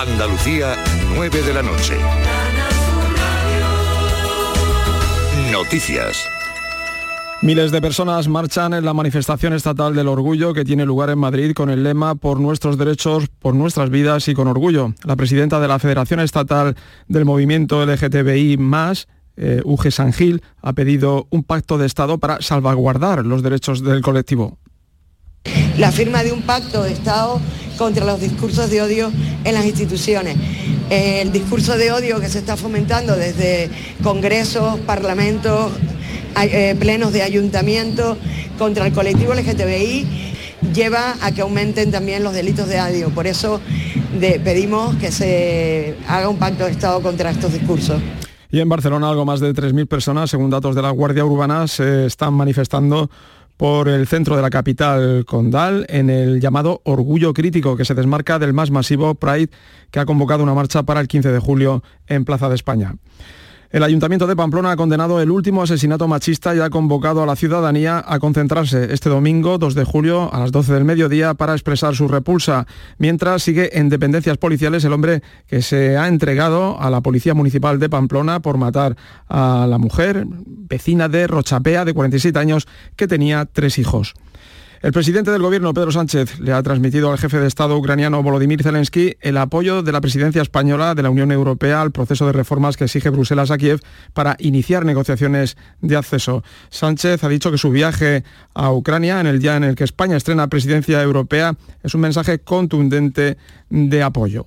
Andalucía, 0.00 0.82
9 1.14 1.42
de 1.42 1.52
la 1.52 1.60
noche. 1.60 1.94
Noticias. 5.52 6.26
Miles 7.42 7.70
de 7.70 7.82
personas 7.82 8.26
marchan 8.26 8.72
en 8.72 8.86
la 8.86 8.94
manifestación 8.94 9.52
estatal 9.52 9.94
del 9.94 10.08
orgullo 10.08 10.54
que 10.54 10.64
tiene 10.64 10.86
lugar 10.86 11.10
en 11.10 11.18
Madrid 11.18 11.52
con 11.52 11.68
el 11.68 11.82
lema 11.82 12.14
Por 12.14 12.40
nuestros 12.40 12.78
derechos, 12.78 13.28
por 13.28 13.54
nuestras 13.54 13.90
vidas 13.90 14.26
y 14.28 14.34
con 14.34 14.48
orgullo. 14.48 14.94
La 15.04 15.16
presidenta 15.16 15.60
de 15.60 15.68
la 15.68 15.78
Federación 15.78 16.20
Estatal 16.20 16.76
del 17.06 17.26
Movimiento 17.26 17.84
LGTBI 17.84 18.56
eh, 19.36 19.60
Uge 19.66 19.90
Sangil, 19.90 20.42
ha 20.62 20.72
pedido 20.72 21.26
un 21.28 21.44
pacto 21.44 21.76
de 21.76 21.84
Estado 21.84 22.16
para 22.16 22.40
salvaguardar 22.40 23.26
los 23.26 23.42
derechos 23.42 23.84
del 23.84 24.00
colectivo. 24.00 24.56
La 25.78 25.92
firma 25.92 26.22
de 26.22 26.32
un 26.32 26.42
pacto 26.42 26.82
de 26.82 26.92
Estado 26.92 27.40
contra 27.78 28.04
los 28.04 28.20
discursos 28.20 28.68
de 28.70 28.82
odio 28.82 29.10
en 29.44 29.54
las 29.54 29.64
instituciones. 29.64 30.36
El 30.90 31.32
discurso 31.32 31.78
de 31.78 31.92
odio 31.92 32.20
que 32.20 32.28
se 32.28 32.38
está 32.38 32.56
fomentando 32.56 33.16
desde 33.16 33.70
congresos, 34.02 34.78
parlamentos, 34.80 35.72
eh, 36.42 36.76
plenos 36.78 37.12
de 37.12 37.22
ayuntamiento 37.22 38.18
contra 38.58 38.86
el 38.86 38.92
colectivo 38.92 39.32
LGTBI 39.32 40.06
lleva 40.74 41.14
a 41.22 41.32
que 41.32 41.40
aumenten 41.40 41.90
también 41.90 42.22
los 42.22 42.34
delitos 42.34 42.68
de 42.68 42.80
odio. 42.80 43.08
Por 43.10 43.26
eso 43.26 43.60
pedimos 44.20 44.96
que 44.96 45.10
se 45.10 45.96
haga 46.06 46.28
un 46.28 46.36
pacto 46.36 46.66
de 46.66 46.72
Estado 46.72 47.00
contra 47.00 47.30
estos 47.30 47.52
discursos. 47.52 48.02
Y 48.52 48.58
en 48.58 48.68
Barcelona 48.68 49.08
algo 49.08 49.24
más 49.24 49.38
de 49.38 49.54
3.000 49.54 49.86
personas, 49.86 50.28
según 50.28 50.50
datos 50.50 50.74
de 50.74 50.82
la 50.82 50.90
Guardia 50.90 51.24
Urbana, 51.24 51.68
se 51.68 52.06
están 52.06 52.34
manifestando 52.34 53.08
por 53.60 53.90
el 53.90 54.06
centro 54.06 54.36
de 54.36 54.40
la 54.40 54.48
capital 54.48 55.26
condal 55.26 55.84
en 55.90 56.08
el 56.08 56.40
llamado 56.40 56.80
Orgullo 56.84 57.34
Crítico, 57.34 57.76
que 57.76 57.84
se 57.84 57.94
desmarca 57.94 58.38
del 58.38 58.54
más 58.54 58.70
masivo 58.70 59.14
Pride 59.16 59.50
que 59.90 60.00
ha 60.00 60.06
convocado 60.06 60.42
una 60.42 60.54
marcha 60.54 60.82
para 60.84 60.98
el 60.98 61.08
15 61.08 61.30
de 61.30 61.38
julio 61.40 61.82
en 62.06 62.24
Plaza 62.24 62.48
de 62.48 62.54
España. 62.54 62.94
El 63.70 63.84
Ayuntamiento 63.84 64.26
de 64.26 64.34
Pamplona 64.34 64.72
ha 64.72 64.76
condenado 64.76 65.20
el 65.20 65.30
último 65.30 65.62
asesinato 65.62 66.08
machista 66.08 66.52
y 66.56 66.58
ha 66.58 66.70
convocado 66.70 67.22
a 67.22 67.26
la 67.26 67.36
ciudadanía 67.36 68.02
a 68.04 68.18
concentrarse 68.18 68.92
este 68.92 69.08
domingo 69.08 69.58
2 69.58 69.76
de 69.76 69.84
julio 69.84 70.28
a 70.34 70.40
las 70.40 70.50
12 70.50 70.72
del 70.72 70.84
mediodía 70.84 71.34
para 71.34 71.52
expresar 71.52 71.94
su 71.94 72.08
repulsa, 72.08 72.66
mientras 72.98 73.44
sigue 73.44 73.78
en 73.78 73.88
dependencias 73.88 74.38
policiales 74.38 74.82
el 74.84 74.92
hombre 74.92 75.22
que 75.46 75.62
se 75.62 75.96
ha 75.96 76.08
entregado 76.08 76.80
a 76.80 76.90
la 76.90 77.00
Policía 77.00 77.32
Municipal 77.32 77.78
de 77.78 77.88
Pamplona 77.88 78.40
por 78.40 78.58
matar 78.58 78.96
a 79.28 79.68
la 79.68 79.78
mujer, 79.78 80.26
vecina 80.26 81.08
de 81.08 81.28
Rochapea, 81.28 81.84
de 81.84 81.94
47 81.94 82.36
años, 82.40 82.66
que 82.96 83.06
tenía 83.06 83.44
tres 83.44 83.78
hijos. 83.78 84.14
El 84.82 84.92
presidente 84.92 85.30
del 85.30 85.42
gobierno, 85.42 85.74
Pedro 85.74 85.92
Sánchez, 85.92 86.40
le 86.40 86.54
ha 86.54 86.62
transmitido 86.62 87.12
al 87.12 87.18
jefe 87.18 87.38
de 87.38 87.46
Estado 87.46 87.76
ucraniano 87.76 88.22
Volodymyr 88.22 88.62
Zelensky 88.62 89.14
el 89.20 89.36
apoyo 89.36 89.82
de 89.82 89.92
la 89.92 90.00
presidencia 90.00 90.40
española 90.40 90.94
de 90.94 91.02
la 91.02 91.10
Unión 91.10 91.32
Europea 91.32 91.82
al 91.82 91.90
proceso 91.90 92.24
de 92.24 92.32
reformas 92.32 92.78
que 92.78 92.84
exige 92.84 93.10
Bruselas 93.10 93.50
a 93.50 93.58
Kiev 93.58 93.82
para 94.14 94.36
iniciar 94.38 94.86
negociaciones 94.86 95.58
de 95.82 95.96
acceso. 95.96 96.42
Sánchez 96.70 97.22
ha 97.22 97.28
dicho 97.28 97.50
que 97.50 97.58
su 97.58 97.70
viaje 97.70 98.24
a 98.54 98.72
Ucrania, 98.72 99.20
en 99.20 99.26
el 99.26 99.38
día 99.38 99.54
en 99.56 99.64
el 99.64 99.74
que 99.74 99.84
España 99.84 100.16
estrena 100.16 100.48
presidencia 100.48 101.02
europea, 101.02 101.56
es 101.82 101.94
un 101.94 102.00
mensaje 102.00 102.38
contundente 102.38 103.36
de 103.68 104.02
apoyo. 104.02 104.46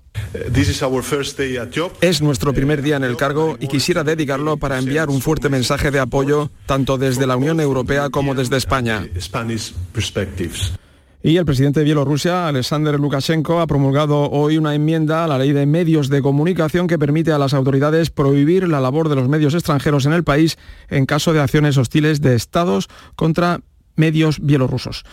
Es 2.02 2.22
nuestro 2.22 2.54
primer 2.54 2.82
día 2.82 2.98
en 2.98 3.04
el 3.04 3.18
cargo 3.18 3.58
y 3.60 3.68
quisiera 3.68 4.04
dedicarlo 4.04 4.58
para 4.58 4.80
enviar 4.80 5.10
un 5.10 5.22
fuerte 5.22 5.50
mensaje 5.50 5.92
de 5.92 6.00
apoyo 6.00 6.50
tanto 6.66 6.98
desde 6.98 7.28
la 7.28 7.38
Unión 7.38 7.60
Europea 7.60 8.10
como 8.10 8.36
desde 8.36 8.58
España. 8.58 9.08
Y 11.26 11.38
el 11.38 11.46
presidente 11.46 11.80
de 11.80 11.86
Bielorrusia, 11.86 12.50
Alexander 12.50 13.00
Lukashenko, 13.00 13.62
ha 13.62 13.68
promulgado 13.68 14.30
hoy 14.30 14.58
una 14.58 14.76
enmienda 14.76 15.24
a 15.24 15.28
la 15.28 15.38
ley 15.38 15.54
de 15.54 15.66
medios 15.66 16.10
de 16.10 16.22
comunicación 16.22 16.86
que 16.86 17.00
permite 17.00 17.32
a 17.32 17.38
las 17.38 17.54
autoridades 17.54 18.10
prohibir 18.10 18.68
la 18.68 18.82
labor 18.82 19.08
de 19.08 19.16
los 19.16 19.30
medios 19.30 19.54
extranjeros 19.54 20.06
en 20.06 20.12
el 20.12 20.26
país 20.26 20.58
en 20.90 21.06
caso 21.06 21.32
de 21.32 21.40
acciones 21.40 21.78
hostiles 21.78 22.20
de 22.20 22.36
estados 22.36 22.90
contra 23.16 23.62
medios 23.96 24.40
bielorrusos. 24.42 25.06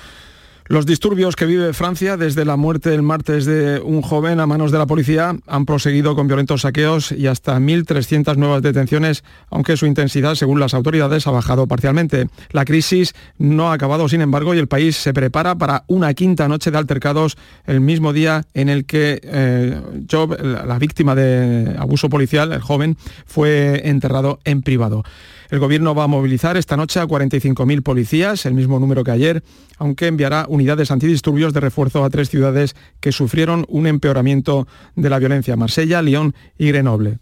Los 0.70 0.86
disturbios 0.86 1.34
que 1.34 1.46
vive 1.46 1.72
Francia 1.72 2.16
desde 2.16 2.44
la 2.44 2.54
muerte 2.54 2.94
el 2.94 3.02
martes 3.02 3.44
de 3.44 3.80
un 3.80 4.02
joven 4.02 4.38
a 4.38 4.46
manos 4.46 4.70
de 4.70 4.78
la 4.78 4.86
policía 4.86 5.34
han 5.48 5.66
proseguido 5.66 6.14
con 6.14 6.28
violentos 6.28 6.60
saqueos 6.60 7.10
y 7.10 7.26
hasta 7.26 7.58
1.300 7.58 8.36
nuevas 8.36 8.62
detenciones, 8.62 9.24
aunque 9.48 9.76
su 9.76 9.86
intensidad, 9.86 10.36
según 10.36 10.60
las 10.60 10.72
autoridades, 10.72 11.26
ha 11.26 11.32
bajado 11.32 11.66
parcialmente. 11.66 12.28
La 12.52 12.64
crisis 12.64 13.14
no 13.36 13.70
ha 13.70 13.72
acabado, 13.72 14.08
sin 14.08 14.20
embargo, 14.20 14.54
y 14.54 14.58
el 14.58 14.68
país 14.68 14.94
se 14.94 15.12
prepara 15.12 15.56
para 15.56 15.82
una 15.88 16.14
quinta 16.14 16.46
noche 16.46 16.70
de 16.70 16.78
altercados 16.78 17.36
el 17.66 17.80
mismo 17.80 18.12
día 18.12 18.44
en 18.54 18.68
el 18.68 18.84
que 18.84 19.20
eh, 19.24 19.80
Job, 20.08 20.40
la 20.40 20.78
víctima 20.78 21.16
de 21.16 21.74
abuso 21.80 22.08
policial, 22.08 22.52
el 22.52 22.60
joven, 22.60 22.96
fue 23.26 23.88
enterrado 23.88 24.38
en 24.44 24.62
privado. 24.62 25.02
El 25.50 25.58
Gobierno 25.58 25.96
va 25.96 26.04
a 26.04 26.06
movilizar 26.06 26.56
esta 26.56 26.76
noche 26.76 27.00
a 27.00 27.06
45.000 27.06 27.82
policías, 27.82 28.46
el 28.46 28.54
mismo 28.54 28.78
número 28.78 29.02
que 29.02 29.10
ayer, 29.10 29.42
aunque 29.78 30.06
enviará 30.06 30.46
unidades 30.48 30.92
antidisturbios 30.92 31.52
de 31.52 31.58
refuerzo 31.58 32.04
a 32.04 32.10
tres 32.10 32.30
ciudades 32.30 32.76
que 33.00 33.10
sufrieron 33.10 33.66
un 33.68 33.88
empeoramiento 33.88 34.68
de 34.94 35.10
la 35.10 35.18
violencia, 35.18 35.56
Marsella, 35.56 36.02
Lyon 36.02 36.36
y 36.56 36.68
Grenoble. 36.68 37.18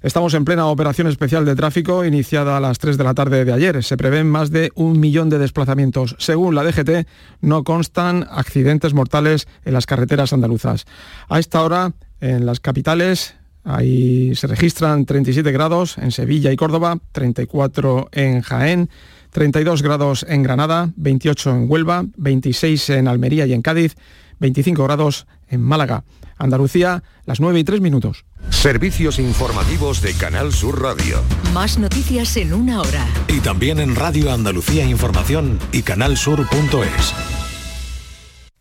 Estamos 0.00 0.32
en 0.34 0.44
plena 0.44 0.66
operación 0.66 1.08
especial 1.08 1.44
de 1.44 1.56
tráfico 1.56 2.04
iniciada 2.04 2.56
a 2.56 2.60
las 2.60 2.78
3 2.78 2.96
de 2.96 3.04
la 3.04 3.14
tarde 3.14 3.44
de 3.44 3.52
ayer. 3.52 3.82
Se 3.82 3.98
prevén 3.98 4.30
más 4.30 4.50
de 4.50 4.70
un 4.74 4.98
millón 4.98 5.28
de 5.28 5.38
desplazamientos. 5.38 6.16
Según 6.18 6.54
la 6.54 6.62
DGT, 6.62 7.06
no 7.42 7.64
constan 7.64 8.26
accidentes 8.30 8.94
mortales 8.94 9.46
en 9.64 9.74
las 9.74 9.84
carreteras 9.84 10.32
andaluzas. 10.32 10.86
A 11.28 11.38
esta 11.38 11.62
hora, 11.62 11.92
en 12.20 12.46
las 12.46 12.60
capitales, 12.60 13.34
Ahí 13.64 14.34
se 14.34 14.46
registran 14.46 15.04
37 15.04 15.52
grados 15.52 15.98
en 15.98 16.12
Sevilla 16.12 16.52
y 16.52 16.56
Córdoba, 16.56 16.98
34 17.12 18.08
en 18.12 18.40
Jaén, 18.40 18.88
32 19.30 19.82
grados 19.82 20.24
en 20.28 20.42
Granada, 20.42 20.90
28 20.96 21.50
en 21.50 21.70
Huelva, 21.70 22.04
26 22.16 22.90
en 22.90 23.08
Almería 23.08 23.46
y 23.46 23.52
en 23.52 23.62
Cádiz, 23.62 23.96
25 24.38 24.82
grados 24.84 25.26
en 25.48 25.62
Málaga. 25.62 26.04
Andalucía, 26.38 27.02
las 27.26 27.38
9 27.38 27.60
y 27.60 27.64
3 27.64 27.80
minutos. 27.80 28.24
Servicios 28.48 29.18
informativos 29.18 30.00
de 30.00 30.14
Canal 30.14 30.52
Sur 30.52 30.80
Radio. 30.80 31.20
Más 31.52 31.78
noticias 31.78 32.36
en 32.38 32.54
una 32.54 32.80
hora. 32.80 33.06
Y 33.28 33.40
también 33.40 33.78
en 33.78 33.94
Radio 33.94 34.32
Andalucía 34.32 34.84
Información 34.84 35.58
y 35.70 35.82
canalsur.es. 35.82 37.39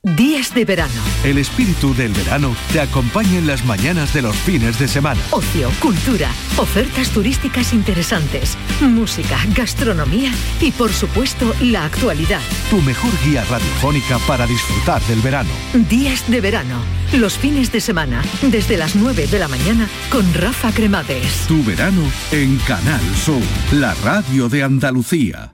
Días 0.01 0.53
de 0.53 0.63
verano. 0.63 0.93
El 1.25 1.37
espíritu 1.37 1.93
del 1.93 2.13
verano 2.13 2.55
te 2.71 2.79
acompaña 2.79 3.37
en 3.37 3.45
las 3.45 3.65
mañanas 3.65 4.13
de 4.13 4.21
los 4.21 4.33
fines 4.33 4.79
de 4.79 4.87
semana. 4.87 5.19
Ocio, 5.31 5.69
cultura, 5.81 6.29
ofertas 6.57 7.09
turísticas 7.09 7.73
interesantes, 7.73 8.57
música, 8.79 9.37
gastronomía 9.53 10.31
y 10.61 10.71
por 10.71 10.93
supuesto 10.93 11.53
la 11.59 11.83
actualidad. 11.83 12.39
Tu 12.69 12.81
mejor 12.81 13.11
guía 13.25 13.43
radiofónica 13.43 14.19
para 14.19 14.47
disfrutar 14.47 15.01
del 15.01 15.19
verano. 15.19 15.49
Días 15.73 16.23
de 16.31 16.39
verano. 16.39 16.81
Los 17.11 17.37
fines 17.37 17.69
de 17.73 17.81
semana, 17.81 18.21
desde 18.41 18.77
las 18.77 18.95
9 18.95 19.27
de 19.27 19.39
la 19.39 19.49
mañana 19.49 19.89
con 20.09 20.33
Rafa 20.33 20.71
Cremades. 20.71 21.45
Tu 21.45 21.61
verano 21.65 22.03
en 22.31 22.55
Canal 22.59 23.01
Sur, 23.17 23.43
la 23.73 23.93
radio 23.95 24.47
de 24.47 24.63
Andalucía. 24.63 25.51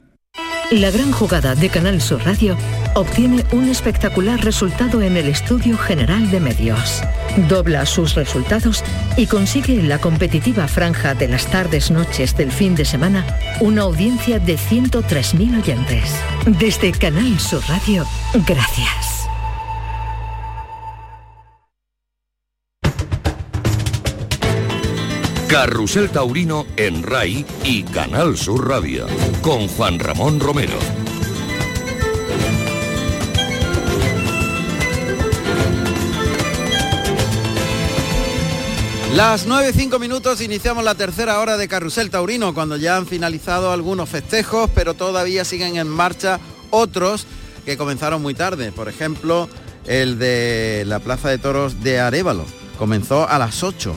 La 0.69 0.91
gran 0.91 1.11
jugada 1.11 1.55
de 1.55 1.69
Canal 1.69 1.99
Sur 1.99 2.23
Radio 2.23 2.55
obtiene 2.95 3.45
un 3.51 3.69
espectacular 3.69 4.43
resultado 4.43 5.01
en 5.01 5.17
el 5.17 5.27
Estudio 5.27 5.77
General 5.77 6.31
de 6.31 6.39
Medios. 6.39 7.01
Dobla 7.49 7.85
sus 7.85 8.15
resultados 8.15 8.83
y 9.17 9.27
consigue 9.27 9.79
en 9.79 9.89
la 9.89 9.99
competitiva 9.99 10.67
franja 10.67 11.13
de 11.13 11.27
las 11.27 11.45
tardes-noches 11.47 12.35
del 12.35 12.51
fin 12.51 12.73
de 12.73 12.85
semana 12.85 13.25
una 13.59 13.83
audiencia 13.83 14.39
de 14.39 14.57
103.000 14.57 15.61
oyentes. 15.61 16.15
Desde 16.59 16.91
Canal 16.93 17.39
Sur 17.39 17.61
Radio, 17.67 18.05
gracias. 18.47 19.27
Carrusel 25.49 26.09
Taurino 26.09 26.65
en 26.75 27.03
RAI 27.03 27.45
y 27.63 27.83
Canal 27.83 28.37
Sur 28.37 28.67
Radio 28.67 29.05
con 29.41 29.67
Juan 29.67 29.99
Ramón 29.99 30.39
Romero. 30.39 31.04
Las 39.15 39.47
9.05 39.47 39.97
minutos 39.97 40.41
iniciamos 40.41 40.83
la 40.83 40.93
tercera 40.93 41.39
hora 41.39 41.55
de 41.55 41.69
Carrusel 41.69 42.09
Taurino, 42.09 42.53
cuando 42.53 42.75
ya 42.75 42.97
han 42.97 43.07
finalizado 43.07 43.71
algunos 43.71 44.09
festejos, 44.09 44.69
pero 44.75 44.93
todavía 44.93 45.45
siguen 45.45 45.77
en 45.77 45.87
marcha 45.87 46.41
otros 46.69 47.25
que 47.65 47.77
comenzaron 47.77 48.21
muy 48.21 48.33
tarde. 48.33 48.73
Por 48.73 48.89
ejemplo, 48.89 49.47
el 49.85 50.19
de 50.19 50.83
la 50.85 50.99
Plaza 50.99 51.29
de 51.29 51.37
Toros 51.37 51.81
de 51.81 52.01
Arevalo. 52.01 52.43
Comenzó 52.77 53.25
a 53.29 53.39
las 53.39 53.63
8 53.63 53.95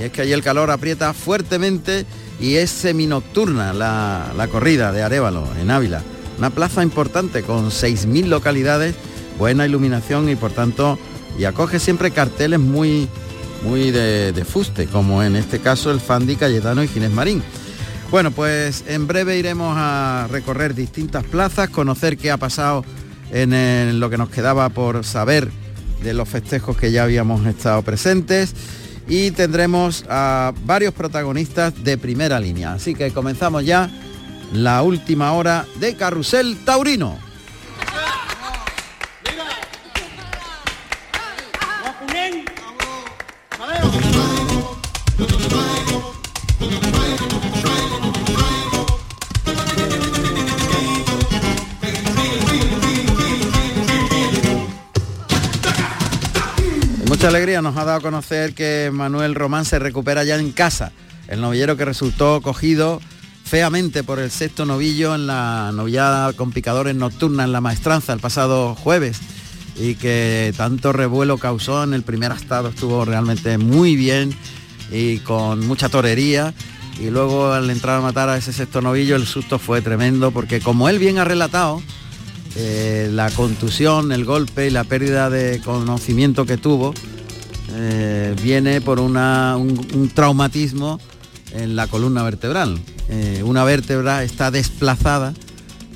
y 0.00 0.02
es 0.02 0.12
que 0.12 0.20
allí 0.20 0.32
el 0.32 0.42
calor 0.42 0.70
aprieta 0.70 1.14
fuertemente 1.14 2.04
y 2.38 2.56
es 2.56 2.68
seminocturna 2.68 3.72
la, 3.72 4.34
la 4.36 4.48
corrida 4.48 4.92
de 4.92 5.02
Arevalo 5.02 5.48
en 5.58 5.70
Ávila. 5.70 6.02
Una 6.36 6.50
plaza 6.50 6.82
importante 6.82 7.42
con 7.42 7.70
6.000 7.70 8.26
localidades, 8.26 8.96
buena 9.38 9.64
iluminación 9.64 10.28
y 10.28 10.36
por 10.36 10.52
tanto, 10.52 10.98
y 11.38 11.44
acoge 11.44 11.78
siempre 11.78 12.10
carteles 12.10 12.60
muy, 12.60 13.08
muy 13.62 13.90
de, 13.90 14.44
fuste, 14.44 14.86
como 14.86 15.22
en 15.22 15.36
este 15.36 15.58
caso 15.58 15.90
el 15.90 16.00
Fandi 16.00 16.36
Cayetano 16.36 16.82
y 16.82 16.88
Ginés 16.88 17.10
Marín. 17.10 17.42
Bueno, 18.10 18.30
pues 18.30 18.84
en 18.86 19.06
breve 19.06 19.38
iremos 19.38 19.74
a 19.76 20.26
recorrer 20.30 20.74
distintas 20.74 21.24
plazas, 21.24 21.68
conocer 21.68 22.16
qué 22.16 22.30
ha 22.30 22.36
pasado 22.36 22.84
en 23.30 24.00
lo 24.00 24.08
que 24.08 24.16
nos 24.16 24.30
quedaba 24.30 24.68
por 24.70 25.04
saber 25.04 25.50
de 26.02 26.14
los 26.14 26.28
festejos 26.28 26.76
que 26.76 26.90
ya 26.92 27.02
habíamos 27.02 27.44
estado 27.46 27.82
presentes 27.82 28.54
y 29.08 29.30
tendremos 29.30 30.04
a 30.08 30.52
varios 30.64 30.94
protagonistas 30.94 31.82
de 31.82 31.98
primera 31.98 32.40
línea. 32.40 32.74
Así 32.74 32.94
que 32.94 33.10
comenzamos 33.10 33.64
ya 33.64 33.90
la 34.52 34.82
última 34.82 35.32
hora 35.32 35.66
de 35.80 35.94
Carrusel 35.94 36.56
Taurino. 36.64 37.27
Mucha 57.18 57.30
alegría 57.30 57.60
nos 57.62 57.76
ha 57.76 57.84
dado 57.84 57.98
a 57.98 58.00
conocer 58.00 58.54
que 58.54 58.90
Manuel 58.92 59.34
Román 59.34 59.64
se 59.64 59.80
recupera 59.80 60.22
ya 60.22 60.36
en 60.36 60.52
casa. 60.52 60.92
El 61.26 61.40
novillero 61.40 61.76
que 61.76 61.84
resultó 61.84 62.40
cogido 62.42 63.00
feamente 63.42 64.04
por 64.04 64.20
el 64.20 64.30
sexto 64.30 64.64
novillo 64.64 65.16
en 65.16 65.26
la 65.26 65.72
novillada 65.74 66.32
con 66.34 66.52
picadores 66.52 66.94
nocturna 66.94 67.42
en 67.42 67.50
la 67.50 67.60
maestranza 67.60 68.12
el 68.12 68.20
pasado 68.20 68.76
jueves 68.76 69.18
y 69.76 69.96
que 69.96 70.54
tanto 70.56 70.92
revuelo 70.92 71.38
causó 71.38 71.82
en 71.82 71.92
el 71.92 72.04
primer 72.04 72.30
estado 72.30 72.68
estuvo 72.68 73.04
realmente 73.04 73.58
muy 73.58 73.96
bien 73.96 74.32
y 74.92 75.18
con 75.18 75.66
mucha 75.66 75.88
torería 75.88 76.54
y 77.00 77.10
luego 77.10 77.52
al 77.52 77.68
entrar 77.68 77.98
a 77.98 78.00
matar 78.00 78.28
a 78.28 78.36
ese 78.36 78.52
sexto 78.52 78.80
novillo 78.80 79.16
el 79.16 79.26
susto 79.26 79.58
fue 79.58 79.82
tremendo 79.82 80.30
porque 80.30 80.60
como 80.60 80.88
él 80.88 81.00
bien 81.00 81.18
ha 81.18 81.24
relatado 81.24 81.82
eh, 82.60 83.08
la 83.12 83.30
contusión, 83.30 84.10
el 84.10 84.24
golpe 84.24 84.66
y 84.66 84.70
la 84.70 84.82
pérdida 84.82 85.30
de 85.30 85.60
conocimiento 85.64 86.44
que 86.44 86.56
tuvo 86.56 86.92
eh, 87.72 88.34
viene 88.42 88.80
por 88.80 88.98
un, 88.98 90.10
traumatismo 90.12 90.98
en 91.52 91.76
la 91.76 91.86
columna 91.86 92.24
vertebral. 92.24 92.76
Eh, 93.10 93.42
una 93.44 93.62
vértebra 93.62 94.24
está 94.24 94.50
desplazada, 94.50 95.34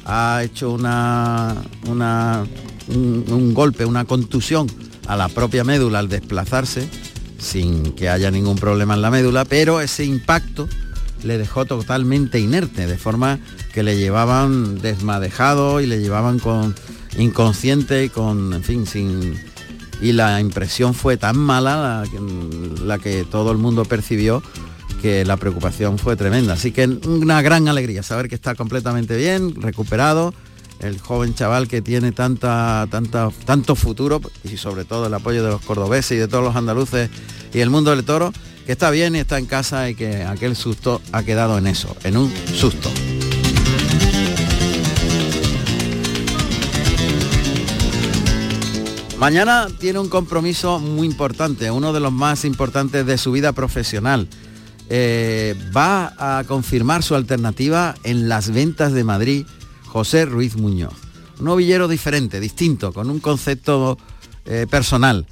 ha 0.04 0.40
hecho 0.44 0.70
una, 0.70 1.56
un, 1.88 3.54
golpe, 3.54 3.84
una 3.84 4.04
contusión 4.04 4.68
a 5.08 5.16
la 5.16 5.28
propia 5.28 5.64
médula 5.64 5.98
al 5.98 6.08
desplazarse, 6.08 6.88
sin 7.38 7.90
que 7.94 8.08
haya 8.08 8.30
ningún 8.30 8.54
problema 8.54 8.94
en 8.94 9.02
la 9.02 9.10
médula, 9.10 9.44
pero 9.44 9.80
ese 9.80 10.04
impacto 10.04 10.68
le 11.24 11.38
dejó 11.38 11.64
totalmente 11.64 12.40
inerte, 12.40 12.86
de 12.86 12.98
forma 12.98 13.38
que 13.72 13.82
le 13.82 13.96
llevaban 13.96 14.78
desmadejado 14.80 15.80
y 15.80 15.86
le 15.86 16.00
llevaban 16.00 16.38
con 16.38 16.74
inconsciente 17.18 18.04
y 18.04 18.08
con, 18.08 18.52
en 18.52 18.62
fin, 18.62 18.86
sin... 18.86 19.38
Y 20.00 20.12
la 20.12 20.40
impresión 20.40 20.94
fue 20.94 21.16
tan 21.16 21.38
mala, 21.38 22.04
la, 22.84 22.98
que 22.98 23.24
todo 23.24 23.52
el 23.52 23.58
mundo 23.58 23.84
percibió, 23.84 24.42
que 25.00 25.24
la 25.24 25.36
preocupación 25.36 25.96
fue 25.96 26.16
tremenda. 26.16 26.54
Así 26.54 26.72
que 26.72 26.86
una 26.86 27.40
gran 27.40 27.68
alegría 27.68 28.02
saber 28.02 28.28
que 28.28 28.34
está 28.34 28.56
completamente 28.56 29.16
bien, 29.16 29.54
recuperado, 29.62 30.34
el 30.80 30.98
joven 30.98 31.34
chaval 31.34 31.68
que 31.68 31.82
tiene 31.82 32.10
tanta, 32.10 32.88
tanta, 32.90 33.30
tanto 33.44 33.76
futuro 33.76 34.20
y 34.42 34.56
sobre 34.56 34.84
todo 34.84 35.06
el 35.06 35.14
apoyo 35.14 35.44
de 35.44 35.50
los 35.50 35.60
cordobeses 35.62 36.12
y 36.12 36.16
de 36.16 36.26
todos 36.26 36.42
los 36.42 36.56
andaluces 36.56 37.08
y 37.54 37.60
el 37.60 37.70
mundo 37.70 37.92
del 37.92 38.04
toro, 38.04 38.32
que 38.66 38.72
está 38.72 38.90
bien 38.90 39.16
y 39.16 39.18
está 39.18 39.38
en 39.38 39.46
casa 39.46 39.88
y 39.90 39.94
que 39.94 40.24
aquel 40.24 40.56
susto 40.56 41.00
ha 41.12 41.22
quedado 41.22 41.58
en 41.58 41.66
eso, 41.66 41.96
en 42.04 42.16
un 42.16 42.32
susto. 42.54 42.90
Mañana 49.18 49.68
tiene 49.78 50.00
un 50.00 50.08
compromiso 50.08 50.80
muy 50.80 51.06
importante, 51.06 51.70
uno 51.70 51.92
de 51.92 52.00
los 52.00 52.12
más 52.12 52.44
importantes 52.44 53.06
de 53.06 53.18
su 53.18 53.30
vida 53.30 53.52
profesional. 53.52 54.28
Eh, 54.88 55.54
va 55.74 56.12
a 56.18 56.44
confirmar 56.44 57.04
su 57.04 57.14
alternativa 57.14 57.94
en 58.02 58.28
las 58.28 58.50
ventas 58.50 58.92
de 58.92 59.04
Madrid 59.04 59.46
José 59.86 60.24
Ruiz 60.24 60.56
Muñoz. 60.56 60.94
Un 61.38 61.46
novillero 61.46 61.86
diferente, 61.86 62.40
distinto, 62.40 62.92
con 62.92 63.10
un 63.10 63.20
concepto 63.20 63.96
eh, 64.44 64.66
personal 64.68 65.26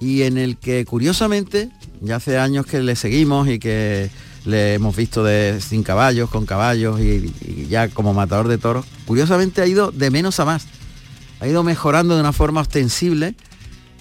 y 0.00 0.22
en 0.22 0.38
el 0.38 0.56
que 0.56 0.84
curiosamente, 0.84 1.70
ya 2.00 2.16
hace 2.16 2.38
años 2.38 2.66
que 2.66 2.80
le 2.80 2.96
seguimos 2.96 3.48
y 3.48 3.58
que 3.58 4.10
le 4.44 4.74
hemos 4.74 4.96
visto 4.96 5.22
de 5.22 5.60
sin 5.60 5.82
caballos, 5.82 6.30
con 6.30 6.46
caballos 6.46 7.00
y, 7.00 7.32
ya 7.68 7.88
como 7.88 8.14
matador 8.14 8.48
de 8.48 8.58
toros, 8.58 8.86
curiosamente 9.06 9.62
ha 9.62 9.66
ido 9.66 9.90
de 9.90 10.10
menos 10.10 10.40
a 10.40 10.44
más 10.44 10.66
ha 11.40 11.48
ido 11.48 11.62
mejorando 11.62 12.14
de 12.14 12.20
una 12.20 12.32
forma 12.32 12.60
ostensible 12.60 13.34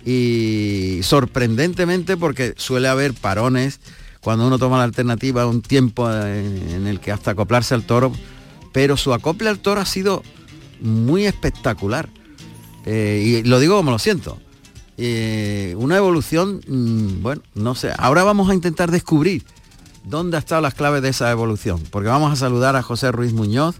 y 0.06 1.00
sorprendentemente 1.04 2.18
porque 2.18 2.54
suele 2.58 2.88
haber 2.88 3.14
parones 3.14 3.80
cuando 4.20 4.46
uno 4.46 4.60
toma 4.60 4.78
la 4.78 4.84
alternativa, 4.84 5.48
un 5.48 5.62
tiempo 5.62 6.12
en, 6.12 6.86
el 6.86 7.00
que 7.00 7.14
hasta 7.14 7.32
acoplarse 7.32 7.74
al 7.74 7.84
toro, 7.84 8.12
pero 8.74 8.98
su 8.98 9.14
acople 9.14 9.48
al 9.50 9.60
toro 9.60 9.80
ha 9.80 9.86
sido 9.86 10.24
muy 10.82 11.26
espectacular. 11.26 12.10
Eh, 12.86 13.42
y 13.44 13.48
lo 13.48 13.60
digo 13.60 13.78
como 13.78 13.92
lo 13.92 14.00
siento. 14.00 14.40
Eh, 15.02 15.76
una 15.78 15.96
evolución, 15.96 16.60
mm, 16.68 17.22
bueno, 17.22 17.42
no 17.56 17.74
sé, 17.74 17.94
ahora 17.98 18.26
vamos 18.26 18.50
a 18.50 18.54
intentar 18.54 18.92
descubrir 18.92 19.46
dónde 20.04 20.36
han 20.36 20.40
estado 20.44 20.62
las 20.62 20.74
claves 20.74 21.02
de 21.02 21.08
esa 21.08 21.32
evolución, 21.32 21.82
porque 21.90 22.10
vamos 22.10 22.34
a 22.34 22.36
saludar 22.36 22.76
a 22.76 22.82
José 22.82 23.10
Ruiz 23.14 23.32
Muñoz, 23.32 23.78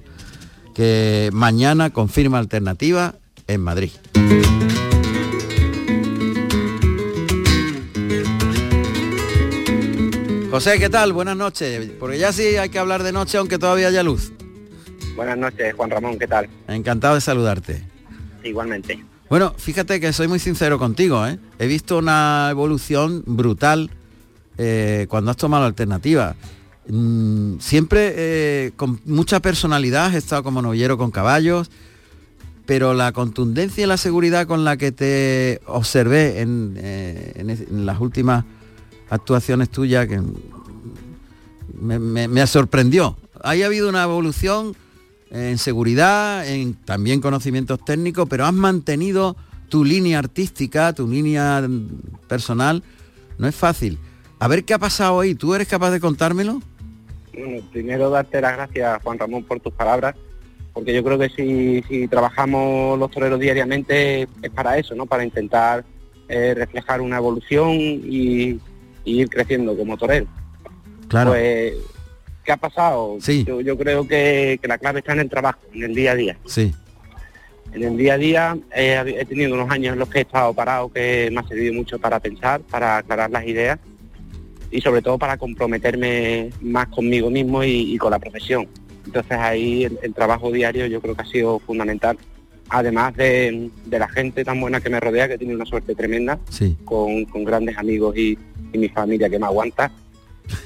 que 0.74 1.30
mañana 1.34 1.90
confirma 1.90 2.40
alternativa 2.40 3.16
en 3.48 3.62
Madrid. 3.62 3.92
José, 10.50 10.80
¿qué 10.80 10.90
tal? 10.90 11.12
Buenas 11.12 11.36
noches. 11.36 11.92
Porque 12.00 12.18
ya 12.18 12.32
sí 12.32 12.56
hay 12.56 12.70
que 12.70 12.80
hablar 12.80 13.04
de 13.04 13.12
noche 13.12 13.38
aunque 13.38 13.60
todavía 13.60 13.88
haya 13.90 14.04
luz. 14.04 14.32
Buenas 15.18 15.38
noches, 15.38 15.74
Juan 15.76 15.90
Ramón, 15.90 16.18
¿qué 16.18 16.28
tal? 16.28 16.50
Encantado 16.70 17.16
de 17.16 17.22
saludarte. 17.22 17.84
Igualmente. 18.42 19.09
Bueno, 19.30 19.54
fíjate 19.56 20.00
que 20.00 20.12
soy 20.12 20.28
muy 20.28 20.40
sincero 20.40 20.80
contigo, 20.80 21.26
¿eh? 21.28 21.38
He 21.60 21.68
visto 21.68 22.00
una 22.00 22.48
evolución 22.50 23.24
brutal 23.28 23.92
eh, 24.58 25.06
cuando 25.08 25.30
has 25.30 25.38
tomado 25.38 25.64
la 25.64 25.68
alternativa. 25.68 26.36
Mm, 26.88 27.60
siempre 27.60 28.14
eh, 28.16 28.72
con 28.76 29.00
mucha 29.06 29.40
personalidad, 29.40 30.16
he 30.16 30.18
estado 30.18 30.42
como 30.42 30.64
novillero 30.64 30.98
con 30.98 31.12
caballos, 31.12 31.70
pero 32.66 32.96
la 32.96 33.12
contundencia 33.12 33.84
y 33.84 33.88
la 33.88 33.98
seguridad 33.98 34.48
con 34.48 34.64
la 34.64 34.78
que 34.78 34.92
te 34.92 35.62
observé 35.68 36.42
en, 36.42 36.74
eh, 36.78 37.68
las 37.72 38.00
últimas 38.00 38.46
actuaciones 39.12 39.70
tuyas 39.70 40.08
que 40.08 40.22
me, 41.80 42.48
sorprendió. 42.48 43.16
Ahí 43.44 43.62
ha 43.62 43.68
habido 43.68 43.90
una 43.90 44.02
evolución 44.02 44.76
en 45.32 45.58
seguridad, 45.58 46.48
en 46.48 46.74
también 46.74 47.22
conocimientos 47.22 47.84
técnicos, 47.84 48.28
pero 48.30 48.46
has 48.46 48.54
mantenido 48.54 49.36
tu 49.70 49.84
línea 49.84 50.20
artística, 50.20 50.94
tu 50.94 51.08
línea 51.08 51.68
personal. 52.28 52.84
No 53.38 53.48
es 53.48 53.56
fácil. 53.56 54.00
A 54.40 54.48
ver 54.48 54.64
qué 54.64 54.74
ha 54.74 54.80
pasado 54.80 55.20
ahí. 55.20 55.36
¿Tú 55.36 55.54
eres 55.54 55.68
capaz 55.68 55.92
de 55.92 56.00
contármelo? 56.00 56.62
Bueno, 57.34 57.64
primero 57.72 58.10
darte 58.10 58.42
las 58.42 58.54
gracias, 58.54 59.04
Juan 59.04 59.20
Ramón, 59.20 59.44
por 59.44 59.60
tus 59.60 59.74
palabras 59.74 60.16
porque 60.74 60.94
yo 60.94 61.04
creo 61.04 61.20
que 61.20 61.30
si, 61.30 62.08
trabajamos 62.08 62.98
los 62.98 63.12
toreros 63.12 63.40
diariamente 63.40 64.24
es 64.42 64.50
para 64.54 64.78
eso, 64.78 64.96
¿no? 64.96 65.06
Para 65.06 65.26
intentar 65.26 65.84
eh, 66.28 66.54
reflejar 66.56 67.02
una 67.02 67.18
evolución 67.18 67.72
y, 67.72 68.60
ir 69.06 69.30
creciendo 69.30 69.76
como 69.76 69.98
torero. 69.98 70.28
Claro. 71.08 71.32
Pues, 71.32 71.74
¿qué 72.50 72.54
ha 72.54 72.58
pasado? 72.58 73.18
Sí. 73.22 73.46
Yo, 73.46 73.78
creo 73.78 74.08
que, 74.08 74.60
la 74.64 74.80
clave 74.80 75.00
está 75.00 75.14
en 75.14 75.20
el 75.20 75.30
trabajo, 75.30 75.60
en 75.72 75.84
el 75.84 75.94
día 75.94 76.14
a 76.14 76.16
día. 76.16 76.38
Sí. 76.46 76.74
En 77.74 77.84
el 77.84 77.96
día 77.96 78.16
a 78.16 78.18
día 78.18 78.58
eh, 78.76 79.18
he 79.20 79.26
tenido 79.26 79.54
unos 79.54 79.70
años 79.70 79.94
en 79.94 80.00
los 80.00 80.10
que 80.10 80.18
he 80.18 80.22
estado 80.22 80.52
parado 80.56 80.92
que 80.92 81.30
me 81.32 81.42
ha 81.42 81.48
servido 81.48 81.76
mucho 81.76 82.00
para 82.00 82.20
pensar, 82.20 82.62
para 82.62 82.98
aclarar 82.98 83.30
las 83.30 83.46
ideas 83.46 83.78
y 84.72 84.82
sobre 84.82 85.04
todo 85.04 85.20
para 85.20 85.38
comprometerme 85.38 86.50
más 86.62 86.88
conmigo 86.88 87.30
mismo 87.30 87.64
y 87.64 87.96
con 88.00 88.10
la 88.10 88.18
profesión. 88.18 88.68
Entonces 89.10 89.38
ahí 89.40 89.86
el, 89.86 90.14
trabajo 90.14 90.52
diario 90.52 90.86
yo 90.86 91.02
creo 91.02 91.16
que 91.16 91.24
ha 91.24 91.26
sido 91.26 91.60
fundamental. 91.60 92.18
Además 92.70 93.16
de, 93.16 93.72
la 93.90 94.08
gente 94.08 94.44
tan 94.46 94.62
buena 94.62 94.82
que 94.82 94.90
me 94.92 95.00
rodea, 95.00 95.28
que 95.28 95.40
tiene 95.40 95.56
una 95.56 95.66
suerte 95.66 95.96
tremenda, 95.96 96.38
con, 96.86 97.26
grandes 97.44 97.78
amigos 97.78 98.16
y, 98.16 98.38
mi 98.72 98.88
familia 98.88 99.28
que 99.30 99.40
me 99.40 99.48
aguanta. 99.48 99.92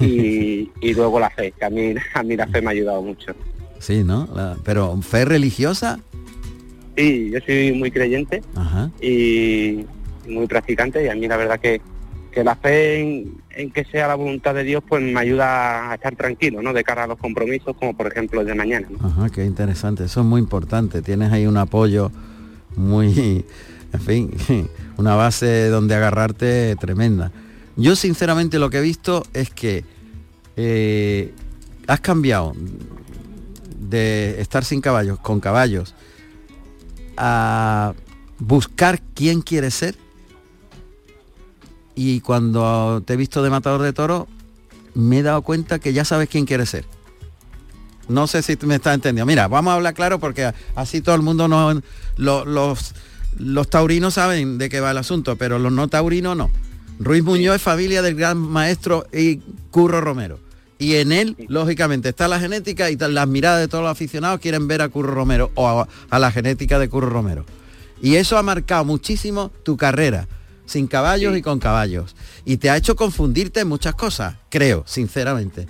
Y, 0.00 0.94
luego 0.94 1.18
la 1.18 1.30
fe, 1.30 1.52
que 1.52 1.64
a 1.64 1.70
mí, 1.70 1.94
a 2.14 2.22
mí 2.22 2.36
la 2.36 2.46
fe 2.46 2.60
me 2.60 2.68
ha 2.68 2.70
ayudado 2.70 3.02
mucho. 3.02 3.34
Sí, 3.78 4.04
¿no? 4.04 4.28
Pero 4.64 5.00
fe 5.02 5.24
religiosa. 5.24 5.98
Sí, 6.96 7.30
yo 7.32 7.40
soy 7.44 7.72
muy 7.72 7.90
creyente 7.90 8.42
y 9.00 9.84
muy 10.28 10.46
practicante 10.46 11.04
y 11.04 11.08
a 11.08 11.14
mí 11.14 11.26
la 11.26 11.36
verdad 11.36 11.60
que, 11.60 11.80
que 12.30 12.44
la 12.44 12.54
fe 12.56 13.00
en, 13.00 13.70
que 13.72 13.84
sea 13.84 14.08
la 14.08 14.14
voluntad 14.14 14.54
de 14.54 14.64
Dios 14.64 14.82
pues 14.88 15.02
me 15.02 15.18
ayuda 15.20 15.90
a 15.90 15.94
estar 15.94 16.14
tranquilo, 16.16 16.62
¿no? 16.62 16.72
De 16.72 16.84
cara 16.84 17.04
a 17.04 17.06
los 17.06 17.18
compromisos, 17.18 17.76
como 17.76 17.96
por 17.96 18.06
ejemplo 18.06 18.40
el 18.40 18.46
de 18.46 18.54
mañana. 18.54 18.88
Ajá, 19.02 19.28
qué 19.30 19.44
interesante, 19.44 20.04
eso 20.04 20.20
es 20.20 20.26
muy 20.26 20.40
importante. 20.40 21.02
Tienes 21.02 21.32
ahí 21.32 21.46
un 21.46 21.56
apoyo 21.56 22.10
muy, 22.76 23.44
en 23.92 24.00
fin, 24.00 24.30
una 24.96 25.14
base 25.16 25.68
donde 25.68 25.94
agarrarte 25.94 26.76
tremenda. 26.76 27.32
Yo 27.76 27.96
sinceramente 27.96 28.58
lo 28.58 28.70
que 28.70 28.78
he 28.78 28.82
visto 28.82 29.24
es 29.32 29.50
que 29.50 29.84
eh, 30.56 31.34
has 31.86 32.00
cambiado 32.00 32.54
de 33.78 34.40
estar 34.40 34.64
sin 34.64 34.80
caballos, 34.80 35.18
con 35.18 35.40
caballos, 35.40 35.94
a 37.16 37.94
buscar 38.38 39.00
quién 39.14 39.42
quieres 39.42 39.74
ser 39.74 39.96
y 41.94 42.20
cuando 42.20 43.02
te 43.04 43.14
he 43.14 43.16
visto 43.16 43.42
de 43.42 43.50
matador 43.50 43.82
de 43.82 43.92
toro, 43.92 44.26
me 44.94 45.18
he 45.18 45.22
dado 45.22 45.42
cuenta 45.42 45.78
que 45.78 45.92
ya 45.92 46.04
sabes 46.04 46.28
quién 46.28 46.46
quieres 46.46 46.70
ser. 46.70 46.84
No 48.08 48.26
sé 48.26 48.42
si 48.42 48.56
me 48.66 48.76
estás 48.76 48.94
entendiendo. 48.94 49.26
Mira, 49.26 49.48
vamos 49.48 49.70
a 49.70 49.74
hablar 49.74 49.94
claro 49.94 50.18
porque 50.18 50.52
así 50.74 51.00
todo 51.00 51.14
el 51.14 51.22
mundo 51.22 51.48
no, 51.48 51.80
los, 52.16 52.94
los 53.38 53.70
taurinos 53.70 54.14
saben 54.14 54.58
de 54.58 54.68
qué 54.68 54.80
va 54.80 54.90
el 54.90 54.98
asunto, 54.98 55.36
pero 55.36 55.58
los 55.58 55.72
no 55.72 55.88
taurinos 55.88 56.36
no. 56.36 56.50
Ruiz 56.98 57.22
Muñoz 57.22 57.56
es 57.56 57.62
familia 57.62 58.02
del 58.02 58.14
gran 58.14 58.38
maestro 58.38 59.06
y 59.12 59.38
Curro 59.70 60.00
Romero. 60.00 60.38
Y 60.78 60.96
en 60.96 61.12
él, 61.12 61.36
lógicamente, 61.48 62.10
está 62.10 62.28
la 62.28 62.40
genética 62.40 62.90
y 62.90 62.96
las 62.96 63.28
miradas 63.28 63.60
de 63.60 63.68
todos 63.68 63.82
los 63.82 63.90
aficionados 63.90 64.40
quieren 64.40 64.68
ver 64.68 64.82
a 64.82 64.88
Curro 64.88 65.14
Romero 65.14 65.50
o 65.54 65.68
a, 65.68 65.88
a 66.10 66.18
la 66.18 66.30
genética 66.30 66.78
de 66.78 66.88
Curro 66.88 67.10
Romero. 67.10 67.44
Y 68.02 68.16
eso 68.16 68.36
ha 68.36 68.42
marcado 68.42 68.84
muchísimo 68.84 69.50
tu 69.62 69.76
carrera 69.76 70.28
sin 70.66 70.86
caballos 70.86 71.36
y 71.36 71.42
con 71.42 71.58
caballos. 71.58 72.16
Y 72.44 72.56
te 72.56 72.70
ha 72.70 72.76
hecho 72.76 72.96
confundirte 72.96 73.60
en 73.60 73.68
muchas 73.68 73.94
cosas, 73.94 74.36
creo, 74.48 74.84
sinceramente. 74.86 75.66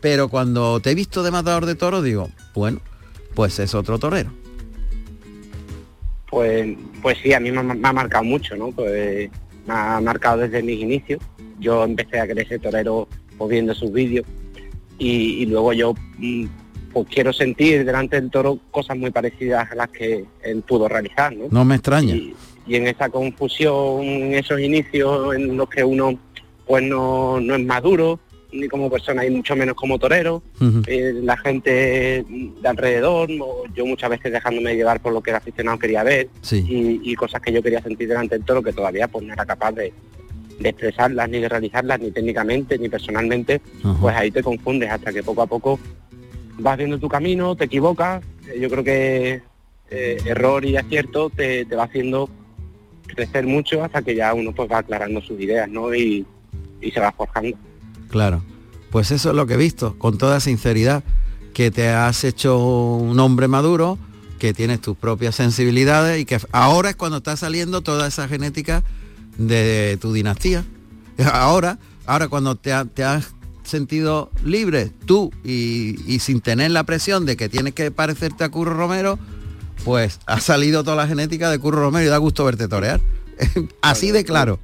Pero 0.00 0.28
cuando 0.28 0.80
te 0.80 0.90
he 0.90 0.94
visto 0.94 1.22
de 1.22 1.30
matador 1.30 1.66
de 1.66 1.74
toro, 1.74 2.02
digo, 2.02 2.30
bueno, 2.54 2.80
pues 3.34 3.58
es 3.58 3.74
otro 3.74 3.98
torero. 3.98 4.32
Pues, 6.30 6.76
pues 7.02 7.18
sí, 7.22 7.32
a 7.32 7.40
mí 7.40 7.50
me, 7.50 7.60
ha 7.60 7.92
marcado 7.92 8.24
mucho, 8.24 8.56
¿no? 8.56 8.70
Pues 8.72 9.30
me 9.66 9.74
ha 9.74 10.00
marcado 10.00 10.38
desde 10.38 10.62
mis 10.62 10.80
inicios. 10.80 11.20
Yo 11.58 11.84
empecé 11.84 12.20
a 12.20 12.26
crecer 12.26 12.60
torero 12.60 13.08
pues, 13.38 13.50
viendo 13.50 13.74
sus 13.74 13.92
vídeos 13.92 14.26
y, 14.98 15.44
luego 15.46 15.72
yo 15.72 15.94
mm, 16.18 16.46
pues 16.92 17.06
quiero 17.08 17.32
sentir 17.32 17.84
delante 17.84 18.20
del 18.20 18.30
toro 18.30 18.58
cosas 18.70 18.96
muy 18.96 19.10
parecidas 19.10 19.70
a 19.70 19.74
las 19.74 19.88
que 19.90 20.24
él 20.42 20.62
pudo 20.62 20.88
realizar, 20.88 21.34
¿no? 21.34 21.46
No 21.50 21.64
me 21.64 21.74
extraña 21.74 22.14
y 22.66 22.74
en 22.74 22.86
esa 22.86 23.08
confusión, 23.08 24.02
en 24.02 24.34
esos 24.34 24.60
inicios 24.60 25.34
en 25.34 25.56
los 25.56 25.68
que 25.68 25.84
uno 25.84 26.18
pues 26.66 26.82
no, 26.82 27.40
no 27.40 27.54
es 27.54 27.64
maduro, 27.64 28.18
ni 28.56 28.68
como 28.68 28.90
persona 28.90 29.24
y 29.24 29.30
mucho 29.30 29.54
menos 29.56 29.74
como 29.74 29.98
torero, 29.98 30.42
eh, 30.86 31.12
la 31.22 31.36
gente 31.36 32.24
de 32.28 32.68
alrededor, 32.68 33.28
yo 33.74 33.86
muchas 33.86 34.10
veces 34.10 34.32
dejándome 34.32 34.74
llevar 34.74 35.00
por 35.00 35.12
lo 35.12 35.22
que 35.22 35.30
el 35.30 35.36
aficionado 35.36 35.78
quería 35.78 36.02
ver 36.02 36.28
y, 36.52 37.14
cosas 37.16 37.40
que 37.40 37.52
yo 37.52 37.62
quería 37.62 37.82
sentir 37.82 38.08
delante 38.08 38.36
del 38.36 38.44
toro 38.44 38.62
que 38.62 38.72
todavía 38.72 39.08
pues 39.08 39.24
no 39.24 39.32
era 39.32 39.46
capaz 39.46 39.72
de, 39.72 39.92
expresarlas, 40.62 41.28
ni 41.28 41.40
de 41.40 41.48
realizarlas, 41.48 42.00
ni 42.00 42.10
técnicamente, 42.10 42.78
ni 42.78 42.88
personalmente, 42.88 43.60
pues 44.00 44.16
ahí 44.16 44.30
te 44.30 44.42
confundes 44.42 44.90
hasta 44.90 45.12
que 45.12 45.22
poco 45.22 45.42
a 45.42 45.46
poco 45.46 45.78
vas 46.58 46.78
viendo 46.78 46.98
tu 46.98 47.08
camino, 47.08 47.54
te 47.54 47.64
equivocas, 47.64 48.22
yo 48.58 48.70
creo 48.70 48.84
que 48.84 49.42
eh, 49.90 50.18
error 50.24 50.64
y 50.64 50.76
acierto 50.76 51.30
te, 51.30 51.64
te 51.64 51.76
va 51.76 51.84
haciendo 51.84 52.28
crecer 53.06 53.46
mucho 53.46 53.82
hasta 53.82 54.02
que 54.02 54.14
ya 54.14 54.34
uno 54.34 54.52
pues 54.52 54.70
va 54.70 54.78
aclarando 54.78 55.20
sus 55.20 55.40
ideas, 55.40 55.68
¿no? 55.68 55.94
Y, 55.94 56.26
se 56.92 57.00
va 57.00 57.10
forjando. 57.10 57.56
Claro, 58.10 58.42
pues 58.90 59.10
eso 59.10 59.30
es 59.30 59.36
lo 59.36 59.46
que 59.46 59.54
he 59.54 59.58
visto, 59.58 59.98
con 59.98 60.18
toda 60.18 60.40
sinceridad, 60.40 61.04
que 61.54 61.70
te 61.70 61.88
has 61.88 62.24
hecho 62.24 62.58
un 62.58 63.18
hombre 63.20 63.48
maduro, 63.48 63.98
que 64.38 64.52
tienes 64.52 64.80
tus 64.80 64.96
propias 64.96 65.34
sensibilidades 65.34 66.20
y 66.20 66.24
que 66.24 66.38
ahora 66.52 66.90
es 66.90 66.96
cuando 66.96 67.18
está 67.18 67.36
saliendo 67.36 67.80
toda 67.80 68.06
esa 68.06 68.28
genética 68.28 68.82
de 69.38 69.98
tu 70.00 70.12
dinastía. 70.12 70.64
Ahora, 71.32 71.78
ahora 72.04 72.28
cuando 72.28 72.56
te, 72.56 72.72
has 72.72 73.34
sentido 73.62 74.30
libre 74.44 74.90
tú 75.06 75.32
y, 75.42 75.98
y, 76.06 76.18
sin 76.18 76.42
tener 76.42 76.70
la 76.72 76.84
presión 76.84 77.24
de 77.24 77.38
que 77.38 77.48
tienes 77.48 77.72
que 77.72 77.90
parecerte 77.90 78.44
a 78.44 78.50
Curro 78.50 78.74
Romero, 78.74 79.18
pues 79.82 80.20
ha 80.26 80.40
salido 80.40 80.84
toda 80.84 80.96
la 80.96 81.06
genética 81.06 81.50
de 81.50 81.58
Curro 81.58 81.80
Romero 81.80 82.04
y 82.04 82.08
da 82.08 82.18
gusto 82.18 82.44
verte 82.44 82.68
torear. 82.68 83.00
Así 83.82 84.10
de 84.10 84.24
claro. 84.24 84.58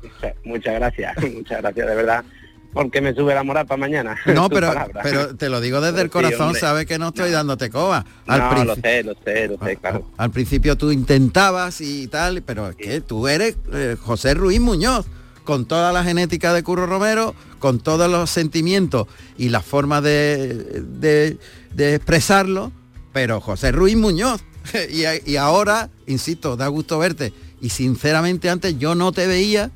Muchas, 0.45 0.75
gracias, 0.75 1.17
muchas 1.35 1.63
gracias, 1.63 1.87
de 1.87 1.95
verdad. 1.95 2.25
Porque 2.73 3.01
me 3.01 3.15
sube 3.15 3.35
la 3.35 3.43
moral 3.43 3.67
para 3.67 3.79
mañana. 3.79 4.17
No, 4.27 4.49
pero, 4.51 4.73
pero 5.03 5.37
te 5.37 5.49
lo 5.49 5.61
digo 5.61 5.81
desde 5.81 6.01
el 6.01 6.11
corazón, 6.11 6.55
sabes 6.55 6.87
que 6.87 6.99
no 6.99 7.09
estoy 7.09 7.31
dándote 7.31 7.71
coba. 7.71 8.05
Al 8.27 8.41
no, 8.41 8.65
lo 8.65 8.75
sé, 8.77 9.03
lo 9.03 9.15
sé, 9.25 9.49
lo 9.49 9.59
sé, 9.65 9.77
claro. 9.77 10.07
Al, 10.17 10.31
principio 10.31 10.77
tú 10.77 10.91
intentabas 10.91 11.81
y 11.81 12.07
tal, 12.09 12.43
pero 12.43 12.71
es 12.71 12.77
que 12.77 13.01
tú 13.01 13.29
eres 13.29 13.57
eh, 13.73 13.97
José 14.01 14.35
Ruiz 14.35 14.61
Muñoz, 14.61 15.07
con 15.45 15.67
toda 15.67 15.93
la 15.93 16.05
genética 16.05 16.53
de 16.53 16.63
Curro 16.63 16.87
Romero, 16.87 17.35
con 17.59 17.79
todos 17.79 18.11
los 18.11 18.31
sentimientos 18.31 19.07
y 19.37 19.49
la 19.51 19.61
forma 19.61 20.01
de, 20.01 21.39
de 21.75 21.95
expresarlo, 21.95 22.73
pero 23.13 23.41
José 23.41 23.73
Ruiz 23.73 23.97
Muñoz, 23.97 24.43
y, 25.27 25.37
ahora, 25.37 25.91
insisto, 26.07 26.57
da 26.57 26.69
gusto 26.69 26.99
verte. 26.99 27.33
Y 27.61 27.71
sinceramente 27.71 28.51
antes 28.51 28.79
yo 28.79 28.95
no 28.95 29.13
te 29.13 29.27
veía, 29.27 29.71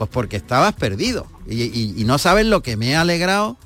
pues 0.00 0.08
porque 0.08 0.38
estabas 0.38 0.72
perdido. 0.72 1.26
Y, 1.46 2.04
no 2.06 2.16
sabes 2.16 2.46
lo 2.46 2.62
que 2.62 2.78
me 2.78 2.96
ha 2.96 3.02
alegrado 3.02 3.58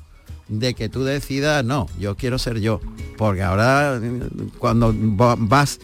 de 0.49 0.73
que 0.73 0.89
tú 0.89 1.05
decidas, 1.05 1.63
no, 1.63 1.87
yo 1.97 2.17
quiero 2.17 2.39
ser 2.39 2.59
yo. 2.59 2.81
Porque 3.15 3.41
ahora 3.41 4.01
cuando 4.57 4.93
vas 4.93 5.79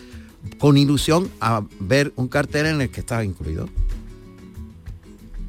con 0.58 0.76
ilusión 0.76 1.32
a 1.40 1.64
ver 1.80 2.12
un 2.18 2.28
cartel 2.28 2.66
en 2.66 2.82
el 2.82 2.90
que 2.92 3.00
estás 3.00 3.24
incluido. 3.24 3.70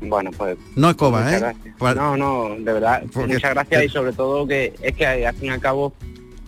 Bueno, 0.02 0.30
pues... 0.38 0.56
No 0.76 0.90
es 0.90 0.94
coba, 0.94 1.36
¿eh? 1.36 1.52
no, 1.80 2.16
no, 2.16 2.50
de 2.50 2.72
verdad. 2.72 3.02
muchas 3.12 3.54
gracias 3.54 3.84
y 3.84 3.88
sobre 3.88 4.12
todo 4.12 4.46
que 4.46 4.72
es 4.80 4.94
que 4.94 5.04
al 5.04 5.34
fin 5.34 5.48
y 5.48 5.50
al 5.50 5.60
cabo 5.60 5.92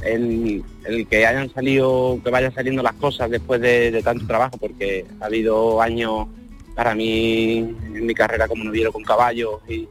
el, 0.03 0.63
que 1.11 1.27
hayan 1.27 1.53
salido, 1.53 2.21
que 2.23 2.31
vayan 2.31 2.55
saliendo 2.55 2.85
las 2.85 2.95
cosas 2.95 3.29
después 3.31 3.61
de, 3.61 4.01
tanto 4.05 4.29
trabajo, 4.29 4.59
porque 4.59 5.07
ha 5.21 5.25
habido 5.25 5.83
años 5.83 6.29
para 6.75 6.95
mí 6.95 7.59
en 7.59 8.07
mi 8.07 8.15
carrera 8.15 8.49
como 8.49 8.65
noviero 8.65 8.93
con 8.93 9.03
caballos 9.03 9.61
y 9.69 9.89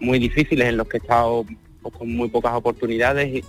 muy 0.00 0.18
difíciles 0.18 0.68
en 0.68 0.76
los 0.76 0.88
que 0.88 0.96
he 0.96 1.00
estado 1.00 1.44
pues, 1.80 1.94
con 1.94 2.14
muy 2.14 2.28
pocas 2.28 2.54
oportunidades 2.54 3.44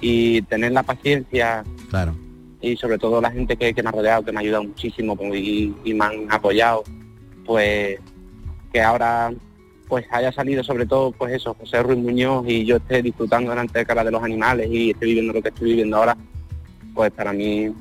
y, 0.00 0.42
tener 0.42 0.72
la 0.72 0.84
paciencia 0.84 1.64
claro. 1.90 2.14
y 2.60 2.76
sobre 2.76 2.98
todo 2.98 3.20
la 3.20 3.32
gente 3.32 3.56
que, 3.56 3.74
me 3.82 3.88
ha 3.88 3.92
rodeado, 3.92 4.24
que 4.24 4.30
me 4.30 4.38
ha 4.38 4.40
ayudado 4.40 4.64
muchísimo 4.64 5.16
pues, 5.16 5.34
y, 5.34 5.74
y 5.84 5.94
me 5.94 6.04
han 6.04 6.32
apoyado, 6.32 6.84
pues 7.44 7.98
que 8.72 8.80
ahora 8.80 9.32
pues 9.88 10.06
haya 10.10 10.30
salido 10.30 10.62
sobre 10.62 10.86
todo 10.86 11.12
pues 11.12 11.32
eso, 11.32 11.54
José 11.54 11.82
Ruiz 11.82 11.98
Muñoz 11.98 12.44
y 12.46 12.64
yo 12.64 12.76
esté 12.76 13.02
disfrutando 13.02 13.50
delante 13.50 13.78
de 13.78 13.86
cara 13.86 14.04
de 14.04 14.10
los 14.10 14.22
animales 14.22 14.68
y 14.70 14.90
esté 14.90 15.06
viviendo 15.06 15.32
lo 15.32 15.42
que 15.42 15.48
estoy 15.48 15.70
viviendo 15.70 15.96
ahora, 15.96 16.16
pues 16.94 17.10
para 17.10 17.32
mí 17.32 17.72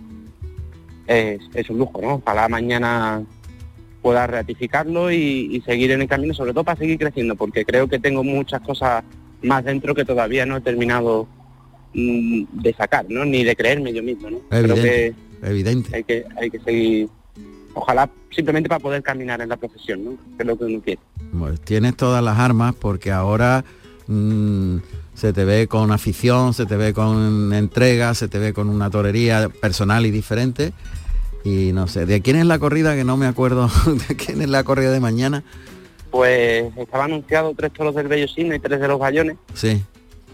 es, 1.05 1.69
un 1.69 1.77
lujo, 1.77 2.01
¿no? 2.01 2.19
Para 2.19 2.47
mañana 2.47 3.23
pueda 4.01 4.27
ratificarlo 4.27 5.11
y, 5.11 5.61
seguir 5.65 5.91
en 5.91 6.01
el 6.01 6.07
camino, 6.07 6.33
sobre 6.33 6.53
todo 6.53 6.63
para 6.63 6.79
seguir 6.79 6.97
creciendo, 6.97 7.35
porque 7.35 7.65
creo 7.65 7.87
que 7.87 7.99
tengo 7.99 8.23
muchas 8.23 8.61
cosas 8.61 9.03
más 9.41 9.63
dentro 9.65 9.93
que 9.93 10.05
todavía 10.05 10.45
no 10.45 10.57
he 10.57 10.61
terminado 10.61 11.27
mm, 11.93 12.43
de 12.51 12.73
sacar, 12.73 13.05
¿no? 13.09 13.25
Ni 13.25 13.43
de 13.43 13.55
creerme 13.55 13.93
yo 13.93 14.03
mismo, 14.03 14.29
¿no? 14.29 14.41
Evidente, 14.51 14.81
creo 14.81 14.83
que 14.83 15.15
evidente. 15.43 15.95
Hay 15.95 16.03
que, 16.03 16.25
hay 16.35 16.49
que 16.49 16.59
seguir 16.59 17.09
ojalá 17.77 18.09
simplemente 18.31 18.69
para 18.69 18.79
poder 18.79 19.03
caminar 19.03 19.41
en 19.41 19.49
la 19.49 19.57
profesión, 19.57 20.03
¿no? 20.03 20.11
que 20.35 20.43
es 20.43 20.45
lo 20.45 20.57
que 20.57 20.65
uno 20.65 20.81
quiere. 20.81 21.01
tienes 21.63 21.95
todas 21.95 22.23
las 22.23 22.37
armas 22.37 22.75
porque 22.75 23.11
ahora 23.11 23.63
mm, 24.07 24.77
se 25.13 25.33
te 25.33 25.45
ve 25.45 25.67
con 25.67 25.91
afición, 25.91 26.53
se 26.53 26.65
te 26.65 26.75
ve 26.75 26.93
con 26.93 27.53
entrega, 27.53 28.13
se 28.13 28.27
te 28.27 28.39
ve 28.39 28.53
con 28.53 28.69
una 28.69 28.89
torería 28.89 29.49
personal 29.49 30.05
y 30.05 30.11
diferente. 30.11 30.73
Y 31.47 31.71
no 31.71 31.87
sé, 31.87 32.05
¿de 32.05 32.21
quién 32.21 32.35
es 32.35 32.45
la 32.45 32.59
corrida? 32.59 32.93
Que 32.93 33.05
no 33.05 33.15
me 33.15 33.25
acuerdo 33.25 33.69
de 34.09 34.17
quién 34.17 34.41
es 34.41 34.49
la 34.49 34.65
corrida 34.65 34.91
de 34.91 34.99
mañana. 34.99 35.45
Pues 36.11 36.75
estaba 36.75 37.05
anunciado 37.05 37.53
tres 37.55 37.71
toros 37.71 37.95
del 37.95 38.09
Bello 38.09 38.27
Signo 38.27 38.53
y 38.53 38.59
tres 38.59 38.81
de 38.81 38.87
los 38.89 38.99
Gallones. 38.99 39.37
Sí. 39.53 39.81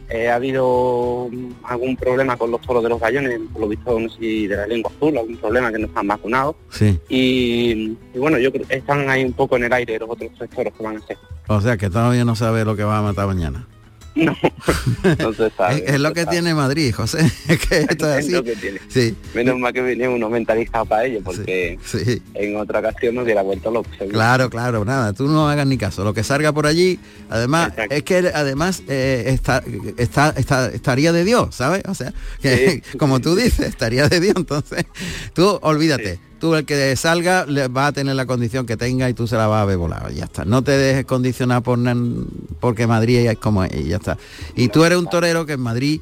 Eh, 0.09 0.29
ha 0.29 0.35
habido 0.35 1.29
algún 1.65 1.95
problema 1.97 2.35
con 2.35 2.49
los 2.49 2.61
toros 2.61 2.83
de 2.83 2.89
los 2.89 2.99
gallones, 2.99 3.39
por 3.51 3.61
lo 3.61 3.67
visto 3.69 3.97
no 3.99 4.09
sé 4.09 4.19
si 4.19 4.47
de 4.47 4.57
la 4.57 4.67
lengua 4.67 4.91
azul, 4.95 5.17
algún 5.17 5.37
problema 5.37 5.71
que 5.71 5.79
no 5.79 5.85
están 5.85 6.07
vacunados. 6.07 6.55
Sí. 6.69 6.99
Y, 7.09 7.95
bueno, 8.15 8.37
yo 8.39 8.51
creo 8.51 8.67
que 8.67 8.75
están 8.75 9.07
ahí 9.09 9.23
un 9.23 9.33
poco 9.33 9.55
en 9.55 9.65
el 9.65 9.73
aire 9.73 9.99
los 9.99 10.09
otros 10.09 10.31
tres 10.37 10.49
toros 10.49 10.73
que 10.73 10.83
van 10.83 10.97
a 10.97 11.01
ser. 11.07 11.17
O 11.47 11.61
sea 11.61 11.77
que 11.77 11.89
todavía 11.89 12.25
no 12.25 12.35
sabe 12.35 12.65
lo 12.65 12.75
que 12.75 12.83
va 12.83 12.97
a 12.97 13.01
matar 13.01 13.27
mañana. 13.27 13.67
No, 14.15 14.35
no 15.19 15.33
se 15.33 15.49
sabe. 15.51 15.75
es, 15.85 15.93
es 15.95 15.99
lo 15.99 16.09
no 16.09 16.13
que 16.13 16.25
tiene 16.25 16.53
Madrid, 16.53 16.93
José. 16.93 17.31
Que 17.47 17.79
esto 17.89 18.13
es 18.13 18.25
así. 18.25 18.31
lo 18.31 18.43
que 18.43 18.55
tiene. 18.55 18.79
Sí, 18.87 19.15
Menos 19.33 19.57
mal 19.57 19.73
que 19.73 19.81
venía 19.81 20.09
uno 20.09 20.29
mentalizado 20.29 20.85
para 20.85 21.05
ello, 21.05 21.19
porque 21.23 21.79
sí. 21.83 22.21
en 22.35 22.55
otra 22.57 22.79
ocasión 22.79 23.15
me 23.15 23.23
hubiera 23.23 23.41
vuelto 23.41 23.71
loco. 23.71 23.89
seguro. 23.97 24.13
Claro, 24.13 24.49
claro, 24.49 24.85
nada, 24.85 25.13
tú 25.13 25.27
no 25.27 25.49
hagas 25.49 25.65
ni 25.67 25.77
caso. 25.77 26.03
Lo 26.03 26.13
que 26.13 26.23
salga 26.23 26.51
por 26.53 26.67
allí, 26.67 26.99
además, 27.29 27.69
Exacto. 27.69 27.95
es 27.95 28.03
que 28.03 28.17
además 28.33 28.83
eh, 28.87 29.23
está, 29.27 29.63
está, 29.97 30.33
está- 30.37 30.67
estaría 30.71 31.11
de 31.11 31.23
Dios, 31.23 31.55
¿sabes? 31.55 31.83
O 31.87 31.95
sea, 31.95 32.13
que 32.41 32.83
como 32.97 33.19
tú 33.19 33.35
dices, 33.35 33.67
estaría 33.67 34.07
de 34.09 34.19
Dios. 34.19 34.35
Entonces, 34.37 34.85
tú 35.33 35.59
olvídate. 35.61 36.19
Tú 36.43 36.55
el 36.55 36.65
que 36.65 36.93
salga 36.97 37.45
le 37.45 37.69
va 37.69 37.87
a 37.87 37.93
tener 37.93 38.17
la 38.17 38.25
condición 38.25 38.65
que 38.65 38.75
tenga 38.75 39.09
y 39.09 39.13
tú 39.13 39.27
se 39.27 39.37
la 39.37 39.47
vas 39.47 39.61
a 39.61 39.65
ver 39.65 39.77
volado. 39.77 40.11
y 40.11 40.15
Ya 40.15 40.25
está. 40.25 40.43
No 40.43 40.61
te 40.61 40.71
dejes 40.71 41.05
condicionar 41.05 41.63
por 41.63 41.79
porque 42.59 42.85
Madrid 42.85 43.19
es 43.19 43.37
como 43.37 43.63
es 43.63 43.73
y 43.73 43.85
ya 43.85 43.95
está. 43.95 44.17
Y 44.53 44.67
tú 44.67 44.83
eres 44.83 44.97
un 44.97 45.09
torero 45.09 45.45
que 45.45 45.53
en 45.53 45.61
Madrid 45.61 46.01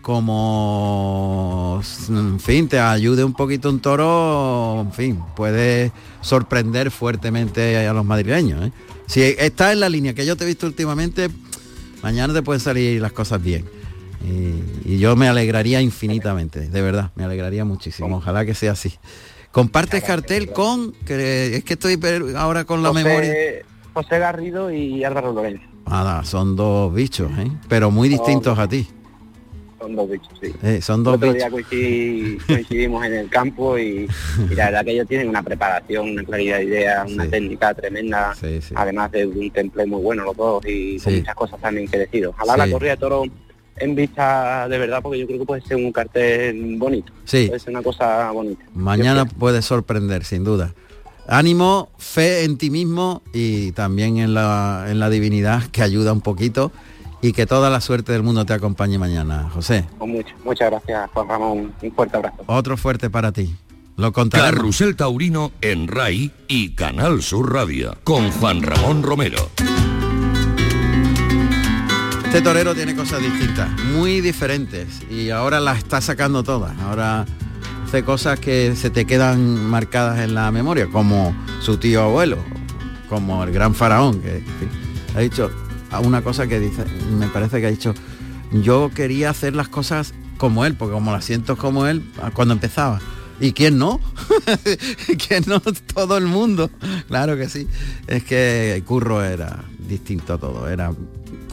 como 0.00 1.82
en 2.08 2.38
fin 2.38 2.68
te 2.68 2.78
ayude 2.78 3.24
un 3.24 3.32
poquito 3.32 3.68
un 3.68 3.80
toro 3.80 4.82
en 4.82 4.92
fin 4.92 5.18
puede 5.34 5.90
sorprender 6.20 6.92
fuertemente 6.92 7.84
a 7.84 7.92
los 7.92 8.04
madrileños 8.04 8.66
¿eh? 8.66 8.72
si 9.06 9.22
estás 9.22 9.72
en 9.72 9.80
la 9.80 9.88
línea 9.88 10.12
que 10.12 10.26
yo 10.26 10.36
te 10.36 10.44
he 10.44 10.46
visto 10.46 10.66
últimamente 10.66 11.30
mañana 12.02 12.34
te 12.34 12.42
pueden 12.42 12.60
salir 12.60 13.00
las 13.00 13.12
cosas 13.12 13.42
bien 13.42 13.64
y, 14.22 14.92
y 14.92 14.98
yo 14.98 15.16
me 15.16 15.26
alegraría 15.26 15.80
infinitamente 15.80 16.68
de 16.68 16.82
verdad 16.82 17.10
me 17.16 17.24
alegraría 17.24 17.64
muchísimo 17.64 18.18
ojalá 18.18 18.44
que 18.44 18.52
sea 18.52 18.72
así 18.72 18.92
compartes 19.54 20.02
cartel 20.02 20.50
con 20.52 20.92
que 21.06 21.54
es 21.56 21.62
que 21.64 21.74
estoy 21.74 21.96
ahora 22.36 22.64
con 22.64 22.82
la 22.82 22.88
José, 22.88 23.04
memoria 23.04 23.32
José 23.94 24.18
Garrido 24.18 24.72
y 24.72 25.04
Álvaro 25.04 25.32
Lorenzo. 25.32 25.62
Nada, 25.86 26.24
son 26.24 26.56
dos 26.56 26.92
bichos 26.92 27.30
¿eh? 27.38 27.46
pero 27.68 27.90
muy 27.92 28.08
distintos 28.08 28.58
a 28.58 28.66
ti 28.66 28.88
Son 29.78 29.94
dos 29.94 30.10
bichos, 30.10 30.32
sí. 30.42 30.50
Eh, 30.62 30.80
son 30.82 31.04
dos 31.04 31.14
otro 31.14 31.32
bichos 31.32 31.50
día 31.52 31.56
coincidí- 31.56 32.38
coincidimos 32.48 33.04
en 33.06 33.14
el 33.14 33.28
campo 33.28 33.78
y, 33.78 34.08
y 34.50 34.54
la 34.56 34.64
verdad 34.70 34.84
que 34.84 34.90
ellos 34.92 35.06
tienen 35.06 35.28
una 35.28 35.42
preparación, 35.44 36.10
una 36.10 36.24
claridad 36.24 36.56
de 36.58 36.64
ideas, 36.64 37.12
una 37.12 37.24
Sí. 37.24 37.30
técnica 37.30 37.74
tremenda, 37.74 38.34
Sí, 38.34 38.60
sí. 38.60 38.74
además 38.76 39.12
de 39.12 39.24
un 39.26 39.50
temple 39.52 39.86
muy 39.86 40.02
bueno 40.02 40.24
los 40.24 40.36
dos 40.36 40.64
y 40.66 40.98
con 40.98 41.14
muchas 41.14 41.34
cosas 41.36 41.60
también 41.60 41.86
que 41.86 41.98
decir. 41.98 42.26
Ojalá 42.26 42.56
la 42.56 42.68
corrida 42.72 42.90
de 42.92 42.96
toro 42.96 43.22
en 43.76 43.94
vista 43.94 44.68
de 44.68 44.78
verdad, 44.78 45.00
porque 45.02 45.18
yo 45.18 45.26
creo 45.26 45.38
que 45.40 45.44
puede 45.46 45.62
ser 45.62 45.76
un 45.76 45.90
cartel 45.92 46.76
bonito, 46.78 47.12
Sí. 47.24 47.46
puede 47.48 47.60
ser 47.60 47.70
una 47.70 47.82
cosa 47.82 48.30
bonita. 48.30 48.64
Mañana 48.74 49.24
puede 49.26 49.62
sorprender, 49.62 50.24
sin 50.24 50.44
duda. 50.44 50.74
Ánimo, 51.26 51.88
fe 51.98 52.44
en 52.44 52.58
ti 52.58 52.70
mismo 52.70 53.22
y 53.32 53.72
también 53.72 54.18
en 54.18 54.34
la, 54.34 54.86
en 54.88 54.98
la 55.00 55.08
divinidad 55.08 55.62
que 55.72 55.82
ayuda 55.82 56.12
un 56.12 56.20
poquito 56.20 56.70
y 57.22 57.32
que 57.32 57.46
toda 57.46 57.70
la 57.70 57.80
suerte 57.80 58.12
del 58.12 58.22
mundo 58.22 58.44
te 58.44 58.52
acompañe 58.52 58.98
mañana, 58.98 59.48
José. 59.54 59.86
Con 59.98 60.10
mucho. 60.10 60.34
Muchas 60.44 60.70
gracias, 60.70 61.10
Juan 61.14 61.28
Ramón. 61.28 61.72
Un 61.80 61.92
fuerte 61.92 62.16
abrazo. 62.18 62.42
Otro 62.46 62.76
fuerte 62.76 63.08
para 63.08 63.32
ti. 63.32 63.54
Lo 63.96 64.12
contaremos. 64.12 64.50
Carrusel 64.54 64.96
Taurino 64.96 65.52
en 65.62 65.88
RAI 65.88 66.30
y 66.48 66.70
Canal 66.74 67.22
Sur 67.22 67.54
Radio 67.54 67.96
con 68.04 68.30
Juan 68.32 68.60
Ramón 68.62 69.02
Romero. 69.02 69.48
Este 72.34 72.42
torero 72.42 72.74
tiene 72.74 72.96
cosas 72.96 73.22
distintas, 73.22 73.70
muy 73.92 74.20
diferentes 74.20 74.88
y 75.08 75.30
ahora 75.30 75.60
las 75.60 75.78
está 75.78 76.00
sacando 76.00 76.42
todas. 76.42 76.76
Ahora 76.80 77.26
hace 77.86 78.02
cosas 78.02 78.40
que 78.40 78.74
se 78.74 78.90
te 78.90 79.04
quedan 79.04 79.54
marcadas 79.70 80.18
en 80.18 80.34
la 80.34 80.50
memoria, 80.50 80.88
como 80.88 81.32
su 81.60 81.76
tío 81.76 82.02
abuelo, 82.02 82.38
como 83.08 83.44
el 83.44 83.52
gran 83.52 83.72
faraón, 83.72 84.20
que 84.20 84.42
ha 85.14 85.20
dicho 85.20 85.48
una 86.02 86.22
cosa 86.22 86.48
que 86.48 86.58
dice, 86.58 86.84
me 87.16 87.28
parece 87.28 87.60
que 87.60 87.68
ha 87.68 87.70
dicho, 87.70 87.94
yo 88.50 88.90
quería 88.92 89.30
hacer 89.30 89.54
las 89.54 89.68
cosas 89.68 90.12
como 90.36 90.64
él, 90.64 90.74
porque 90.74 90.94
como 90.94 91.12
las 91.12 91.24
siento 91.24 91.56
como 91.56 91.86
él 91.86 92.02
cuando 92.32 92.52
empezaba. 92.52 92.98
¿Y 93.38 93.52
quién 93.52 93.78
no? 93.78 94.00
¿Quién 95.28 95.44
no? 95.46 95.60
Todo 95.60 96.16
el 96.16 96.26
mundo. 96.26 96.68
Claro 97.06 97.36
que 97.36 97.48
sí. 97.48 97.68
Es 98.08 98.24
que 98.24 98.82
Curro 98.86 99.24
era 99.24 99.64
distinto 99.88 100.34
a 100.34 100.38
todo. 100.38 100.68
Era 100.68 100.92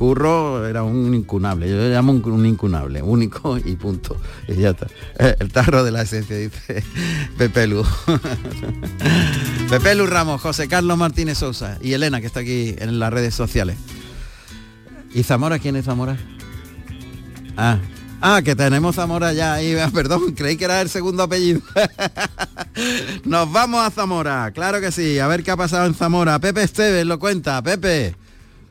Curro 0.01 0.65
era 0.65 0.81
un 0.81 1.13
incunable. 1.13 1.69
Yo 1.69 1.75
le 1.75 1.91
llamo 1.91 2.11
un, 2.11 2.25
un 2.25 2.43
incunable, 2.47 3.03
único 3.03 3.59
y 3.59 3.75
punto. 3.75 4.17
Y 4.47 4.55
ya 4.55 4.71
está. 4.71 4.87
Eh, 5.19 5.35
El 5.39 5.51
tarro 5.51 5.83
de 5.83 5.91
la 5.91 6.01
esencia, 6.01 6.35
dice 6.37 6.83
Pepe 7.37 7.67
Lu. 7.67 7.85
Pepe 9.69 9.93
Lu 9.93 10.07
Ramos, 10.07 10.41
José 10.41 10.67
Carlos 10.67 10.97
Martínez 10.97 11.37
Sousa 11.37 11.77
y 11.81 11.93
Elena, 11.93 12.19
que 12.19 12.25
está 12.25 12.39
aquí 12.39 12.73
en 12.79 12.97
las 12.97 13.13
redes 13.13 13.35
sociales. 13.35 13.77
¿Y 15.13 15.21
Zamora? 15.21 15.59
¿Quién 15.59 15.75
es 15.75 15.85
Zamora? 15.85 16.17
Ah, 17.55 17.77
ah, 18.21 18.41
que 18.43 18.55
tenemos 18.55 18.95
Zamora 18.95 19.33
ya 19.33 19.53
ahí, 19.53 19.77
perdón, 19.93 20.31
creí 20.31 20.57
que 20.57 20.65
era 20.65 20.81
el 20.81 20.89
segundo 20.89 21.21
apellido. 21.21 21.61
Nos 23.23 23.51
vamos 23.51 23.85
a 23.85 23.91
Zamora, 23.91 24.49
claro 24.51 24.81
que 24.81 24.91
sí, 24.91 25.19
a 25.19 25.27
ver 25.27 25.43
qué 25.43 25.51
ha 25.51 25.57
pasado 25.57 25.85
en 25.85 25.93
Zamora. 25.93 26.39
Pepe 26.39 26.63
Esteves 26.63 27.05
lo 27.05 27.19
cuenta, 27.19 27.61
Pepe. 27.61 28.15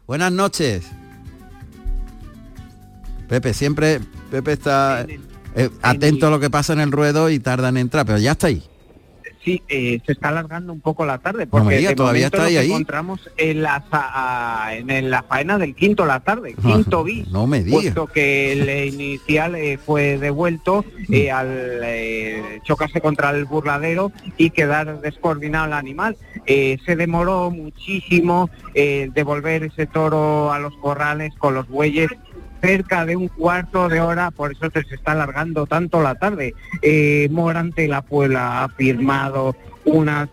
Buenas 0.08 0.32
noches. 0.32 0.82
Pepe, 3.30 3.54
siempre, 3.54 4.00
Pepe 4.32 4.52
está 4.52 5.06
eh, 5.54 5.70
atento 5.82 6.26
a 6.26 6.30
lo 6.30 6.40
que 6.40 6.50
pasa 6.50 6.72
en 6.72 6.80
el 6.80 6.90
ruedo 6.90 7.30
y 7.30 7.38
tarda 7.38 7.68
en 7.68 7.76
entrar, 7.76 8.04
pero 8.04 8.18
ya 8.18 8.32
está 8.32 8.48
ahí. 8.48 8.64
Sí, 9.44 9.62
eh, 9.68 10.00
se 10.04 10.12
está 10.12 10.28
alargando 10.28 10.70
un 10.70 10.80
poco 10.82 11.06
la 11.06 11.16
tarde 11.16 11.46
No 11.46 11.50
porque 11.50 11.78
diga, 11.78 11.90
de 11.90 11.96
¿todavía 11.96 12.26
momento 12.26 12.36
está 12.48 12.60
ahí, 12.60 12.66
encontramos 12.66 13.30
en 13.38 13.62
la, 13.62 14.68
en 14.76 15.10
la 15.10 15.22
faena 15.22 15.56
del 15.58 15.74
quinto 15.76 16.04
la 16.04 16.20
tarde, 16.20 16.54
quinto 16.62 17.04
bis. 17.04 17.26
No 17.28 17.46
me 17.46 17.62
diga. 17.62 17.78
Puesto 17.78 18.06
que 18.08 18.52
el 18.52 18.92
inicial 18.92 19.54
eh, 19.54 19.78
fue 19.78 20.18
devuelto 20.18 20.84
Mm. 21.08 21.14
eh, 21.14 21.30
al 21.30 22.60
chocarse 22.64 23.00
contra 23.00 23.30
el 23.30 23.44
burladero 23.44 24.12
y 24.36 24.50
quedar 24.50 25.00
descoordinado 25.00 25.66
el 25.66 25.72
animal. 25.72 26.16
Se 26.46 26.96
demoró 26.96 27.50
muchísimo 27.50 28.50
devolver 28.74 29.64
ese 29.64 29.86
toro 29.86 30.52
a 30.52 30.58
los 30.58 30.74
corrales 30.76 31.32
con 31.38 31.54
los 31.54 31.68
bueyes 31.68 32.10
cerca 32.60 33.04
de 33.06 33.16
un 33.16 33.28
cuarto 33.28 33.88
de 33.88 34.00
hora, 34.00 34.30
por 34.30 34.52
eso 34.52 34.68
se 34.70 34.94
está 34.94 35.12
alargando 35.12 35.66
tanto 35.66 36.02
la 36.02 36.14
tarde. 36.14 36.54
Eh, 36.82 37.28
Morante 37.30 37.88
La 37.88 38.02
Puebla 38.02 38.64
ha 38.64 38.68
firmado 38.68 39.56
una, 39.84 40.28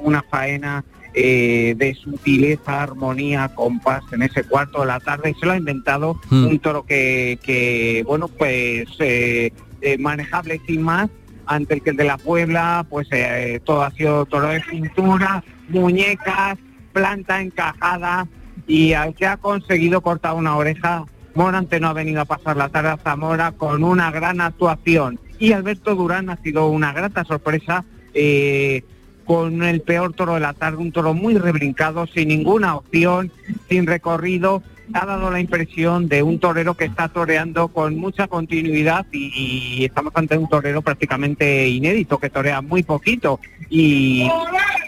una 0.00 0.22
faena 0.22 0.84
eh, 1.14 1.74
de 1.78 1.94
sutileza, 1.94 2.82
armonía, 2.82 3.48
compás 3.54 4.02
en 4.12 4.22
ese 4.22 4.44
cuarto 4.44 4.80
de 4.80 4.86
la 4.86 5.00
tarde. 5.00 5.34
Se 5.40 5.46
lo 5.46 5.52
ha 5.52 5.56
inventado 5.56 6.20
Mm. 6.30 6.46
un 6.46 6.58
toro 6.58 6.84
que, 6.84 7.38
que, 7.42 8.04
bueno, 8.06 8.28
pues 8.28 8.86
eh, 8.98 9.50
eh, 9.80 9.98
manejable 9.98 10.60
sin 10.66 10.82
más 10.82 11.08
ante 11.46 11.74
el 11.74 11.82
que 11.82 11.90
el 11.90 11.96
de 11.96 12.04
la 12.04 12.18
Puebla, 12.18 12.84
pues 12.90 13.08
eh, 13.12 13.60
todo 13.64 13.82
ha 13.82 13.90
sido 13.92 14.26
toro 14.26 14.48
de 14.48 14.62
cintura, 14.64 15.42
muñecas, 15.68 16.58
planta 16.92 17.40
encajada 17.40 18.26
y 18.66 18.92
al 18.92 19.14
que 19.14 19.26
ha 19.26 19.36
conseguido 19.36 20.00
cortar 20.00 20.34
una 20.34 20.56
oreja, 20.56 21.04
Morante 21.34 21.80
no 21.80 21.88
ha 21.88 21.92
venido 21.92 22.20
a 22.20 22.24
pasar 22.24 22.56
la 22.56 22.68
tarde 22.68 22.90
a 22.90 22.96
Zamora 22.96 23.52
con 23.52 23.84
una 23.84 24.10
gran 24.10 24.40
actuación. 24.40 25.20
Y 25.38 25.52
Alberto 25.52 25.94
Durán 25.94 26.30
ha 26.30 26.36
sido 26.38 26.68
una 26.68 26.92
grata 26.92 27.24
sorpresa 27.24 27.84
eh, 28.14 28.82
con 29.26 29.62
el 29.62 29.82
peor 29.82 30.14
toro 30.14 30.34
de 30.34 30.40
la 30.40 30.54
tarde, 30.54 30.78
un 30.78 30.92
toro 30.92 31.12
muy 31.12 31.36
rebrincado, 31.36 32.06
sin 32.06 32.28
ninguna 32.28 32.76
opción, 32.76 33.30
sin 33.68 33.86
recorrido, 33.86 34.62
ha 34.92 35.06
dado 35.06 35.30
la 35.30 35.40
impresión 35.40 36.08
de 36.08 36.22
un 36.22 36.38
torero 36.38 36.74
que 36.74 36.84
está 36.84 37.08
toreando 37.08 37.68
con 37.68 37.96
mucha 37.96 38.28
continuidad 38.28 39.06
y, 39.12 39.84
estamos 39.84 40.12
ante 40.16 40.38
un 40.38 40.48
torero 40.48 40.82
prácticamente 40.82 41.68
inédito, 41.68 42.18
que 42.18 42.30
torea 42.30 42.60
muy 42.60 42.82
poquito 42.82 43.40
y 43.68 44.28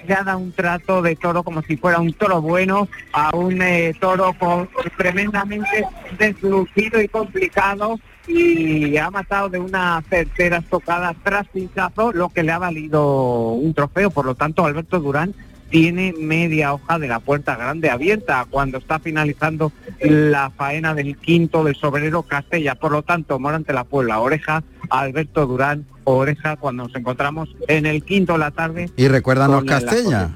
ha 0.09 0.23
dado 0.23 0.39
un 0.39 0.53
trato 0.53 1.03
de 1.03 1.17
toro 1.17 1.43
como 1.43 1.63
si 1.63 1.77
fuera 1.77 1.99
un 1.99 2.13
toro 2.13 2.41
bueno 2.41 2.89
a 3.13 3.37
un 3.37 3.61
eh, 3.61 3.95
toro 4.01 4.35
con, 4.39 4.69
tremendamente 4.97 5.85
deslucido 6.19 7.01
y 7.01 7.09
complicado 7.09 7.99
y 8.27 8.97
ha 8.99 9.11
matado 9.11 9.49
de 9.49 9.59
una 9.59 10.03
certera 10.09 10.59
estocada 10.59 11.15
tras 11.23 11.49
pinchazo, 11.49 12.13
lo 12.13 12.29
que 12.29 12.43
le 12.43 12.53
ha 12.53 12.59
valido 12.59 13.53
un 13.53 13.73
trofeo. 13.73 14.11
Por 14.11 14.27
lo 14.27 14.35
tanto, 14.35 14.67
Alberto 14.67 15.01
Durán 15.01 15.35
tiene 15.71 16.15
media 16.19 16.73
hoja 16.73 16.99
de 16.99 17.09
la 17.09 17.21
puerta 17.21 17.57
grande 17.57 17.91
abierta 17.91 18.47
cuando 18.49 18.79
está 18.79 18.99
finalizando 18.99 19.73
la 20.01 20.51
faena 20.51 20.95
del 20.95 21.17
quinto 21.17 21.65
del 21.65 21.77
sobrero 21.77 22.23
Castella. 22.23 22.75
Por 22.75 22.93
lo 22.93 23.03
tanto, 23.03 23.39
Morante 23.39 23.73
la 23.73 23.85
Puebla, 23.85 24.21
oreja, 24.21 24.63
Alberto 24.91 25.47
Durán, 25.47 25.85
oreja, 26.05 26.57
cuando 26.57 26.85
nos 26.85 26.95
encontramos 26.95 27.49
en 27.67 27.87
el 27.87 28.03
quinto 28.03 28.35
de 28.35 28.39
la 28.39 28.51
tarde. 28.51 28.91
Y 28.97 29.09
recuérdanos 29.09 29.65
Castella. 29.65 30.31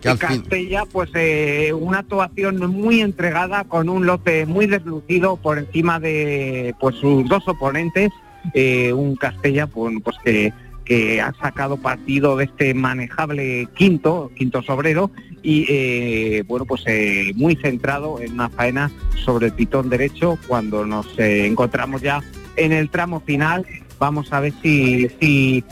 Que 0.00 0.16
Castella, 0.18 0.84
pues 0.92 1.08
eh, 1.14 1.72
una 1.72 2.00
actuación 2.00 2.58
muy 2.70 3.00
entregada 3.00 3.64
con 3.64 3.88
un 3.88 4.04
lote 4.04 4.44
muy 4.44 4.66
deslucido 4.66 5.36
por 5.36 5.58
encima 5.58 5.98
de 5.98 6.74
pues 6.78 6.96
sus 6.96 7.26
dos 7.26 7.48
oponentes, 7.48 8.10
eh, 8.52 8.92
un 8.92 9.16
Castella 9.16 9.66
pues, 9.66 9.94
pues 10.04 10.16
que 10.22 10.52
que 10.84 11.20
ha 11.20 11.32
sacado 11.40 11.76
partido 11.76 12.36
de 12.36 12.44
este 12.44 12.74
manejable 12.74 13.68
quinto, 13.74 14.30
quinto 14.36 14.62
sobrero, 14.62 15.10
y 15.42 15.66
eh, 15.68 16.44
bueno, 16.46 16.64
pues 16.64 16.82
eh, 16.86 17.32
muy 17.36 17.56
centrado 17.56 18.20
en 18.20 18.32
una 18.32 18.48
faena 18.48 18.90
sobre 19.24 19.46
el 19.46 19.52
pitón 19.52 19.90
derecho 19.90 20.38
cuando 20.46 20.84
nos 20.86 21.06
eh, 21.18 21.46
encontramos 21.46 22.02
ya 22.02 22.22
en 22.56 22.72
el 22.72 22.90
tramo 22.90 23.20
final. 23.20 23.66
Vamos 23.98 24.32
a 24.32 24.40
ver 24.40 24.52
si... 24.62 25.08
si, 25.20 25.64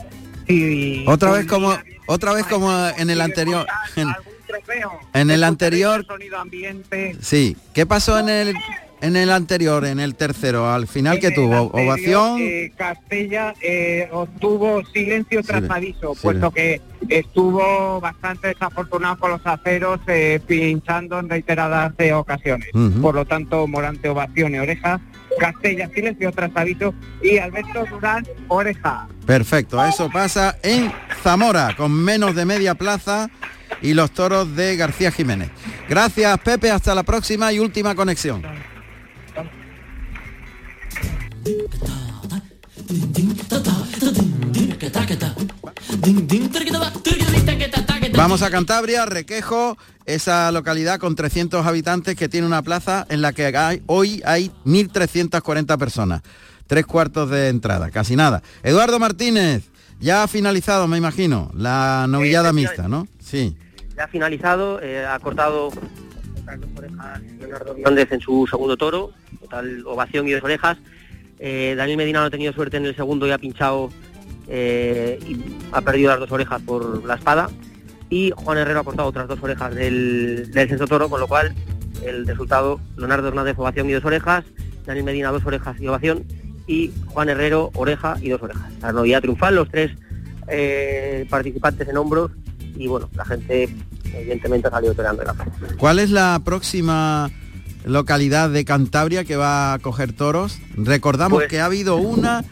si 0.47 1.05
otra 1.07 1.31
vez 1.31 1.45
como 1.45 1.73
otra 2.05 2.33
vez 2.33 2.45
como 2.47 2.69
en 2.97 3.09
el 3.09 3.21
anterior 3.21 3.65
en, 3.95 4.09
en 5.13 5.31
el 5.31 5.43
anterior 5.43 6.05
sí 7.21 7.55
qué 7.73 7.85
pasó 7.85 8.19
en 8.19 8.27
el 8.27 8.55
en 9.03 9.17
el 9.17 9.31
anterior, 9.31 9.83
en 9.85 9.99
el 9.99 10.15
tercero, 10.15 10.71
al 10.71 10.87
final 10.87 11.19
que 11.19 11.31
tuvo 11.31 11.63
ovación. 11.73 12.37
Eh, 12.39 12.71
Castella 12.77 13.53
eh, 13.61 14.07
obtuvo 14.13 14.81
silencio 14.93 15.43
tras 15.43 15.69
aviso, 15.69 16.15
puesto 16.21 16.51
que 16.51 16.81
estuvo 17.09 17.99
bastante 17.99 18.47
desafortunado 18.47 19.17
con 19.17 19.31
los 19.31 19.45
aceros 19.45 19.99
eh, 20.07 20.39
pinchando 20.47 21.19
en 21.19 21.27
reiteradas 21.27 21.91
ocasiones. 22.13 22.69
Por 23.01 23.15
lo 23.15 23.25
tanto, 23.25 23.67
Morante 23.67 24.07
ovación 24.07 24.55
y 24.55 24.59
oreja. 24.59 25.01
Castella 25.37 25.89
silencio 25.93 26.31
tras 26.31 26.51
aviso 26.55 26.93
y 27.21 27.39
Alberto 27.39 27.83
Durán 27.89 28.25
oreja. 28.47 29.09
Perfecto, 29.25 29.83
eso 29.83 30.09
pasa 30.09 30.57
en 30.63 30.93
Zamora 31.21 31.75
con 31.75 31.91
menos 31.91 32.35
de 32.35 32.45
media 32.45 32.75
plaza 32.75 33.29
y 33.81 33.95
los 33.95 34.11
toros 34.11 34.55
de 34.55 34.77
García 34.77 35.11
Jiménez. 35.11 35.49
Gracias 35.89 36.39
Pepe, 36.39 36.71
hasta 36.71 36.95
la 36.95 37.03
próxima 37.03 37.51
y 37.51 37.59
última 37.59 37.95
conexión. 37.95 38.43
Vamos 48.15 48.41
a 48.41 48.49
Cantabria, 48.49 49.05
Requejo, 49.05 49.77
esa 50.05 50.51
localidad 50.51 50.99
con 50.99 51.15
300 51.15 51.65
habitantes 51.65 52.15
que 52.15 52.29
tiene 52.29 52.47
una 52.47 52.61
plaza 52.61 53.05
en 53.09 53.21
la 53.21 53.33
que 53.33 53.45
hay, 53.45 53.81
hoy 53.87 54.21
hay 54.25 54.51
1.340 54.65 55.77
personas. 55.77 56.21
Tres 56.67 56.85
cuartos 56.85 57.29
de 57.29 57.49
entrada, 57.49 57.91
casi 57.91 58.15
nada. 58.15 58.41
Eduardo 58.63 58.99
Martínez, 58.99 59.63
ya 59.99 60.23
ha 60.23 60.27
finalizado, 60.27 60.87
me 60.87 60.97
imagino, 60.97 61.51
la 61.55 62.05
novillada 62.07 62.53
mixta, 62.53 62.87
¿no? 62.87 63.07
Sí. 63.19 63.55
Ya 63.97 64.05
ha 64.05 64.07
finalizado, 64.07 64.81
eh, 64.81 65.05
ha 65.05 65.19
cortado 65.19 65.69
Leonardo 67.37 67.75
en 68.09 68.21
su 68.21 68.47
segundo 68.49 68.77
toro, 68.77 69.11
total 69.41 69.83
ovación 69.85 70.27
y 70.27 70.31
dos 70.31 70.43
orejas. 70.43 70.77
Eh, 71.39 71.73
Daniel 71.77 71.97
Medina 71.97 72.19
no 72.21 72.25
ha 72.25 72.29
tenido 72.29 72.53
suerte 72.53 72.77
en 72.77 72.85
el 72.85 72.95
segundo 72.95 73.27
y 73.27 73.31
ha 73.31 73.37
pinchado 73.37 73.89
eh, 74.47 75.19
y 75.27 75.37
ha 75.71 75.81
perdido 75.81 76.11
las 76.11 76.19
dos 76.19 76.31
orejas 76.31 76.61
por 76.61 77.05
la 77.05 77.15
espada. 77.15 77.49
Y 78.09 78.31
Juan 78.35 78.57
Herrero 78.57 78.81
ha 78.81 78.83
cortado 78.83 79.07
otras 79.07 79.27
dos 79.27 79.39
orejas 79.41 79.73
del, 79.73 80.51
del 80.51 80.79
toro, 80.87 81.09
con 81.09 81.19
lo 81.19 81.27
cual 81.27 81.53
el 82.03 82.27
resultado, 82.27 82.79
Leonardo 82.97 83.29
Hernández 83.29 83.57
ovación 83.57 83.89
y 83.89 83.93
dos 83.93 84.05
orejas, 84.05 84.45
Daniel 84.85 85.05
Medina 85.05 85.31
dos 85.31 85.45
orejas 85.45 85.79
y 85.79 85.87
ovación, 85.87 86.25
y 86.67 86.91
Juan 87.07 87.29
Herrero 87.29 87.71
oreja 87.75 88.15
y 88.21 88.29
dos 88.29 88.41
orejas. 88.41 88.71
La 88.81 88.91
novia 88.91 89.19
triunfal, 89.21 89.55
los 89.55 89.69
tres 89.69 89.91
eh, 90.47 91.25
participantes 91.29 91.87
en 91.87 91.97
hombros, 91.97 92.31
y 92.75 92.87
bueno, 92.87 93.09
la 93.15 93.25
gente 93.25 93.69
evidentemente 94.13 94.67
ha 94.67 94.71
salido 94.71 94.93
toreando 94.93 95.23
la 95.23 95.35
¿Cuál 95.77 95.99
es 95.99 96.11
la 96.11 96.39
próxima 96.43 97.31
localidad 97.85 98.49
de 98.49 98.65
Cantabria 98.65 99.23
que 99.23 99.35
va 99.35 99.73
a 99.73 99.79
coger 99.79 100.13
toros? 100.13 100.59
Recordamos 100.75 101.39
pues 101.39 101.49
que 101.49 101.59
ha 101.59 101.65
habido 101.65 101.97
una 101.97 102.43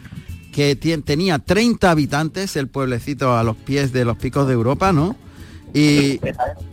que 0.52 0.76
tenía 0.76 1.38
30 1.38 1.90
habitantes, 1.90 2.56
el 2.56 2.68
pueblecito 2.68 3.36
a 3.36 3.42
los 3.42 3.56
pies 3.56 3.92
de 3.92 4.04
los 4.04 4.18
picos 4.18 4.46
de 4.46 4.52
Europa, 4.52 4.92
¿no? 4.92 5.16
Y, 5.74 6.20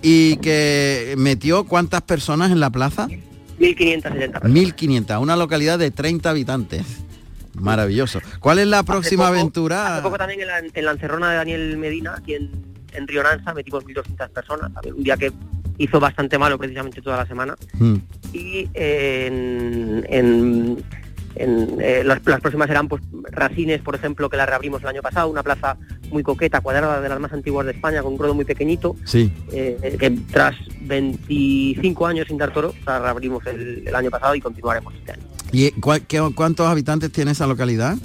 y 0.02 0.36
que 0.38 1.16
metió 1.18 1.64
cuántas 1.64 2.02
personas 2.02 2.52
en 2.52 2.60
la 2.60 2.70
plaza? 2.70 3.08
1.570. 3.60 4.42
1.500, 4.42 5.22
una 5.22 5.38
localidad 5.38 5.80
de 5.80 5.92
30 5.92 6.30
habitantes. 6.30 6.84
Maravilloso. 7.54 8.20
¿Cuál 8.40 8.60
es 8.60 8.68
la 8.68 8.84
próxima 8.84 9.28
aventura? 9.28 9.96
Hace 9.96 10.04
poco 10.04 10.18
también 10.18 10.42
en 10.42 10.48
la, 10.48 10.60
en 10.60 10.86
la 10.86 10.92
encerrona 10.92 11.32
de 11.32 11.38
Daniel 11.38 11.78
Medina, 11.78 12.16
aquí 12.18 12.36
en, 12.36 12.52
en 12.94 13.08
Río 13.08 13.24
Nansa, 13.24 13.54
metimos 13.54 13.86
1.200 13.86 14.30
personas. 14.30 14.72
Un 14.86 15.04
día 15.04 15.18
que 15.18 15.32
hizo 15.80 16.00
bastante 16.00 16.38
malo 16.38 16.60
precisamente 16.60 17.02
toda 17.02 17.18
la 17.18 17.26
semana. 17.26 17.56
Hmm. 17.80 17.96
Y 18.34 18.70
en, 18.76 20.06
en, 20.10 20.78
eh, 21.36 22.04
las, 22.06 22.20
próximas 22.20 22.68
serán 22.68 22.88
pues 22.88 23.02
Racines, 23.32 23.82
por 23.82 23.96
ejemplo, 23.96 24.30
que 24.30 24.38
la 24.38 24.46
reabrimos 24.46 24.82
el 24.82 24.90
año 24.90 25.02
pasado, 25.02 25.30
una 25.30 25.42
plaza 25.42 25.78
muy 26.12 26.22
coqueta, 26.22 26.62
cuadrada, 26.62 27.02
de 27.02 27.10
las 27.10 27.20
más 27.20 27.32
antiguas 27.32 27.66
de 27.66 27.72
España, 27.72 28.04
con 28.04 28.14
un 28.14 28.20
ruedo 28.20 28.36
muy 28.36 28.46
pequeñito, 28.46 28.96
sí. 29.06 29.32
Eh, 29.52 29.96
que 29.98 30.12
tras 30.32 30.56
25 30.82 32.06
años 32.06 32.28
sin 32.28 32.38
dar 32.38 32.52
toro, 32.52 32.74
la 32.86 33.00
reabrimos 33.00 33.46
el, 33.48 33.96
año 33.96 34.10
pasado 34.10 34.36
y 34.36 34.42
continuaremos 34.42 34.94
este 34.96 35.14
año. 35.14 35.24
¿Y 35.52 35.72
cuántos 35.72 36.68
habitantes 36.68 37.12
tiene 37.12 37.32
esa 37.32 37.48
localidad? 37.48 37.98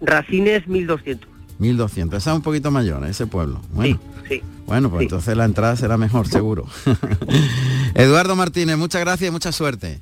Racines 0.00 0.66
1200. 0.66 1.33
1200, 1.58 2.18
esa 2.18 2.30
es 2.30 2.36
un 2.36 2.42
poquito 2.42 2.70
mayor, 2.70 3.04
ese 3.06 3.26
pueblo. 3.26 3.60
Bueno, 3.72 4.00
sí, 4.28 4.42
Bueno, 4.66 4.90
pues 4.90 5.02
entonces 5.02 5.36
la 5.36 5.44
entrada 5.44 5.76
será 5.76 5.96
mejor, 5.96 6.28
seguro. 6.28 6.66
Eduardo 7.94 8.36
Martínez, 8.36 8.76
muchas 8.76 9.00
gracias 9.00 9.28
y 9.28 9.30
mucha 9.30 9.52
suerte. 9.52 10.00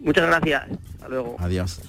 Muchas 0.00 0.26
gracias. 0.26 0.64
Hasta 0.94 1.08
luego. 1.08 1.36
Adiós. 1.38 1.80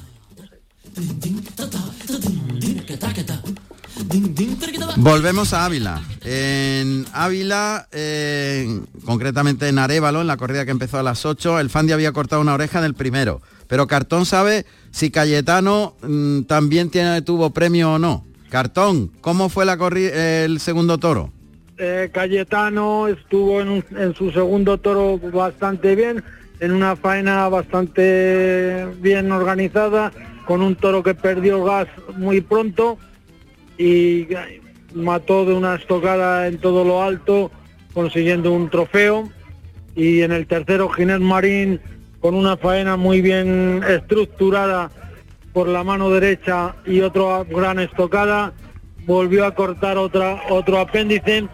Volvemos 4.97 5.53
a 5.53 5.65
Ávila. 5.65 6.01
En 6.23 7.05
Ávila, 7.13 7.87
eh, 7.91 8.81
concretamente 9.05 9.67
en 9.67 9.79
Arevalo, 9.79 10.21
en 10.21 10.27
la 10.27 10.37
corrida 10.37 10.65
que 10.65 10.71
empezó 10.71 10.99
a 10.99 11.03
las 11.03 11.25
8, 11.25 11.59
el 11.59 11.69
Fandi 11.69 11.93
había 11.93 12.11
cortado 12.11 12.41
una 12.41 12.53
oreja 12.53 12.79
en 12.79 12.85
el 12.85 12.93
primero. 12.93 13.41
Pero 13.67 13.87
Cartón 13.87 14.25
sabe 14.25 14.65
si 14.91 15.09
Cayetano 15.09 15.95
mm, 16.01 16.41
también 16.43 16.89
tiene, 16.89 17.21
tuvo 17.21 17.51
premio 17.51 17.93
o 17.93 17.99
no. 17.99 18.25
Cartón, 18.53 19.09
¿cómo 19.21 19.49
fue 19.49 19.65
la 19.65 19.79
el 19.97 20.59
segundo 20.59 20.99
toro? 20.99 21.31
Eh, 21.79 22.11
Cayetano 22.13 23.07
estuvo 23.07 23.59
en, 23.59 24.13
su 24.13 24.29
segundo 24.29 24.77
toro 24.77 25.17
bastante 25.17 25.95
bien, 25.95 26.23
en 26.59 26.71
una 26.71 26.95
faena 26.95 27.49
bastante 27.49 28.85
bien 29.01 29.31
organizada, 29.31 30.11
con 30.45 30.61
un 30.61 30.75
toro 30.75 31.01
que 31.01 31.15
perdió 31.15 31.63
gas 31.63 31.87
muy 32.15 32.41
pronto 32.41 32.99
y 33.79 34.27
mató 34.93 35.45
de 35.45 35.53
una 35.55 35.73
estocada 35.73 36.45
en 36.45 36.59
todo 36.59 36.83
lo 36.83 37.01
alto, 37.01 37.49
consiguiendo 37.95 38.51
un 38.51 38.69
trofeo. 38.69 39.31
Y 39.95 40.21
en 40.21 40.31
el 40.31 40.45
tercero, 40.45 40.89
Ginés 40.89 41.21
Marín, 41.21 41.81
con 42.19 42.35
una 42.35 42.55
faena 42.55 42.97
muy 42.97 43.19
bien 43.19 43.81
estructurada, 43.89 44.91
por 45.53 45.67
la 45.67 45.83
mano 45.83 46.09
derecha 46.09 46.75
y 46.85 47.01
otra 47.01 47.43
gran 47.43 47.79
estocada, 47.79 48.53
volvió 49.05 49.45
a 49.45 49.53
cortar 49.53 49.97
otra, 49.97 50.41
otro 50.49 50.79
apéndice 50.79 51.47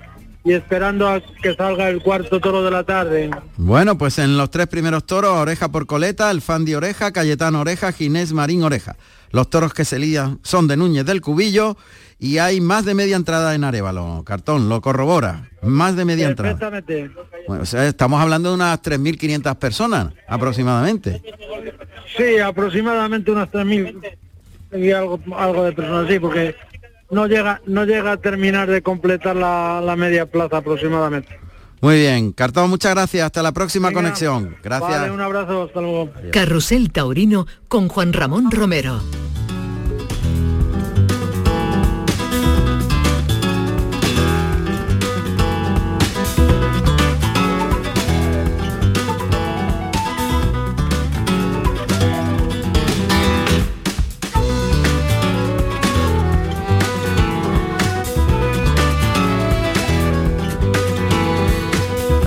y 0.43 0.53
esperando 0.53 1.07
a 1.07 1.21
que 1.21 1.53
salga 1.55 1.89
el 1.89 2.01
cuarto 2.01 2.39
toro 2.39 2.63
de 2.63 2.71
la 2.71 2.83
tarde. 2.83 3.29
Bueno, 3.57 3.97
pues 3.97 4.17
en 4.19 4.37
los 4.37 4.49
tres 4.49 4.67
primeros 4.67 5.05
toros, 5.05 5.31
oreja 5.31 5.69
por 5.69 5.85
coleta, 5.85 6.31
el 6.31 6.41
Fandi 6.41 6.75
oreja, 6.75 7.11
Cayetano 7.11 7.61
oreja, 7.61 7.91
Ginés 7.91 8.31
Marín 8.31 8.63
oreja. 8.63 8.95
Los 9.31 9.49
toros 9.49 9.73
que 9.73 9.85
se 9.85 9.99
lían 9.99 10.39
son 10.41 10.67
de 10.67 10.77
Núñez 10.77 11.05
del 11.05 11.21
Cubillo 11.21 11.77
y 12.17 12.39
hay 12.39 12.61
más 12.61 12.85
de 12.85 12.95
media 12.95 13.15
entrada 13.15 13.53
en 13.53 13.63
Arevalo. 13.63 14.23
Cartón, 14.25 14.69
lo 14.69 14.81
corrobora. 14.81 15.49
Más 15.61 15.95
de 15.95 16.05
media 16.05 16.27
entrada. 16.29 16.81
Bueno, 17.47 17.63
o 17.63 17.65
sea, 17.65 17.85
estamos 17.85 18.21
hablando 18.21 18.49
de 18.49 18.55
unas 18.55 18.81
3.500 18.81 19.55
personas 19.57 20.13
aproximadamente. 20.27 21.21
Sí, 22.17 22.39
aproximadamente 22.39 23.31
unas 23.31 23.49
3.000 23.49 24.17
y 24.71 24.91
algo, 24.91 25.19
algo 25.35 25.63
de 25.63 25.71
personas, 25.71 26.07
sí, 26.09 26.19
porque 26.19 26.55
no 27.09 27.27
llega, 27.27 27.61
no 27.65 27.85
llega 27.85 28.13
a 28.13 28.17
terminar 28.17 28.69
de 28.69 28.81
completar 28.81 29.35
la, 29.35 29.95
media 29.97 30.25
plaza 30.25 30.57
aproximadamente. 30.57 31.39
Muy 31.81 31.99
bien, 31.99 32.33
Cartón, 32.33 32.69
muchas 32.69 32.93
gracias. 32.93 33.25
Hasta 33.25 33.41
la 33.41 33.53
próxima 33.53 33.91
conexión. 33.91 34.57
Gracias. 34.61 35.09
un 35.09 35.21
abrazo, 35.21 35.63
hasta 35.63 35.79
luego. 35.79 36.09
Carrusel 36.31 36.91
Taurino 36.91 37.47
con 37.67 37.87
Juan 37.87 38.11
Ramón 38.11 38.51
Romero. 38.51 38.99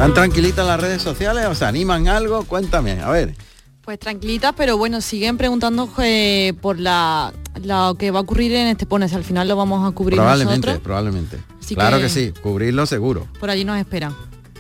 ¿Están 0.03 0.15
tranquilitas 0.15 0.67
las 0.67 0.81
redes 0.81 1.01
sociales? 1.01 1.47
¿Os 1.47 1.63
animan 1.63 2.09
algo? 2.09 2.43
Cuéntame, 2.43 3.01
a 3.01 3.09
ver. 3.09 3.37
Pues 3.83 4.01
tranquilitas, 4.01 4.53
pero 4.57 4.77
bueno, 4.77 5.01
siguen 5.01 5.39
preguntando 5.39 5.89
eh, 6.03 6.55
por 6.61 6.81
la 6.81 7.33
lo 7.63 7.95
que 7.95 8.11
va 8.11 8.19
a 8.19 8.23
ocurrir 8.23 8.53
en 8.53 8.67
este 8.67 8.85
Pones. 8.85 9.13
Al 9.15 9.23
final 9.23 9.47
lo 9.47 9.55
vamos 9.55 9.89
a 9.89 9.95
cubrir 9.95 10.17
probablemente, 10.17 10.67
nosotros. 10.67 10.83
Probablemente, 10.83 11.39
Claro 11.77 12.01
que... 12.01 12.09
sí, 12.09 12.35
cubrirlo 12.43 12.85
seguro. 12.87 13.29
Por 13.39 13.49
allí 13.49 13.65
nos 13.65 13.79
esperan. 13.79 14.13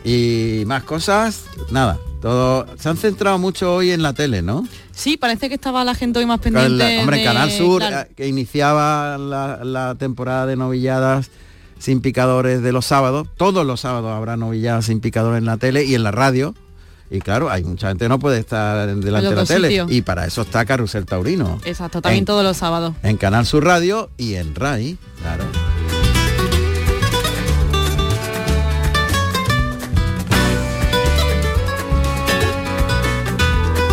Y 0.04 0.62
más 0.66 0.84
cosas, 0.84 1.42
nada. 1.72 1.98
Todo, 2.20 2.64
se 2.78 2.88
han 2.88 2.96
centrado 2.96 3.36
mucho 3.40 3.74
hoy 3.74 3.90
en 3.90 4.02
la 4.02 4.12
tele, 4.12 4.42
¿no? 4.42 4.64
Sí, 4.92 5.16
parece 5.16 5.48
que 5.48 5.56
estaba 5.56 5.84
la 5.84 5.96
gente 5.96 6.20
hoy 6.20 6.26
más 6.26 6.38
pendiente. 6.38 7.00
hombre, 7.00 7.18
en 7.18 7.24
Canal 7.24 7.50
Sur, 7.50 7.82
eh, 7.82 8.12
que 8.14 8.28
iniciaba 8.28 9.18
la, 9.18 9.64
la 9.64 9.96
temporada 9.96 10.46
de 10.46 10.54
novilladas 10.54 11.32
sin 11.82 12.00
picadores 12.00 12.62
de 12.62 12.70
los 12.72 12.86
sábados. 12.86 13.26
Todos 13.36 13.66
los 13.66 13.80
sábados 13.80 14.12
habrá 14.12 14.36
novilladas 14.36 14.86
sin 14.86 15.00
picadores 15.00 15.38
en 15.38 15.46
la 15.46 15.56
tele 15.56 15.84
y 15.84 15.96
en 15.96 16.04
la 16.04 16.12
radio 16.12 16.54
y 17.12 17.20
claro, 17.20 17.50
hay 17.50 17.62
mucha 17.62 17.88
gente 17.88 18.06
que 18.06 18.08
no 18.08 18.18
puede 18.18 18.38
estar 18.38 18.86
delante 18.86 19.28
de 19.28 19.34
la 19.34 19.44
tele. 19.44 19.84
Y 19.90 20.00
para 20.00 20.24
eso 20.24 20.40
está 20.40 20.64
Carusel 20.64 21.04
Taurino. 21.04 21.60
Exacto, 21.66 22.00
también 22.00 22.24
todos 22.24 22.42
los 22.42 22.56
sábados. 22.56 22.94
En 23.02 23.18
Canal 23.18 23.44
Sur 23.44 23.64
Radio 23.64 24.08
y 24.16 24.36
en 24.36 24.54
RAI, 24.54 24.96
claro. 25.20 25.44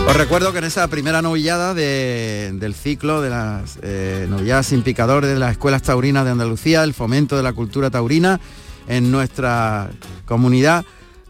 Os 0.09 0.17
recuerdo 0.17 0.51
que 0.51 0.57
en 0.57 0.63
esa 0.63 0.87
primera 0.87 1.21
novillada 1.21 1.75
del 1.75 2.73
ciclo 2.73 3.21
de 3.21 3.29
las 3.29 3.77
eh, 3.83 4.25
novilladas 4.27 4.65
sin 4.65 4.81
picadores 4.81 5.29
de 5.29 5.37
las 5.37 5.51
escuelas 5.51 5.83
taurinas 5.83 6.25
de 6.25 6.31
Andalucía, 6.31 6.83
el 6.83 6.95
fomento 6.95 7.37
de 7.37 7.43
la 7.43 7.53
cultura 7.53 7.91
taurina 7.91 8.39
en 8.87 9.11
nuestra 9.11 9.91
comunidad, 10.25 10.83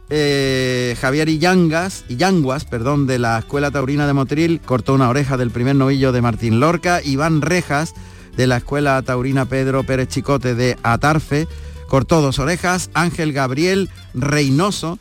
eh, 0.10 0.96
Javier 1.02 1.28
Illangas, 1.28 2.06
Illanguas, 2.08 2.64
perdón, 2.64 3.06
de 3.06 3.20
la 3.20 3.40
Escuela 3.40 3.70
Taurina 3.70 4.08
de 4.08 4.14
Motril, 4.14 4.62
cortó 4.64 4.94
una 4.94 5.10
oreja 5.10 5.36
del 5.36 5.52
primer 5.52 5.76
novillo 5.76 6.14
de 6.14 6.22
Martín 6.22 6.62
Lorca. 6.62 7.02
Iván 7.04 7.42
Rejas, 7.42 7.94
de 8.38 8.48
la 8.48 8.58
Escuela 8.58 9.02
Taurina 9.02 9.44
Pedro 9.44 9.84
Pérez 9.84 10.08
Chicote 10.08 10.56
de 10.56 10.78
Atarfe, 10.84 11.50
cortó 11.90 12.22
dos 12.22 12.40
orejas. 12.40 12.92
Ángel 12.94 13.34
Gabriel 13.34 13.90
Reynoso, 14.14 15.00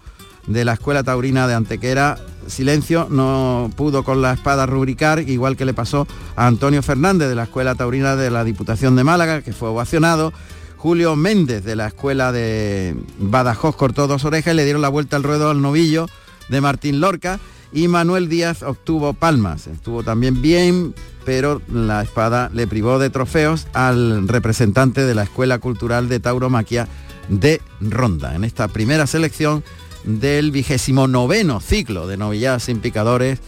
de 0.48 0.64
la 0.64 0.72
Escuela 0.72 1.04
Taurina 1.04 1.46
de 1.46 1.54
Antequera, 1.54 2.18
silencio, 2.48 3.08
no 3.11 3.70
pudo 3.76 4.02
con 4.02 4.22
la 4.22 4.32
espada 4.32 4.66
rubricar, 4.66 5.20
igual 5.28 5.56
que 5.56 5.64
le 5.64 5.74
pasó 5.74 6.06
a 6.37 6.46
Antonio 6.46 6.82
Fernández 6.82 7.28
de 7.28 7.34
la 7.34 7.44
Escuela 7.44 7.74
Taurina 7.74 8.16
de 8.16 8.30
la 8.30 8.44
Diputación 8.44 8.96
de 8.96 9.04
Málaga, 9.04 9.42
que 9.42 9.52
fue 9.52 9.68
ovacionado. 9.68 10.32
Julio 10.76 11.16
Méndez 11.16 11.64
de 11.64 11.74
la 11.74 11.88
escuela 11.88 12.30
de 12.30 12.94
Badajoz 13.18 13.74
cortó 13.74 14.06
dos 14.06 14.24
orejas 14.24 14.54
y 14.54 14.56
le 14.56 14.64
dieron 14.64 14.82
la 14.82 14.88
vuelta 14.88 15.16
al 15.16 15.24
ruedo 15.24 15.50
al 15.50 15.61
novillo 15.61 16.06
de 16.48 16.61
Martín 16.61 17.00
Lorca 17.00 17.40
y 17.72 17.88
Manuel 17.88 18.28
Díaz 18.28 18.62
obtuvo 18.62 19.12
palmas. 19.12 19.66
Estuvo 19.66 20.02
también 20.02 20.40
bien, 20.40 20.94
pero 21.24 21.61
la 21.72 22.02
espada 22.02 22.50
le 22.54 22.66
privó 22.66 22.98
de 22.98 23.11
trofeos 23.11 23.66
al 23.74 24.28
representante 24.28 25.04
de 25.04 25.14
la 25.14 25.24
Escuela 25.24 25.58
Cultural 25.58 26.08
de 26.08 26.20
Tauromaquia 26.20 26.88
de 27.28 27.61
Ronda. 27.80 28.34
En 28.34 28.44
esta 28.44 28.68
primera 28.68 29.06
selección 29.06 29.62
del 30.04 30.50
vigésimo 30.50 31.06
noveno 31.06 31.61
ciclo 31.61 32.06
de 32.06 32.16
novilladas 32.16 32.64
sin 32.64 32.80
picadores 32.80 33.40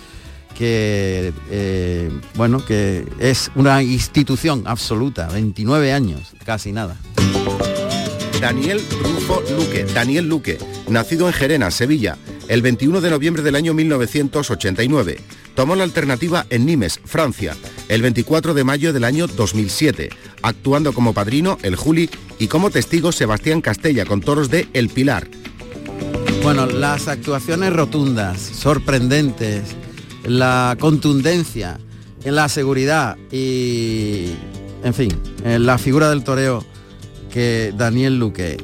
que 0.56 1.32
eh, 1.50 2.10
bueno 2.34 2.64
que 2.64 3.06
es 3.18 3.50
una 3.54 3.82
institución 3.82 4.64
absoluta 4.66 5.28
29 5.28 5.92
años 5.92 6.32
casi 6.44 6.72
nada. 6.72 6.96
Daniel 8.40 8.80
Rufo 9.02 9.42
Luque 9.56 9.84
Daniel 9.84 10.26
Luque 10.26 10.58
nacido 10.88 11.26
en 11.26 11.34
Gerena 11.34 11.70
Sevilla 11.70 12.16
el 12.48 12.62
21 12.62 13.00
de 13.00 13.10
noviembre 13.10 13.42
del 13.42 13.54
año 13.54 13.74
1989 13.74 15.20
tomó 15.54 15.76
la 15.76 15.84
alternativa 15.84 16.46
en 16.50 16.66
Nimes 16.66 17.00
Francia 17.04 17.56
el 17.88 18.02
24 18.02 18.54
de 18.54 18.64
mayo 18.64 18.92
del 18.92 19.04
año 19.04 19.26
2007 19.26 20.10
actuando 20.42 20.92
como 20.92 21.12
padrino 21.12 21.58
el 21.62 21.76
Juli 21.76 22.10
y 22.38 22.48
como 22.48 22.70
testigo 22.70 23.12
Sebastián 23.12 23.60
Castella 23.60 24.06
con 24.06 24.20
toros 24.20 24.50
de 24.50 24.68
El 24.72 24.88
Pilar 24.88 25.28
bueno 26.42 26.66
las 26.66 27.08
actuaciones 27.08 27.72
rotundas 27.72 28.40
sorprendentes 28.40 29.76
la 30.24 30.76
contundencia, 30.78 31.78
en 32.24 32.34
la 32.34 32.48
seguridad 32.48 33.16
y, 33.30 34.32
en 34.84 34.94
fin, 34.94 35.10
en 35.44 35.64
la 35.66 35.78
figura 35.78 36.10
del 36.10 36.24
toreo 36.24 36.64
que 37.32 37.72
Daniel 37.76 38.18
Luque 38.18 38.58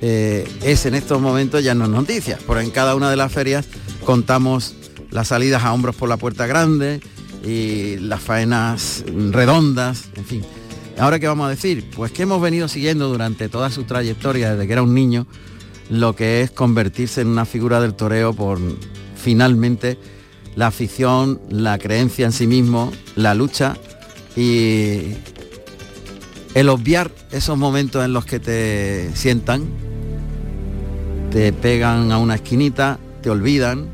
eh, 0.00 0.48
es 0.62 0.86
en 0.86 0.94
estos 0.94 1.20
momentos 1.20 1.62
ya 1.62 1.74
no 1.74 1.84
es 1.84 1.90
noticia, 1.90 2.38
porque 2.46 2.64
en 2.64 2.70
cada 2.70 2.94
una 2.94 3.10
de 3.10 3.16
las 3.16 3.32
ferias 3.32 3.66
contamos 4.04 4.74
las 5.10 5.28
salidas 5.28 5.62
a 5.64 5.72
hombros 5.72 5.96
por 5.96 6.08
la 6.08 6.16
puerta 6.16 6.46
grande 6.46 7.00
y 7.44 7.96
las 7.98 8.20
faenas 8.20 9.04
redondas, 9.30 10.04
en 10.16 10.24
fin. 10.24 10.42
Ahora 10.98 11.18
qué 11.18 11.26
vamos 11.26 11.46
a 11.46 11.50
decir? 11.50 11.90
Pues 11.94 12.12
que 12.12 12.22
hemos 12.22 12.40
venido 12.40 12.68
siguiendo 12.68 13.08
durante 13.08 13.48
toda 13.48 13.70
su 13.70 13.82
trayectoria 13.82 14.52
desde 14.52 14.66
que 14.66 14.72
era 14.72 14.82
un 14.82 14.94
niño 14.94 15.26
lo 15.90 16.14
que 16.16 16.40
es 16.40 16.50
convertirse 16.50 17.20
en 17.20 17.28
una 17.28 17.44
figura 17.44 17.80
del 17.80 17.94
toreo 17.94 18.32
por 18.32 18.58
finalmente 19.16 19.98
la 20.56 20.68
afición, 20.68 21.40
la 21.48 21.78
creencia 21.78 22.26
en 22.26 22.32
sí 22.32 22.46
mismo, 22.46 22.92
la 23.16 23.34
lucha 23.34 23.76
y 24.36 25.14
el 26.54 26.68
obviar 26.68 27.10
esos 27.32 27.58
momentos 27.58 28.04
en 28.04 28.12
los 28.12 28.24
que 28.24 28.38
te 28.38 29.10
sientan, 29.14 29.64
te 31.30 31.52
pegan 31.52 32.12
a 32.12 32.18
una 32.18 32.36
esquinita, 32.36 32.98
te 33.22 33.30
olvidan 33.30 33.88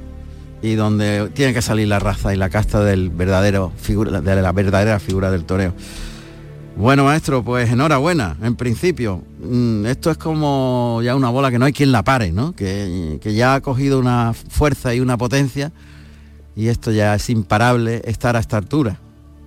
y 0.62 0.74
donde 0.74 1.31
tiene 1.33 1.55
que 1.55 1.62
salir 1.62 1.88
la 1.88 1.98
raza 1.98 2.35
y 2.35 2.37
la 2.37 2.50
casta 2.50 2.85
del 2.85 3.09
verdadero 3.09 3.72
figura, 3.81 4.20
de 4.20 4.42
la 4.42 4.53
verdadera 4.53 4.98
figura 5.00 5.31
del 5.31 5.44
toreo. 5.44 5.72
Bueno, 6.76 7.04
maestro, 7.04 7.42
pues 7.42 7.70
enhorabuena, 7.70 8.37
en 8.42 8.56
principio. 8.56 9.22
Mm, 9.42 9.87
esto 9.87 10.11
es 10.11 10.16
como 10.16 11.00
ya 11.02 11.14
una 11.14 11.30
bola 11.30 11.50
que 11.50 11.59
no 11.59 11.66
hay 11.66 11.72
quien 11.72 11.92
la 11.92 12.02
pare, 12.02 12.33
¿no? 12.33 12.52
Que, 12.52 13.18
que 13.20 13.35
ya 13.35 13.54
ha 13.54 13.61
cogido 13.61 13.98
una 13.98 14.33
fuerza 14.33 14.94
y 14.94 15.00
una 15.00 15.18
potencia 15.18 15.72
y 16.56 16.68
esto 16.68 16.90
ya 16.90 17.14
es 17.14 17.30
imparable 17.30 18.02
estar 18.04 18.37
a 18.37 18.40
esta 18.40 18.56
altura. 18.56 18.98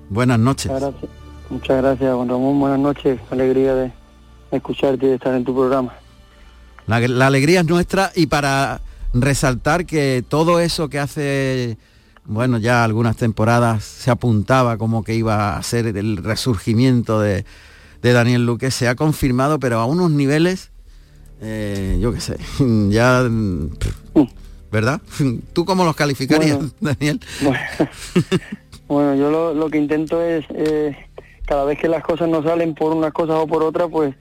Buenas 0.10 0.40
noches. 0.40 0.72
Muchas 1.50 1.82
gracias, 1.82 2.14
Juan 2.14 2.30
Ramón. 2.30 2.60
Buenas 2.60 2.80
noches. 2.80 3.20
Alegría 3.30 3.76
de 3.76 3.92
escucharte 4.52 5.06
y 5.06 5.10
de 5.10 5.16
estar 5.16 5.34
en 5.36 5.44
tu 5.44 5.54
programa. 5.54 5.94
La, 6.88 7.28
alegría 7.28 7.62
es 7.62 7.68
nuestra 7.68 8.12
y 8.16 8.28
para 8.28 8.82
resaltar 9.14 9.86
que 9.86 10.24
todo 10.28 10.60
eso 10.60 10.90
que 10.90 11.00
hace, 11.00 11.78
bueno, 12.26 12.58
ya 12.58 12.84
algunas 12.84 13.18
temporadas 13.18 13.84
se 13.84 14.12
apuntaba 14.12 14.78
como 14.78 15.04
que 15.04 15.16
iba 15.16 15.58
a 15.58 15.64
ser 15.64 15.88
el 15.88 16.18
resurgimiento 16.18 17.20
de, 17.20 17.46
Daniel 18.02 18.46
Luque, 18.46 18.72
se 18.72 18.88
ha 18.88 18.96
confirmado, 18.96 19.60
pero 19.60 19.80
a 19.80 19.86
unos 19.86 20.12
niveles, 20.12 20.72
eh, 21.42 21.98
yo 22.02 22.14
qué 22.14 22.20
sé, 22.22 22.38
ya... 22.90 23.24
¿verdad? 24.74 25.02
¿Tú 25.54 25.66
cómo 25.66 25.86
los 25.86 25.96
calificarías, 25.96 26.60
Daniel? 26.82 27.20
Bueno, 28.88 29.16
yo 29.16 29.54
lo, 29.54 29.70
que 29.70 29.78
intento 29.78 30.22
es, 30.22 30.46
eh, 30.50 30.98
cada 31.46 31.64
vez 31.64 31.80
que 31.80 31.88
las 31.88 32.04
cosas 32.04 32.28
no 32.28 32.44
salen 32.44 32.74
por 32.74 32.92
unas 32.92 33.14
cosas 33.14 33.38
o 33.38 33.48
por 33.48 33.64
otras, 33.64 33.88
pues 33.90 34.16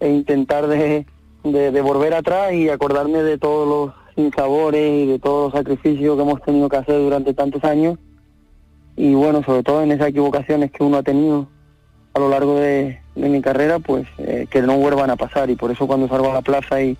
e 0.00 0.08
intentar 0.08 0.66
de, 0.66 1.06
de, 1.44 1.80
volver 1.80 2.14
atrás 2.14 2.52
y 2.52 2.68
acordarme 2.68 3.22
de 3.22 3.36
todos 3.36 3.68
los 3.68 3.97
sinsabores 4.18 5.04
y 5.04 5.06
de 5.06 5.18
todos 5.20 5.52
los 5.52 5.60
sacrificios 5.60 6.16
que 6.16 6.22
hemos 6.22 6.42
tenido 6.42 6.68
que 6.68 6.76
hacer 6.76 6.98
durante 6.98 7.34
tantos 7.34 7.62
años. 7.62 7.98
Y 8.96 9.14
bueno, 9.14 9.44
sobre 9.44 9.62
todo 9.62 9.82
en 9.82 9.92
esas 9.92 10.08
equivocaciones 10.08 10.72
que 10.72 10.82
uno 10.82 10.96
ha 10.96 11.04
tenido 11.04 11.46
a 12.14 12.18
lo 12.18 12.28
largo 12.28 12.58
de, 12.58 12.98
mi 13.14 13.40
carrera, 13.40 13.78
pues 13.78 14.08
eh, 14.18 14.48
que 14.50 14.60
no 14.60 14.76
vuelvan 14.76 15.10
a 15.10 15.16
pasar. 15.16 15.50
Y 15.50 15.54
por 15.54 15.70
eso 15.70 15.86
cuando 15.86 16.08
salgo 16.08 16.30
a 16.30 16.34
la 16.34 16.42
plaza 16.42 16.82
y, 16.82 16.96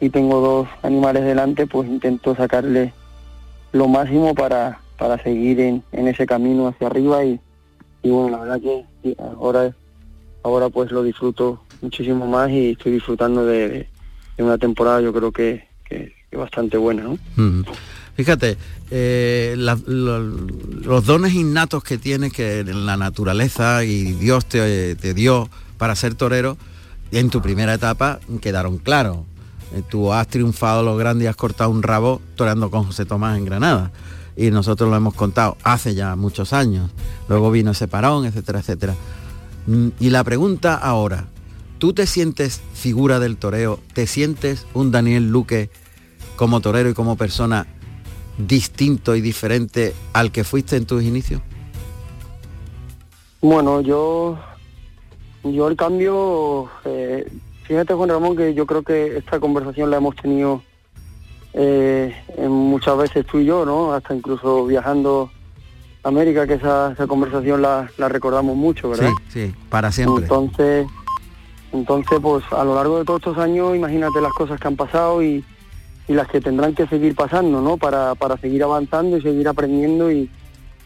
y 0.00 0.08
tengo 0.08 0.40
dos 0.40 0.68
animales 0.82 1.22
delante, 1.24 1.66
pues 1.66 1.86
intento 1.86 2.34
sacarle 2.34 2.94
lo 3.72 3.88
máximo 3.88 4.34
para, 4.34 4.80
para 4.96 5.22
seguir 5.22 5.60
en, 5.60 5.82
ese 5.92 6.24
camino 6.24 6.68
hacia 6.68 6.86
arriba 6.86 7.24
y, 7.24 7.38
y 8.02 8.08
bueno, 8.08 8.30
la 8.30 8.38
verdad 8.38 8.60
que 8.60 9.16
ahora, 9.38 9.74
ahora 10.42 10.70
pues 10.70 10.90
lo 10.92 11.02
disfruto 11.02 11.60
muchísimo 11.82 12.26
más 12.26 12.50
y 12.50 12.70
estoy 12.70 12.92
disfrutando 12.92 13.44
de, 13.44 13.86
una 14.38 14.56
temporada 14.56 15.00
yo 15.00 15.12
creo 15.12 15.30
que, 15.30 15.68
que, 15.84 16.12
bastante 16.36 16.76
buena, 16.76 17.02
¿no? 17.04 17.18
Fíjate, 18.14 18.58
eh, 18.90 19.54
los 19.56 21.06
dones 21.06 21.34
innatos 21.34 21.82
que 21.82 21.98
tienes 21.98 22.32
que 22.32 22.60
en 22.60 22.86
la 22.86 22.96
naturaleza 22.96 23.84
y 23.84 24.12
Dios 24.12 24.46
te, 24.46 24.94
te 24.96 25.14
dio 25.14 25.48
para 25.78 25.96
ser 25.96 26.14
torero, 26.14 26.58
en 27.10 27.30
tu 27.30 27.40
primera 27.42 27.74
etapa 27.74 28.20
quedaron 28.40 28.78
claros 28.78 29.18
eh, 29.72 29.82
tú 29.88 30.12
has 30.12 30.28
triunfado 30.28 30.82
lo 30.82 30.96
grande 30.96 31.24
y 31.24 31.28
has 31.28 31.36
cortado 31.36 31.70
un 31.70 31.82
rabo 31.82 32.20
toreando 32.36 32.70
con 32.70 32.84
José 32.84 33.04
Tomás 33.04 33.38
en 33.38 33.44
Granada. 33.44 33.90
Y 34.36 34.50
nosotros 34.50 34.88
lo 34.90 34.96
hemos 34.96 35.14
contado 35.14 35.56
hace 35.62 35.94
ya 35.94 36.14
muchos 36.16 36.52
años. 36.52 36.90
Luego 37.28 37.50
vino 37.50 37.72
ese 37.72 37.88
parón, 37.88 38.24
etcétera, 38.24 38.60
etcétera. 38.60 38.94
Mm, 39.66 39.88
y 39.98 40.10
la 40.10 40.24
pregunta 40.24 40.74
ahora, 40.74 41.26
¿tú 41.78 41.92
te 41.92 42.06
sientes 42.06 42.60
figura 42.74 43.18
del 43.18 43.36
toreo? 43.36 43.78
¿Te 43.94 44.06
sientes 44.06 44.66
un 44.74 44.90
Daniel 44.90 45.30
Luque 45.30 45.70
como 46.42 46.60
torero 46.60 46.90
y 46.90 46.92
como 46.92 47.14
persona 47.14 47.68
distinto 48.36 49.14
y 49.14 49.20
diferente 49.20 49.94
al 50.12 50.32
que 50.32 50.42
fuiste 50.42 50.74
en 50.74 50.86
tus 50.86 51.04
inicios? 51.04 51.40
Bueno, 53.40 53.80
yo, 53.80 54.36
yo 55.44 55.68
el 55.68 55.76
cambio, 55.76 56.68
eh, 56.84 57.30
fíjate 57.62 57.94
Juan 57.94 58.08
Ramón 58.08 58.36
que 58.36 58.54
yo 58.54 58.66
creo 58.66 58.82
que 58.82 59.18
esta 59.18 59.38
conversación 59.38 59.88
la 59.88 59.98
hemos 59.98 60.16
tenido 60.16 60.64
eh, 61.52 62.12
muchas 62.48 62.98
veces 62.98 63.24
tú 63.24 63.38
y 63.38 63.44
yo, 63.44 63.64
¿no? 63.64 63.92
Hasta 63.92 64.12
incluso 64.12 64.66
viajando 64.66 65.30
a 66.02 66.08
América, 66.08 66.44
que 66.48 66.54
esa, 66.54 66.90
esa 66.90 67.06
conversación 67.06 67.62
la, 67.62 67.88
la, 67.98 68.08
recordamos 68.08 68.56
mucho, 68.56 68.90
¿verdad? 68.90 69.10
Sí, 69.28 69.46
sí, 69.46 69.54
para 69.68 69.92
siempre. 69.92 70.24
Entonces, 70.24 70.88
entonces, 71.70 72.18
pues 72.20 72.42
a 72.50 72.64
lo 72.64 72.74
largo 72.74 72.98
de 72.98 73.04
todos 73.04 73.20
estos 73.20 73.38
años, 73.38 73.76
imagínate 73.76 74.20
las 74.20 74.32
cosas 74.32 74.58
que 74.58 74.66
han 74.66 74.74
pasado 74.74 75.22
y, 75.22 75.44
y 76.08 76.14
las 76.14 76.28
que 76.28 76.40
tendrán 76.40 76.74
que 76.74 76.86
seguir 76.86 77.14
pasando, 77.14 77.60
¿no? 77.60 77.76
Para, 77.76 78.14
para 78.14 78.36
seguir 78.36 78.62
avanzando 78.62 79.16
y 79.16 79.22
seguir 79.22 79.48
aprendiendo 79.48 80.10
y, 80.10 80.28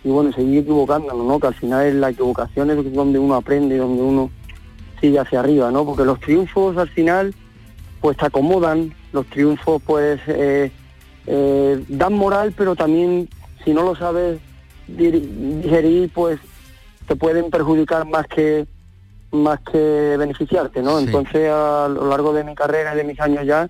y 0.05 0.09
bueno, 0.09 0.33
seguir 0.33 0.61
equivocándonos, 0.61 1.27
¿no? 1.27 1.41
Que 1.41 1.49
al 1.49 1.55
final 1.55 1.87
es 1.87 1.95
la 1.95 2.11
equivocación 2.11 2.71
es 2.71 2.95
donde 2.95 3.19
uno 3.19 3.35
aprende, 3.35 3.77
donde 3.77 4.03
uno 4.03 4.31
sigue 5.01 5.19
hacia 5.19 5.41
arriba, 5.41 5.71
¿no? 5.71 5.85
Porque 5.85 6.05
los 6.05 6.21
triunfos 6.21 6.77
al 6.77 6.89
final 6.89 7.35
pues 8.01 8.17
te 8.17 8.27
acomodan, 8.27 8.95
los 9.13 9.27
triunfos 9.27 9.83
pues 9.85 10.21
eh, 10.27 10.71
eh, 11.27 11.85
dan 11.89 12.13
moral, 12.13 12.55
pero 12.57 12.77
también 12.77 13.29
si 13.65 13.73
no 13.73 13.83
lo 13.83 13.97
sabes 13.97 14.39
digerir, 14.87 16.11
pues 16.15 16.39
te 17.09 17.17
pueden 17.17 17.51
perjudicar 17.51 18.07
más 18.07 18.27
que 18.29 18.67
más 19.33 19.59
que 19.61 20.17
beneficiarte, 20.17 20.83
¿no? 20.83 20.99
Sí. 20.99 21.07
Entonces 21.07 21.51
a 21.51 21.89
lo 21.89 22.09
largo 22.09 22.33
de 22.33 22.45
mi 22.45 22.55
carrera 22.55 22.95
y 22.95 22.99
de 22.99 23.05
mis 23.05 23.21
años 23.21 23.45
ya, 23.45 23.69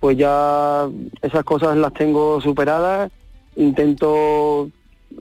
pues 0.00 0.16
ya 0.16 0.88
esas 1.22 1.44
cosas 1.44 1.76
las 1.76 1.92
tengo 1.92 2.40
superadas, 2.40 3.12
intento 3.54 4.70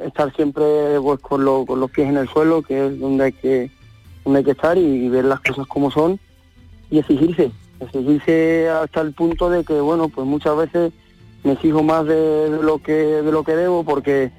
estar 0.01 0.33
siempre 0.35 0.65
pues 1.01 1.19
con, 1.19 1.43
lo, 1.43 1.65
con, 1.65 1.79
los 1.79 1.91
pies 1.91 2.07
en 2.07 2.17
el 2.17 2.29
suelo, 2.29 2.61
que 2.61 2.87
es 2.87 2.99
donde 2.99 3.25
hay 3.25 3.31
que 3.33 3.71
donde 4.23 4.39
hay 4.39 4.45
que 4.45 4.51
estar 4.51 4.77
y, 4.77 5.09
ver 5.09 5.25
las 5.25 5.41
cosas 5.41 5.67
como 5.67 5.91
son 5.91 6.19
y 6.89 6.99
exigirse, 6.99 7.51
exigirse 7.79 8.69
hasta 8.69 9.01
el 9.01 9.13
punto 9.13 9.49
de 9.49 9.63
que 9.63 9.79
bueno, 9.79 10.09
pues 10.09 10.25
muchas 10.25 10.55
veces 10.55 10.93
me 11.43 11.53
exijo 11.53 11.83
más 11.83 12.05
de, 12.05 12.59
lo 12.61 12.79
que 12.79 12.93
de 12.93 13.31
lo 13.31 13.43
que 13.43 13.55
debo 13.55 13.83
porque 13.83 14.31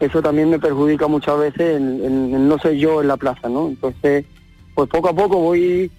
eso 0.00 0.22
también 0.22 0.50
me 0.50 0.58
perjudica 0.58 1.08
muchas 1.08 1.38
veces 1.38 1.76
en, 1.76 2.48
no 2.48 2.58
ser 2.58 2.74
yo 2.74 3.00
en 3.00 3.08
la 3.08 3.16
plaza, 3.16 3.48
¿no? 3.48 3.68
Entonces, 3.68 4.24
pues 4.74 4.88
poco 4.88 5.08
a 5.08 5.14
poco 5.14 5.38
voy 5.38 5.90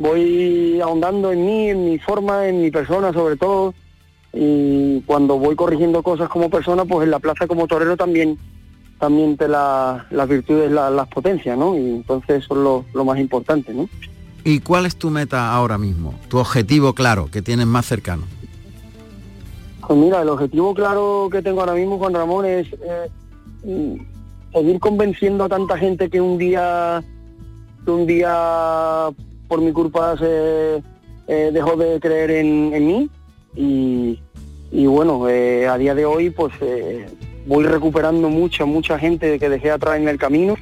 voy 0.00 0.80
ahondando 0.80 1.30
en 1.30 1.46
mí, 1.46 1.68
en 1.68 1.84
mi 1.84 1.98
forma, 1.98 2.48
en 2.48 2.62
mi 2.62 2.70
persona 2.70 3.12
sobre 3.12 3.36
todo, 3.36 3.74
y 4.32 5.02
cuando 5.02 5.38
voy 5.38 5.54
corrigiendo 5.54 6.02
cosas 6.02 6.28
como 6.28 6.50
persona, 6.50 6.84
pues 6.84 7.04
en 7.04 7.10
la 7.10 7.18
plaza 7.20 7.46
como 7.46 7.68
torero 7.68 7.96
también 7.96 8.38
también 8.98 9.36
te 9.38 9.48
la, 9.48 10.06
las 10.10 10.28
virtudes 10.28 10.70
la, 10.70 10.90
las 10.90 11.08
potencias, 11.08 11.56
¿no? 11.56 11.74
Y 11.74 11.78
entonces 11.78 12.44
eso 12.44 12.54
es 12.54 12.60
lo, 12.60 12.84
lo, 12.92 13.04
más 13.04 13.18
importante, 13.18 13.72
¿no? 13.72 13.88
¿Y 14.44 14.60
cuál 14.60 14.84
es 14.84 14.96
tu 14.96 15.08
meta 15.08 15.52
ahora 15.54 15.78
mismo? 15.78 16.14
Tu 16.28 16.36
objetivo 16.36 16.92
claro, 16.92 17.30
que 17.30 17.40
tienes 17.40 17.66
más 17.66 17.86
cercano. 17.86 18.24
Pues 19.86 19.98
mira, 19.98 20.20
el 20.20 20.28
objetivo 20.28 20.74
claro 20.74 21.28
que 21.32 21.40
tengo 21.40 21.60
ahora 21.60 21.74
mismo, 21.74 21.98
Juan 21.98 22.12
Ramón, 22.12 22.44
es 22.44 22.66
eh, 23.64 23.98
seguir 24.52 24.78
convenciendo 24.80 25.44
a 25.44 25.48
tanta 25.48 25.78
gente 25.78 26.10
que 26.10 26.20
un 26.20 26.36
día, 26.36 27.02
que 27.84 27.90
un 27.90 28.06
día 28.06 29.08
por 29.50 29.60
mi 29.60 29.72
culpa 29.72 30.16
se 30.16 30.80
eh, 31.26 31.50
dejó 31.52 31.74
de 31.74 31.98
creer 31.98 32.30
en, 32.30 32.70
mí 32.70 33.10
y, 33.56 34.86
bueno, 34.86 35.28
eh, 35.28 35.66
a 35.66 35.76
día 35.76 35.92
de 35.96 36.04
hoy 36.04 36.30
pues 36.30 36.54
eh, 36.60 37.06
voy 37.46 37.64
recuperando 37.64 38.28
mucha, 38.28 38.64
mucha 38.64 38.96
gente 38.96 39.40
que 39.40 39.48
dejé 39.48 39.72
atrás 39.72 39.98
en 39.98 40.06
el 40.06 40.18
camino, 40.18 40.54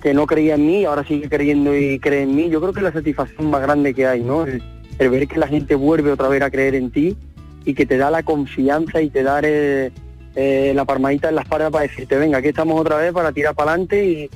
que 0.00 0.14
no 0.14 0.24
creía 0.24 0.54
en 0.54 0.66
mí, 0.68 0.84
ahora 0.84 1.02
sigue 1.02 1.28
creyendo 1.28 1.76
y 1.76 1.98
cree 1.98 2.22
en 2.22 2.36
mí. 2.36 2.48
Yo 2.48 2.60
creo 2.60 2.72
que 2.72 2.78
es 2.78 2.84
la 2.84 2.92
satisfacción 2.92 3.50
más 3.50 3.60
grande 3.62 3.92
que 3.92 4.06
hay, 4.06 4.22
¿no? 4.22 4.46
El, 4.46 4.62
el, 5.00 5.10
ver 5.10 5.26
que 5.26 5.40
la 5.40 5.48
gente 5.48 5.74
vuelve 5.74 6.12
otra 6.12 6.28
vez 6.28 6.42
a 6.42 6.50
creer 6.50 6.76
en 6.76 6.92
ti 6.92 7.16
y 7.64 7.74
que 7.74 7.86
te 7.86 7.96
da 7.96 8.08
la 8.12 8.22
confianza 8.22 9.02
y 9.02 9.10
te 9.10 9.24
da 9.24 9.42
la 9.42 10.84
palmadita 10.84 11.28
en 11.28 11.34
la 11.34 11.42
espalda 11.42 11.72
para 11.72 11.88
decirte, 11.88 12.16
venga, 12.16 12.38
aquí 12.38 12.48
estamos 12.48 12.80
otra 12.80 12.98
vez 12.98 13.12
para 13.12 13.32
tirar 13.32 13.56
para 13.56 13.72
adelante 13.72 14.06
y, 14.06 14.30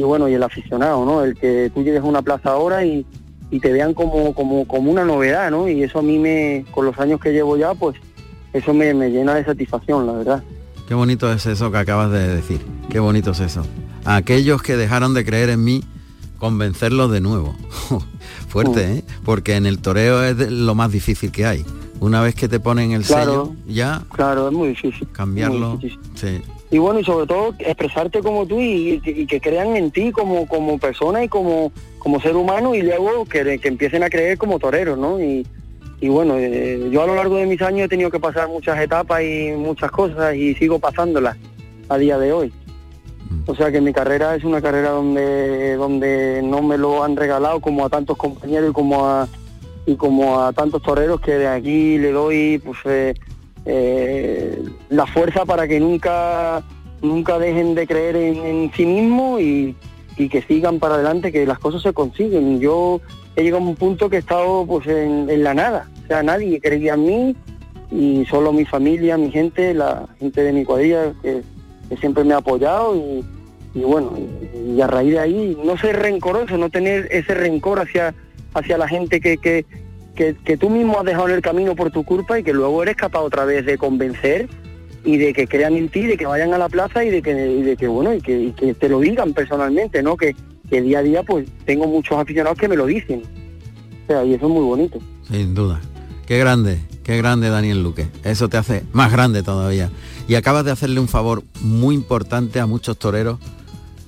y 0.00 0.02
bueno, 0.02 0.30
y 0.30 0.32
el 0.32 0.42
aficionado, 0.42 1.04
¿no? 1.04 1.22
El 1.22 1.34
que 1.34 1.70
tú 1.74 1.82
llegues 1.82 2.00
a 2.00 2.04
una 2.04 2.22
plaza 2.22 2.52
ahora 2.52 2.82
y, 2.86 3.04
y 3.50 3.60
te 3.60 3.70
vean 3.70 3.92
como, 3.92 4.34
como, 4.34 4.66
como 4.66 4.90
una 4.90 5.04
novedad, 5.04 5.50
¿no? 5.50 5.68
Y 5.68 5.82
eso 5.82 5.98
a 5.98 6.02
mí 6.02 6.18
me, 6.18 6.64
con 6.70 6.86
los 6.86 6.98
años 6.98 7.20
que 7.20 7.32
llevo 7.32 7.58
ya, 7.58 7.74
pues 7.74 7.98
eso 8.54 8.72
me, 8.72 8.94
me, 8.94 9.10
llena 9.10 9.34
de 9.34 9.44
satisfacción, 9.44 10.06
la 10.06 10.14
verdad. 10.14 10.42
Qué 10.88 10.94
bonito 10.94 11.30
es 11.30 11.44
eso 11.44 11.70
que 11.70 11.76
acabas 11.76 12.10
de 12.12 12.36
decir, 12.36 12.62
qué 12.88 12.98
bonito 12.98 13.32
es 13.32 13.40
eso. 13.40 13.62
A 14.06 14.16
aquellos 14.16 14.62
que 14.62 14.78
dejaron 14.78 15.12
de 15.12 15.22
creer 15.22 15.50
en 15.50 15.62
mí, 15.64 15.84
convencerlos 16.38 17.12
de 17.12 17.20
nuevo. 17.20 17.54
Fuerte, 18.48 18.94
¿eh? 18.94 19.04
Porque 19.22 19.56
en 19.56 19.66
el 19.66 19.80
toreo 19.80 20.24
es 20.24 20.50
lo 20.50 20.74
más 20.74 20.90
difícil 20.92 21.30
que 21.30 21.44
hay. 21.44 21.66
Una 22.00 22.22
vez 22.22 22.34
que 22.34 22.48
te 22.48 22.58
ponen 22.58 22.92
el 22.92 23.02
claro, 23.02 23.54
sello, 23.54 23.56
ya... 23.66 24.02
Claro, 24.14 24.48
es 24.48 24.54
muy 24.54 24.68
difícil. 24.68 25.06
Cambiarlo, 25.12 25.72
muy 25.72 25.90
difícil. 25.90 26.00
sí. 26.14 26.42
Y 26.70 26.78
bueno, 26.78 27.00
y 27.00 27.04
sobre 27.04 27.26
todo 27.26 27.54
expresarte 27.58 28.20
como 28.20 28.46
tú 28.46 28.60
y, 28.60 29.00
que 29.26 29.40
crean 29.40 29.76
en 29.76 29.90
ti 29.90 30.12
como, 30.12 30.46
como 30.46 30.78
persona 30.78 31.24
y 31.24 31.28
como, 31.28 31.72
como 31.98 32.20
ser 32.20 32.36
humano 32.36 32.74
y 32.74 32.82
luego 32.82 33.24
que, 33.24 33.58
que 33.58 33.68
empiecen 33.68 34.04
a 34.04 34.10
creer 34.10 34.38
como 34.38 34.58
toreros, 34.58 34.96
¿no? 34.96 35.20
Y, 35.20 35.44
y 36.00 36.08
bueno, 36.08 36.34
eh, 36.38 36.88
yo 36.90 37.02
a 37.02 37.06
lo 37.06 37.14
largo 37.14 37.36
de 37.36 37.46
mis 37.46 37.60
años 37.60 37.86
he 37.86 37.88
tenido 37.88 38.10
que 38.10 38.18
pasar 38.18 38.48
muchas 38.48 38.80
etapas 38.80 39.22
y 39.22 39.52
muchas 39.56 39.90
cosas 39.90 40.34
y 40.34 40.54
sigo 40.54 40.78
pasándolas 40.78 41.36
a 41.88 41.98
día 41.98 42.18
de 42.18 42.32
hoy. 42.32 42.52
O 43.46 43.54
sea 43.54 43.70
que 43.70 43.80
mi 43.80 43.92
carrera 43.92 44.34
es 44.34 44.44
una 44.44 44.62
carrera 44.62 44.90
donde, 44.90 45.76
donde 45.76 46.40
no 46.42 46.62
me 46.62 46.78
lo 46.78 47.04
han 47.04 47.16
regalado 47.16 47.60
como 47.60 47.84
a 47.84 47.88
tantos 47.88 48.16
compañeros 48.16 48.70
y 48.70 48.72
como 48.72 49.06
a, 49.06 49.28
y 49.86 49.96
como 49.96 50.40
a 50.40 50.52
tantos 50.52 50.82
toreros 50.82 51.20
que 51.20 51.32
de 51.32 51.48
aquí 51.48 51.98
le 51.98 52.12
doy 52.12 52.60
pues 52.64 52.78
eh, 52.86 53.14
eh, 53.66 54.62
la 54.88 55.06
fuerza 55.06 55.44
para 55.44 55.68
que 55.68 55.80
nunca, 55.80 56.62
nunca 57.02 57.38
dejen 57.38 57.74
de 57.74 57.86
creer 57.86 58.16
en, 58.16 58.70
sí 58.74 58.86
mismos 58.86 59.40
y, 59.40 59.76
que 60.28 60.42
sigan 60.42 60.78
para 60.78 60.96
adelante, 60.96 61.32
que 61.32 61.46
las 61.46 61.58
cosas 61.58 61.80
se 61.80 61.94
consiguen. 61.94 62.60
Yo 62.60 63.00
he 63.36 63.42
llegado 63.42 63.64
a 63.64 63.68
un 63.68 63.74
punto 63.74 64.10
que 64.10 64.16
he 64.16 64.18
estado 64.18 64.66
pues 64.66 64.86
en, 64.86 65.42
la 65.42 65.54
nada, 65.54 65.88
o 66.04 66.06
sea, 66.08 66.22
nadie 66.22 66.60
creía 66.60 66.92
en 66.92 67.06
mí 67.06 67.36
y 67.90 68.26
solo 68.26 68.52
mi 68.52 68.66
familia, 68.66 69.16
mi 69.16 69.30
gente, 69.30 69.72
la 69.72 70.06
gente 70.18 70.42
de 70.42 70.52
mi 70.52 70.64
cuadrilla 70.66 71.14
que, 71.22 71.42
siempre 71.98 72.22
me 72.22 72.34
ha 72.34 72.36
apoyado 72.36 72.94
y, 72.94 73.24
bueno, 73.80 74.12
y, 74.66 74.80
a 74.80 74.86
raíz 74.86 75.12
de 75.12 75.18
ahí 75.20 75.58
no 75.64 75.78
ser 75.78 75.98
rencoroso, 75.98 76.58
no 76.58 76.68
tener 76.68 77.08
ese 77.10 77.32
rencor 77.34 77.80
hacia, 77.80 78.14
hacia 78.52 78.76
la 78.76 78.88
gente 78.88 79.20
que, 79.20 79.64
que, 80.14 80.56
tú 80.56 80.70
mismo 80.70 80.98
has 80.98 81.04
dejado 81.04 81.28
en 81.28 81.34
el 81.36 81.42
camino 81.42 81.74
por 81.74 81.90
tu 81.90 82.04
culpa 82.04 82.38
y 82.38 82.42
que 82.42 82.52
luego 82.52 82.82
eres 82.82 82.96
capaz 82.96 83.20
otra 83.20 83.44
vez 83.44 83.64
de 83.64 83.78
convencer 83.78 84.48
y 85.04 85.16
de 85.16 85.32
que 85.32 85.46
crean 85.46 85.76
en 85.76 85.88
ti, 85.88 86.06
de 86.06 86.16
que 86.16 86.26
vayan 86.26 86.52
a 86.52 86.58
la 86.58 86.68
plaza 86.68 87.04
y 87.04 87.10
de 87.10 87.22
que, 87.22 87.88
bueno, 87.88 88.12
y 88.12 88.20
que, 88.20 88.38
y 88.38 88.52
que 88.52 88.74
te 88.74 88.88
lo 88.88 89.00
digan 89.00 89.32
personalmente, 89.32 90.02
¿no? 90.02 90.16
Que, 90.16 90.34
que 90.68 90.82
día 90.82 91.00
a 91.00 91.02
día 91.02 91.22
pues 91.22 91.48
tengo 91.64 91.86
muchos 91.86 92.16
aficionados 92.16 92.58
que 92.58 92.68
me 92.68 92.76
lo 92.76 92.86
dicen. 92.86 93.22
O 94.04 94.06
sea, 94.06 94.24
y 94.24 94.34
eso 94.34 94.46
es 94.46 94.52
muy 94.52 94.64
bonito. 94.64 94.98
Sin 95.30 95.54
duda. 95.54 95.80
Qué 96.26 96.38
grande, 96.38 96.78
qué 97.02 97.16
grande 97.16 97.48
Daniel 97.48 97.82
Luque. 97.82 98.06
Eso 98.24 98.48
te 98.48 98.56
hace 98.56 98.84
más 98.92 99.10
grande 99.10 99.42
todavía. 99.42 99.90
Y 100.28 100.36
acabas 100.36 100.64
de 100.64 100.70
hacerle 100.70 101.00
un 101.00 101.08
favor 101.08 101.42
muy 101.60 101.94
importante 101.94 102.60
a 102.60 102.66
muchos 102.66 102.98
toreros 102.98 103.38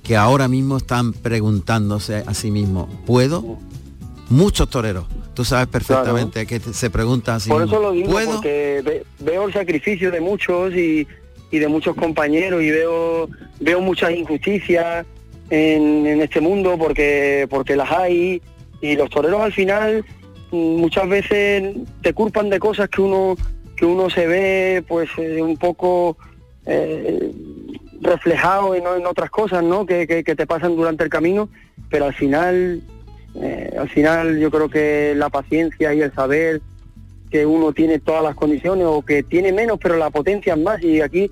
que 0.03 0.17
ahora 0.17 0.49
mismo 0.49 0.77
están 0.77 1.12
preguntándose 1.12 2.25
a 2.27 2.35
sí 2.35 2.51
mismos, 2.51 2.88
¿puedo? 3.07 3.59
Muchos 4.33 4.71
toreros. 4.71 5.05
Tú 5.35 5.45
sabes 5.45 5.66
perfectamente 5.66 6.47
claro. 6.47 6.64
que 6.64 6.73
se 6.73 6.88
preguntan 6.88 7.35
así. 7.37 7.51
Por 7.51 7.62
eso 7.62 7.81
lo 7.81 7.92
digo, 7.92 8.11
¿puedo? 8.11 8.33
porque 8.33 8.81
ve, 8.83 9.05
veo 9.18 9.47
el 9.47 9.53
sacrificio 9.53 10.11
de 10.11 10.21
muchos 10.21 10.73
y, 10.73 11.07
y, 11.51 11.59
de 11.59 11.68
muchos 11.68 11.95
compañeros 11.95 12.62
y 12.62 12.71
veo, 12.71 13.29
veo 13.61 13.81
muchas 13.83 14.12
injusticias 14.12 15.05
en, 15.51 16.07
en, 16.07 16.23
este 16.23 16.40
mundo 16.40 16.79
porque, 16.79 17.47
porque 17.51 17.77
las 17.77 17.90
hay 17.92 18.40
y 18.81 18.97
los 18.97 19.11
toreros 19.11 19.42
al 19.42 19.53
final 19.53 20.03
muchas 20.51 21.09
veces 21.11 21.77
te 22.01 22.14
culpan 22.14 22.49
de 22.49 22.59
cosas 22.59 22.88
que 22.88 23.03
uno 23.03 23.37
que 23.77 23.85
uno 23.85 24.09
se 24.09 24.27
ve 24.27 24.83
pues 24.88 25.11
eh, 25.18 25.42
un 25.42 25.59
poco 25.59 26.16
eh, 26.64 27.33
reflejado 28.01 28.75
en, 28.75 28.85
en, 28.87 29.07
otras 29.07 29.31
cosas 29.31 29.62
no 29.62 29.85
que, 29.85 30.07
que, 30.07 30.25
que, 30.25 30.35
te 30.35 30.47
pasan 30.47 30.75
durante 30.75 31.05
el 31.05 31.11
camino 31.11 31.51
pero 31.90 32.07
al 32.07 32.14
final 32.14 32.83
eh, 33.35 33.74
al 33.78 33.89
final 33.89 34.39
yo 34.39 34.51
creo 34.51 34.68
que 34.68 35.14
la 35.16 35.30
paciencia 35.30 35.95
y 35.95 36.01
el 36.01 36.12
saber 36.12 36.61
que 37.30 37.47
uno 37.47 37.72
tiene 37.72 37.99
todas 37.99 38.22
las 38.22 38.35
condiciones 38.35 38.87
o 38.87 39.03
que 39.03 39.22
tiene 39.22 39.53
menos 39.53 39.78
pero 39.83 39.97
la 39.97 40.11
potencia 40.11 40.55
más 40.57 40.83
y 40.83 41.01
aquí 41.01 41.30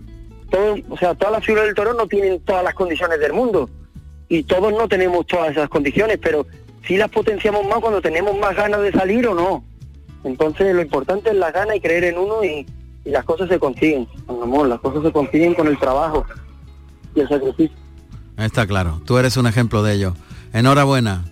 todo, 0.50 0.76
o 0.88 0.96
sea 0.96 1.14
todas 1.14 1.32
las 1.32 1.44
figuras 1.44 1.66
del 1.66 1.74
toro 1.74 1.94
no 1.94 2.06
tienen 2.06 2.40
todas 2.40 2.64
las 2.64 2.74
condiciones 2.74 3.20
del 3.20 3.32
mundo 3.32 3.68
y 4.28 4.42
todos 4.44 4.72
no 4.72 4.88
tenemos 4.88 5.26
todas 5.26 5.52
esas 5.52 5.68
condiciones 5.68 6.18
pero 6.22 6.46
sí 6.86 6.96
las 6.96 7.10
potenciamos 7.10 7.66
más 7.66 7.80
cuando 7.80 8.00
tenemos 8.00 8.36
más 8.38 8.56
ganas 8.56 8.80
de 8.80 8.92
salir 8.92 9.26
o 9.28 9.34
no 9.34 9.64
entonces 10.24 10.74
lo 10.74 10.82
importante 10.82 11.30
es 11.30 11.36
la 11.36 11.50
gana 11.50 11.76
y 11.76 11.80
creer 11.80 12.04
en 12.04 12.18
uno 12.18 12.44
y, 12.44 12.48
y, 12.48 12.66
y 13.04 13.10
las 13.10 13.24
cosas 13.24 13.48
se 13.48 13.58
consiguen, 13.58 14.06
con 14.26 14.42
amor, 14.42 14.68
las 14.68 14.80
cosas 14.80 15.02
se 15.02 15.12
consiguen 15.12 15.54
con 15.54 15.66
el 15.66 15.78
trabajo 15.78 16.26
y 17.14 17.20
el 17.20 17.28
sacrificio. 17.28 17.76
Está 18.36 18.66
claro, 18.66 19.00
tú 19.04 19.18
eres 19.18 19.36
un 19.36 19.46
ejemplo 19.46 19.82
de 19.82 19.94
ello. 19.94 20.14
Enhorabuena. 20.52 21.24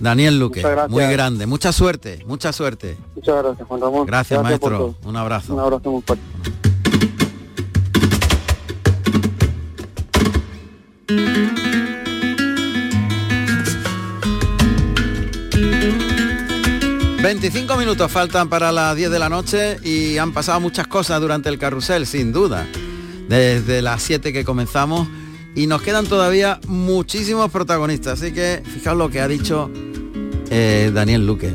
Daniel 0.00 0.38
Luque, 0.38 0.64
muy 0.88 1.04
grande. 1.04 1.46
Mucha 1.46 1.72
suerte, 1.72 2.22
mucha 2.26 2.52
suerte. 2.52 2.96
Muchas 3.14 3.42
gracias, 3.42 3.68
Juan 3.68 3.80
Ramón. 3.80 4.06
Gracias, 4.06 4.42
maestro. 4.42 4.94
Un 5.04 5.16
abrazo. 5.16 5.54
Un 5.54 5.60
abrazo 5.60 5.90
muy 5.90 6.02
fuerte. 6.02 6.22
25 17.20 17.76
minutos 17.76 18.10
faltan 18.10 18.48
para 18.48 18.72
las 18.72 18.96
10 18.96 19.10
de 19.10 19.18
la 19.18 19.28
noche 19.28 19.76
y 19.82 20.16
han 20.18 20.32
pasado 20.32 20.60
muchas 20.60 20.86
cosas 20.86 21.20
durante 21.20 21.48
el 21.48 21.58
carrusel, 21.58 22.06
sin 22.06 22.32
duda. 22.32 22.66
Desde 23.28 23.82
las 23.82 24.02
7 24.02 24.32
que 24.32 24.44
comenzamos 24.44 25.08
y 25.58 25.66
nos 25.66 25.82
quedan 25.82 26.06
todavía 26.06 26.60
muchísimos 26.68 27.50
protagonistas. 27.50 28.22
Así 28.22 28.32
que 28.32 28.62
fijaos 28.64 28.96
lo 28.96 29.10
que 29.10 29.20
ha 29.20 29.28
dicho 29.28 29.70
eh, 30.50 30.90
Daniel 30.94 31.26
Luque. 31.26 31.48
Eh, 31.48 31.54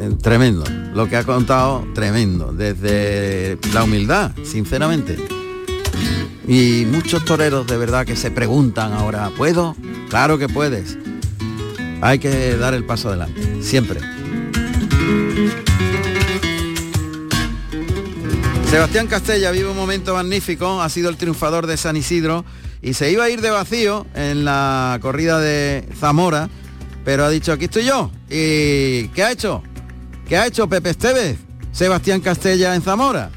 eh, 0.00 0.10
tremendo. 0.22 0.64
Lo 0.94 1.08
que 1.08 1.16
ha 1.16 1.24
contado, 1.24 1.86
tremendo. 1.94 2.52
Desde 2.52 3.58
la 3.74 3.84
humildad, 3.84 4.32
sinceramente. 4.42 5.18
Y 6.48 6.86
muchos 6.90 7.24
toreros 7.24 7.66
de 7.66 7.76
verdad 7.76 8.06
que 8.06 8.16
se 8.16 8.30
preguntan 8.30 8.94
ahora, 8.94 9.30
¿puedo? 9.36 9.76
Claro 10.08 10.38
que 10.38 10.48
puedes 10.48 10.96
hay 12.00 12.18
que 12.18 12.56
dar 12.56 12.74
el 12.74 12.84
paso 12.84 13.08
adelante, 13.08 13.62
siempre. 13.62 14.00
Sebastián 18.70 19.08
Castella 19.08 19.50
vive 19.50 19.68
un 19.68 19.76
momento 19.76 20.14
magnífico, 20.14 20.80
ha 20.80 20.88
sido 20.88 21.10
el 21.10 21.16
triunfador 21.16 21.66
de 21.66 21.76
San 21.76 21.96
Isidro 21.96 22.44
y 22.80 22.94
se 22.94 23.10
iba 23.10 23.24
a 23.24 23.28
ir 23.28 23.40
de 23.40 23.50
vacío 23.50 24.06
en 24.14 24.44
la 24.44 24.96
corrida 25.02 25.40
de 25.40 25.84
Zamora, 25.98 26.48
pero 27.04 27.24
ha 27.24 27.30
dicho, 27.30 27.50
aquí 27.50 27.64
estoy 27.64 27.86
yo. 27.86 28.12
¿Y 28.30 29.08
qué 29.08 29.24
ha 29.24 29.32
hecho? 29.32 29.64
¿Qué 30.28 30.36
ha 30.36 30.46
hecho 30.46 30.68
Pepe 30.68 30.90
Esteves? 30.90 31.38
Sebastián 31.72 32.20
Castella 32.20 32.76
en 32.76 32.82
Zamora. 32.82 33.30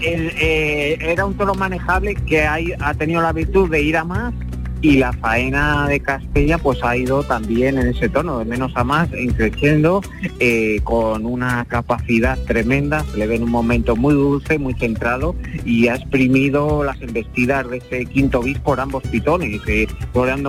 Eh, 0.00 0.98
era 1.00 1.24
un 1.24 1.36
toro 1.36 1.54
manejable 1.54 2.16
que 2.16 2.42
ha 2.44 2.94
tenido 2.94 3.22
la 3.22 3.32
virtud 3.32 3.70
de 3.70 3.80
ir 3.80 3.96
a 3.96 4.02
más 4.02 4.34
y 4.80 4.96
la 4.98 5.12
faena 5.12 5.88
de 5.88 6.00
Castella 6.00 6.58
pues 6.58 6.82
ha 6.84 6.96
ido 6.96 7.22
también 7.22 7.78
en 7.78 7.88
ese 7.88 8.08
tono, 8.08 8.38
de 8.38 8.44
menos 8.44 8.72
a 8.76 8.84
más, 8.84 9.08
creciendo, 9.36 10.00
eh, 10.38 10.80
con 10.84 11.26
una 11.26 11.64
capacidad 11.64 12.38
tremenda, 12.44 13.04
se 13.04 13.18
le 13.18 13.26
ve 13.26 13.36
en 13.36 13.44
un 13.44 13.50
momento 13.50 13.96
muy 13.96 14.14
dulce, 14.14 14.58
muy 14.58 14.74
centrado 14.74 15.34
y 15.64 15.88
ha 15.88 15.96
exprimido 15.96 16.84
las 16.84 17.00
embestidas 17.02 17.68
de 17.68 17.78
ese 17.78 18.06
quinto 18.06 18.40
bis 18.40 18.58
por 18.58 18.80
ambos 18.80 19.02
pitones, 19.04 19.60
eh, 19.66 19.86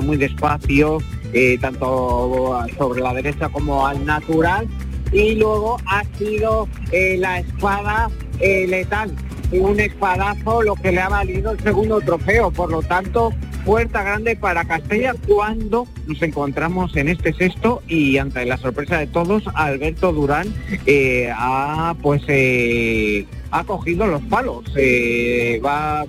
muy 0.02 0.18
despacio, 0.18 1.00
eh, 1.34 1.58
tanto 1.60 2.60
sobre 2.78 3.02
la 3.02 3.14
derecha 3.14 3.50
como 3.50 3.86
al 3.86 4.06
natural, 4.06 4.68
y 5.12 5.36
luego 5.36 5.78
ha 5.86 6.04
sido 6.18 6.68
eh, 6.92 7.18
la 7.18 7.40
espada 7.40 8.10
letal, 8.40 9.12
un 9.52 9.80
espadazo 9.80 10.62
lo 10.62 10.76
que 10.76 10.92
le 10.92 11.02
ha 11.02 11.10
valido 11.10 11.52
el 11.52 11.60
segundo 11.60 12.00
trofeo, 12.00 12.52
por 12.52 12.72
lo 12.72 12.82
tanto 12.82 13.32
puerta 13.70 14.02
grande 14.02 14.36
para 14.36 14.66
Castella 14.66 15.14
cuando 15.28 15.88
nos 16.08 16.20
encontramos 16.24 16.98
en 16.98 17.08
este 17.08 17.34
sexto 17.34 17.84
y 17.88 18.18
ante 18.18 18.44
la 18.46 18.58
sorpresa 18.58 18.98
de 18.98 19.06
todos, 19.06 19.44
Alberto 19.54 20.12
Durán 20.12 20.52
eh, 20.88 21.32
ha 21.32 21.94
pues 22.02 22.24
eh, 22.30 23.28
ha 23.52 23.64
cogido 23.66 24.08
los 24.08 24.24
palos. 24.24 24.64
Eh, 24.76 25.62
va 25.64 26.04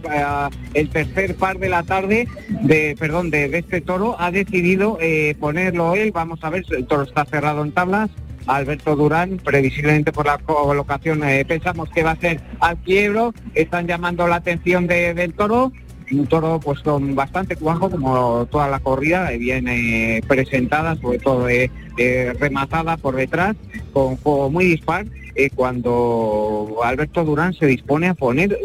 el 0.73 0.89
tercer 0.89 1.35
par 1.35 1.59
de 1.59 1.69
la 1.69 1.83
tarde 1.83 2.29
de 2.63 2.97
perdón 2.99 3.29
de, 3.29 3.45
este 3.59 3.83
toro 3.83 4.17
ha 4.19 4.31
decidido 4.31 4.99
ponerlo 5.39 5.95
él. 5.97 6.13
Vamos 6.13 6.43
a 6.43 6.49
ver, 6.49 6.65
el 6.71 6.87
toro 6.87 7.03
está 7.03 7.27
cerrado 7.27 7.63
en 7.63 7.73
tablas. 7.73 8.09
Alberto 8.47 8.97
Durán, 8.97 9.37
previsiblemente 9.37 10.13
por 10.13 10.25
la 10.25 10.39
colocación, 10.39 11.21
pensamos 11.47 11.91
que 11.91 12.05
va 12.05 12.13
a 12.13 12.17
ser 12.17 12.41
al 12.61 12.79
quiebro, 12.79 13.35
están 13.55 13.87
llamando 13.87 14.27
la 14.27 14.37
atención 14.37 14.87
del 14.87 15.35
toro, 15.35 15.73
un 16.13 16.27
toro 16.27 16.61
pues 16.61 16.81
con 16.81 17.15
bastante 17.15 17.57
cuajo 17.57 17.91
como 17.91 18.47
toda 18.47 18.69
la 18.69 18.81
corrida, 18.81 19.31
viene 19.31 20.23
presentada, 20.27 20.97
sobre 20.97 21.19
todo 21.19 21.49
eh, 21.49 21.71
eh, 21.99 22.33
rematada 22.39 22.97
por 22.97 23.17
detrás, 23.17 23.57
con 23.93 24.17
juego 24.17 24.51
muy 24.51 24.65
dispar, 24.65 25.07
eh, 25.35 25.51
cuando 25.55 26.79
Alberto 26.83 27.25
Durán 27.25 27.55
se 27.55 27.67
dispone 27.67 28.09
a 28.09 28.15
poner 28.15 28.59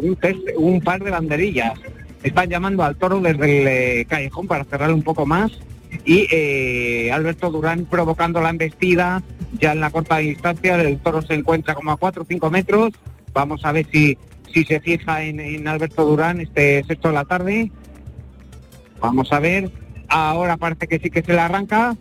un, 0.58 0.82
par 0.82 1.04
de 1.04 1.12
banderillas. 1.12 1.74
Están 2.24 2.50
llamando 2.50 2.84
al 2.84 2.96
toro 2.96 3.20
desde 3.20 4.02
el 4.02 4.08
callejón 4.08 4.48
para 4.48 4.64
cerrarle 4.64 4.96
un 4.96 5.04
poco 5.04 5.26
más 5.26 5.52
y 6.06 7.10
Alberto 7.10 7.52
Durán 7.52 7.86
provocando 7.86 8.42
la 8.42 8.50
embestida 8.50 9.22
ya 9.60 9.72
en 9.72 9.80
la 9.80 9.90
corta 9.90 10.18
distancia, 10.18 10.76
el 10.82 11.00
toro 11.00 11.22
se 11.22 11.36
encuentra 11.36 11.76
como 11.76 11.92
a 11.92 11.98
4 11.98 12.24
o 12.24 12.26
5 12.26 12.50
metros, 12.50 12.94
vamos 13.34 13.64
a 13.64 13.72
ver 13.72 13.86
si 13.92 14.18
si 14.56 14.64
se 14.64 14.80
fija 14.80 15.22
en, 15.22 15.68
Alberto 15.68 16.06
Durán 16.06 16.40
este 16.40 16.82
sexto 16.86 17.10
de 17.10 17.14
la 17.14 17.26
tarde. 17.26 17.72
Vamos 19.02 19.34
a 19.34 19.42
ver. 19.42 19.70
Ahora 20.08 20.56
parece 20.56 20.88
que 20.88 20.98
sí 20.98 21.10
que 21.10 21.22
se 21.22 21.34
le 21.34 21.42
arranca. 21.42 21.94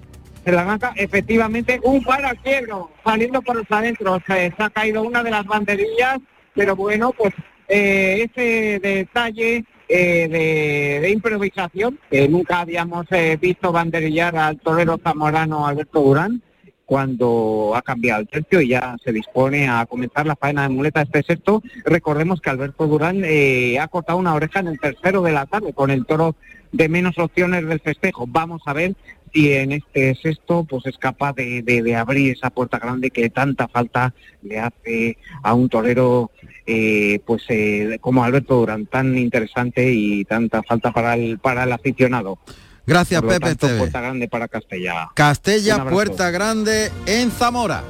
Se 0.44 0.52
le 0.52 0.58
arranca 0.58 0.92
efectivamente 0.94 1.80
un 1.82 2.04
par 2.04 2.24
al 2.24 2.38
quiebro, 2.38 2.92
saliendo 3.02 3.42
por 3.42 3.56
los 3.56 3.66
adentros. 3.68 4.22
Se, 4.24 4.52
ha 4.56 4.70
caído 4.70 5.02
una 5.02 5.24
de 5.24 5.32
las 5.32 5.44
banderillas, 5.46 6.20
pero 6.54 6.76
bueno, 6.76 7.12
pues 7.18 7.34
eh, 7.66 8.28
ese 8.30 8.78
detalle 8.78 9.64
eh, 9.88 11.00
de, 11.02 11.10
improvisación, 11.10 11.98
que 12.08 12.28
nunca 12.28 12.60
habíamos 12.60 13.06
eh, 13.10 13.36
visto 13.40 13.72
banderillar 13.72 14.36
al 14.36 14.60
torero 14.60 15.00
zamorano 15.02 15.66
Alberto 15.66 16.02
Durán, 16.02 16.40
cuando 16.86 17.72
ha 17.74 17.82
cambiado 17.82 18.20
el 18.20 18.28
tercio 18.28 18.60
y 18.60 18.68
ya 18.68 18.96
se 19.02 19.12
dispone 19.12 19.68
a 19.68 19.86
comenzar 19.86 20.26
la 20.26 20.36
faena 20.36 20.62
de 20.62 20.68
muleta 20.68 21.02
este 21.02 21.22
sexto. 21.22 21.62
Recordemos 21.84 22.40
que 22.40 22.50
Alberto 22.50 22.86
Durán 22.86 23.22
eh, 23.24 23.78
ha 23.78 23.88
cortado 23.88 24.18
una 24.18 24.34
oreja 24.34 24.60
en 24.60 24.68
el 24.68 24.80
tercero 24.80 25.22
de 25.22 25.32
la 25.32 25.46
tarde 25.46 25.72
con 25.72 25.90
el 25.90 26.04
toro 26.06 26.36
de 26.72 26.88
menos 26.88 27.18
opciones 27.18 27.66
del 27.66 27.80
festejo. 27.80 28.26
Vamos 28.26 28.62
a 28.66 28.72
ver 28.72 28.94
si 29.32 29.52
en 29.52 29.72
este 29.72 30.14
sexto 30.14 30.64
pues 30.64 30.86
es 30.86 30.96
capaz 30.96 31.34
de, 31.34 31.96
abrir 31.96 32.32
esa 32.32 32.50
puerta 32.50 32.78
grande 32.78 33.10
que 33.10 33.30
tanta 33.30 33.66
falta 33.68 34.14
le 34.42 34.60
hace 34.60 35.18
a 35.42 35.54
un 35.54 35.68
torero 35.68 36.30
eh, 36.66 37.20
pues 37.26 37.42
eh, 37.48 37.98
como 38.00 38.22
Alberto 38.22 38.56
Durán, 38.56 38.86
tan 38.86 39.18
interesante 39.18 39.92
y 39.92 40.24
tanta 40.24 40.62
falta 40.62 40.92
para 40.92 41.14
el, 41.14 41.38
para 41.38 41.64
el 41.64 41.72
aficionado. 41.72 42.38
Gracias, 42.86 43.22
Pepe. 43.22 43.56
Puerta 43.56 44.00
Grande 44.00 44.28
para 44.28 44.48
Castella. 44.48 45.10
Castella, 45.14 45.84
Puerta 45.84 46.30
Grande 46.30 46.92
en 47.06 47.30
Zamora. 47.30 47.82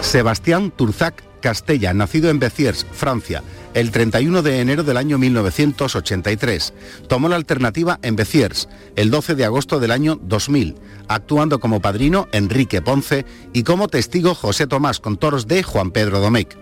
Sebastián 0.00 0.70
Turzac 0.70 1.22
Castella, 1.40 1.92
nacido 1.92 2.30
en 2.30 2.38
Béziers, 2.38 2.86
Francia, 2.92 3.42
el 3.74 3.90
31 3.90 4.42
de 4.42 4.60
enero 4.60 4.84
del 4.84 4.96
año 4.96 5.18
1983. 5.18 6.72
Tomó 7.08 7.28
la 7.28 7.36
alternativa 7.36 7.98
en 8.02 8.16
Béziers 8.16 8.68
el 8.96 9.10
12 9.10 9.34
de 9.34 9.44
agosto 9.44 9.80
del 9.80 9.90
año 9.90 10.18
2000, 10.22 10.76
actuando 11.08 11.58
como 11.58 11.80
padrino 11.80 12.28
Enrique 12.32 12.80
Ponce 12.80 13.26
y 13.52 13.64
como 13.64 13.88
testigo 13.88 14.34
José 14.34 14.66
Tomás 14.66 15.00
con 15.00 15.16
toros 15.16 15.46
de 15.46 15.62
Juan 15.62 15.90
Pedro 15.90 16.20
Domecq. 16.20 16.56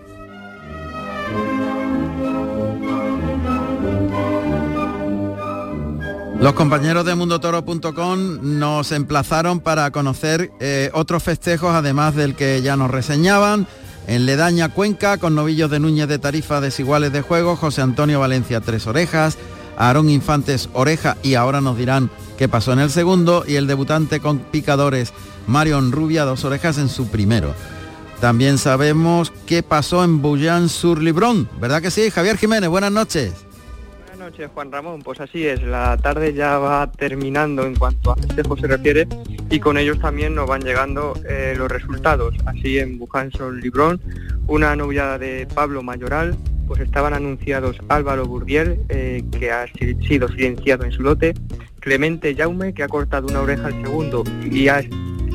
Los 6.41 6.53
compañeros 6.53 7.05
de 7.05 7.13
mundotoro.com 7.13 8.39
nos 8.57 8.91
emplazaron 8.91 9.59
para 9.59 9.91
conocer 9.91 10.49
eh, 10.59 10.89
otros 10.91 11.21
festejos, 11.21 11.75
además 11.75 12.15
del 12.15 12.33
que 12.33 12.63
ya 12.63 12.75
nos 12.75 12.89
reseñaban. 12.89 13.67
En 14.07 14.25
Ledaña 14.25 14.69
Cuenca, 14.69 15.19
con 15.19 15.35
novillos 15.35 15.69
de 15.69 15.79
Núñez 15.79 16.07
de 16.07 16.17
Tarifa 16.17 16.59
desiguales 16.59 17.13
de 17.13 17.21
juego, 17.21 17.55
José 17.55 17.83
Antonio 17.83 18.19
Valencia 18.19 18.59
Tres 18.59 18.87
Orejas, 18.87 19.37
Aarón 19.77 20.09
Infantes 20.09 20.67
Oreja 20.73 21.15
y 21.21 21.35
ahora 21.35 21.61
nos 21.61 21.77
dirán 21.77 22.09
qué 22.39 22.49
pasó 22.49 22.73
en 22.73 22.79
el 22.79 22.89
segundo 22.89 23.43
y 23.47 23.57
el 23.57 23.67
debutante 23.67 24.19
con 24.19 24.39
picadores 24.39 25.13
Marion 25.45 25.91
Rubia 25.91 26.25
Dos 26.25 26.43
Orejas 26.43 26.79
en 26.79 26.89
su 26.89 27.05
primero. 27.09 27.53
También 28.19 28.57
sabemos 28.57 29.31
qué 29.45 29.61
pasó 29.61 30.03
en 30.03 30.23
Bouillán 30.23 30.69
sur 30.69 31.03
Librón, 31.03 31.47
¿verdad 31.59 31.83
que 31.83 31.91
sí? 31.91 32.09
Javier 32.09 32.37
Jiménez, 32.39 32.67
buenas 32.67 32.91
noches 32.91 33.50
Juan 34.47 34.71
Ramón. 34.71 35.01
Pues 35.01 35.19
así 35.19 35.45
es, 35.45 35.61
la 35.63 35.97
tarde 35.97 36.33
ya 36.33 36.57
va 36.57 36.91
terminando 36.91 37.65
en 37.65 37.75
cuanto 37.75 38.11
a 38.11 38.15
festejos 38.15 38.59
se 38.59 38.67
refiere 38.67 39.07
y 39.49 39.59
con 39.59 39.77
ellos 39.77 39.99
también 39.99 40.35
nos 40.35 40.47
van 40.47 40.61
llegando 40.61 41.13
eh, 41.27 41.53
los 41.57 41.69
resultados. 41.71 42.35
Así 42.45 42.79
en 42.79 42.97
Bujanson 42.97 43.59
Librón, 43.59 44.01
una 44.47 44.75
novia 44.75 45.17
de 45.17 45.47
Pablo 45.53 45.83
Mayoral, 45.83 46.35
pues 46.67 46.81
estaban 46.81 47.13
anunciados 47.13 47.77
Álvaro 47.89 48.25
Burdiel, 48.25 48.79
eh, 48.89 49.23
que 49.37 49.51
ha 49.51 49.67
sido 49.67 50.27
silenciado 50.29 50.85
en 50.85 50.91
su 50.91 51.03
lote, 51.03 51.33
Clemente 51.79 52.35
Jaume, 52.35 52.73
que 52.73 52.83
ha 52.83 52.87
cortado 52.87 53.27
una 53.27 53.41
oreja 53.41 53.67
al 53.67 53.81
segundo 53.81 54.23
y 54.49 54.67
ha 54.67 54.81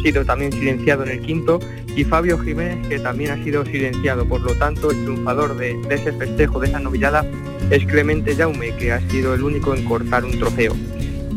sido 0.03 0.25
también 0.25 0.53
silenciado 0.53 1.05
en 1.05 1.11
el 1.11 1.21
quinto, 1.21 1.59
y 1.97 2.05
Fabio 2.05 2.39
Jiménez, 2.39 2.87
que 2.87 2.99
también 2.99 3.31
ha 3.31 3.43
sido 3.43 3.65
silenciado. 3.65 4.29
Por 4.29 4.43
lo 4.43 4.55
tanto, 4.55 4.91
el 4.91 5.03
triunfador 5.03 5.57
de, 5.57 5.81
ese 5.89 6.13
festejo, 6.13 6.61
de 6.61 6.69
esa 6.69 6.79
novillada, 6.79 7.25
es 7.71 7.87
Clemente 7.87 8.37
Jaume, 8.37 8.77
que 8.77 8.93
ha 8.93 9.01
sido 9.09 9.35
el 9.35 9.43
único 9.43 9.75
en 9.75 9.85
cortar 9.85 10.25
un 10.25 10.39
trofeo. 10.39 10.77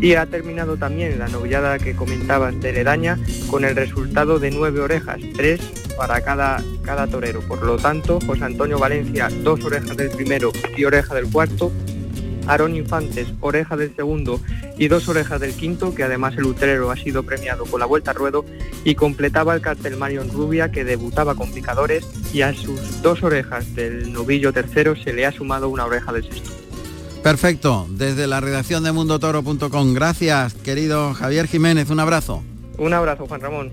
Y 0.01 0.13
ha 0.13 0.25
terminado 0.25 0.77
también 0.77 1.17
la 1.17 1.29
novillada 1.29 1.79
que 1.79 1.95
comentabas 1.95 2.59
de 2.59 2.73
Ledaña 2.73 3.17
con 3.49 3.63
el 3.63 3.75
resultado 3.75 4.37
de 4.39 4.51
nueve 4.51 4.81
orejas, 4.81 5.19
tres 5.35 5.61
para 5.97 6.21
cada, 6.21 6.61
cada 6.83 7.07
torero. 7.07 7.41
Por 7.41 7.63
lo 7.63 7.77
tanto, 7.77 8.19
José 8.25 8.43
Antonio 8.43 8.79
Valencia, 8.79 9.29
dos 9.43 9.63
orejas 9.63 9.95
del 9.95 10.09
primero 10.09 10.51
y 10.75 10.83
oreja 10.83 11.15
del 11.15 11.29
cuarto. 11.29 11.71
Aarón 12.49 12.75
Infantes, 12.75 13.27
oreja 13.41 13.77
del 13.77 13.95
segundo 13.95 14.41
y 14.77 14.87
dos 14.87 15.07
orejas 15.07 15.39
del 15.39 15.53
quinto, 15.53 15.93
que 15.93 16.03
además 16.03 16.33
el 16.35 16.45
utrero 16.45 16.89
ha 16.89 16.95
sido 16.95 17.23
premiado 17.23 17.65
con 17.65 17.79
la 17.79 17.85
vuelta 17.85 18.11
a 18.11 18.15
ruedo 18.15 18.43
y 18.83 18.95
completaba 18.95 19.53
el 19.53 19.61
cartel 19.61 19.97
Marion 19.97 20.29
Rubia, 20.31 20.71
que 20.71 20.83
debutaba 20.83 21.35
con 21.35 21.51
picadores 21.51 22.05
y 22.33 22.41
a 22.41 22.53
sus 22.53 23.01
dos 23.03 23.21
orejas 23.23 23.75
del 23.75 24.11
novillo 24.11 24.51
tercero 24.51 24.95
se 24.95 25.13
le 25.13 25.25
ha 25.25 25.31
sumado 25.31 25.69
una 25.69 25.85
oreja 25.85 26.11
del 26.11 26.23
sexto. 26.23 26.49
Perfecto, 27.21 27.85
desde 27.89 28.27
la 28.27 28.39
redacción 28.39 28.83
de 28.83 28.93
mundotoro.com. 28.93 29.93
Gracias, 29.93 30.53
querido 30.55 31.13
Javier 31.13 31.47
Jiménez, 31.47 31.89
un 31.89 31.99
abrazo. 31.99 32.43
Un 32.77 32.93
abrazo, 32.93 33.27
Juan 33.27 33.41
Ramón. 33.41 33.71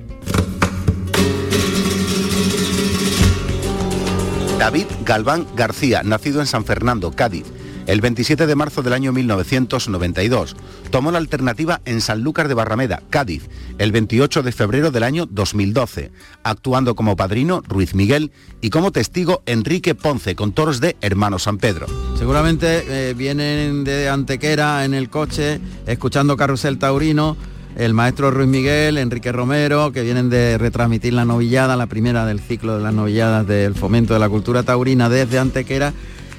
David 4.58 4.86
Galván 5.04 5.46
García, 5.54 6.02
nacido 6.02 6.40
en 6.40 6.46
San 6.46 6.64
Fernando, 6.64 7.12
Cádiz, 7.12 7.44
el 7.86 8.00
27 8.00 8.46
de 8.46 8.54
marzo 8.54 8.82
del 8.82 8.92
año 8.92 9.12
1992. 9.12 10.56
Tomó 10.90 11.10
la 11.10 11.18
alternativa 11.18 11.80
en 11.84 12.00
Sanlúcar 12.00 12.48
de 12.48 12.54
Barrameda, 12.54 13.02
Cádiz, 13.10 13.48
el 13.78 13.92
28 13.92 14.42
de 14.42 14.52
febrero 14.52 14.90
del 14.90 15.02
año 15.02 15.26
2012, 15.26 16.10
actuando 16.42 16.94
como 16.94 17.16
padrino 17.16 17.62
Ruiz 17.66 17.94
Miguel 17.94 18.32
y 18.60 18.70
como 18.70 18.92
testigo 18.92 19.42
Enrique 19.46 19.94
Ponce 19.94 20.34
con 20.34 20.52
toros 20.52 20.80
de 20.80 20.96
Hermano 21.00 21.38
San 21.38 21.58
Pedro. 21.58 21.86
Seguramente 22.18 22.84
eh, 22.88 23.14
vienen 23.14 23.84
de 23.84 24.08
Antequera 24.08 24.84
en 24.84 24.94
el 24.94 25.08
coche, 25.08 25.60
escuchando 25.86 26.36
Carrusel 26.36 26.78
Taurino, 26.78 27.36
el 27.76 27.92
maestro 27.92 28.30
Ruiz 28.30 28.48
Miguel, 28.48 28.96
Enrique 28.96 29.32
Romero, 29.32 29.92
que 29.92 30.02
vienen 30.02 30.30
de 30.30 30.56
retransmitir 30.56 31.12
la 31.12 31.26
novillada, 31.26 31.76
la 31.76 31.86
primera 31.86 32.24
del 32.24 32.40
ciclo 32.40 32.78
de 32.78 32.82
las 32.82 32.94
novilladas 32.94 33.46
del 33.46 33.74
fomento 33.74 34.14
de 34.14 34.20
la 34.20 34.30
cultura 34.30 34.62
taurina 34.62 35.10
desde 35.10 35.38
Antequera 35.38 35.92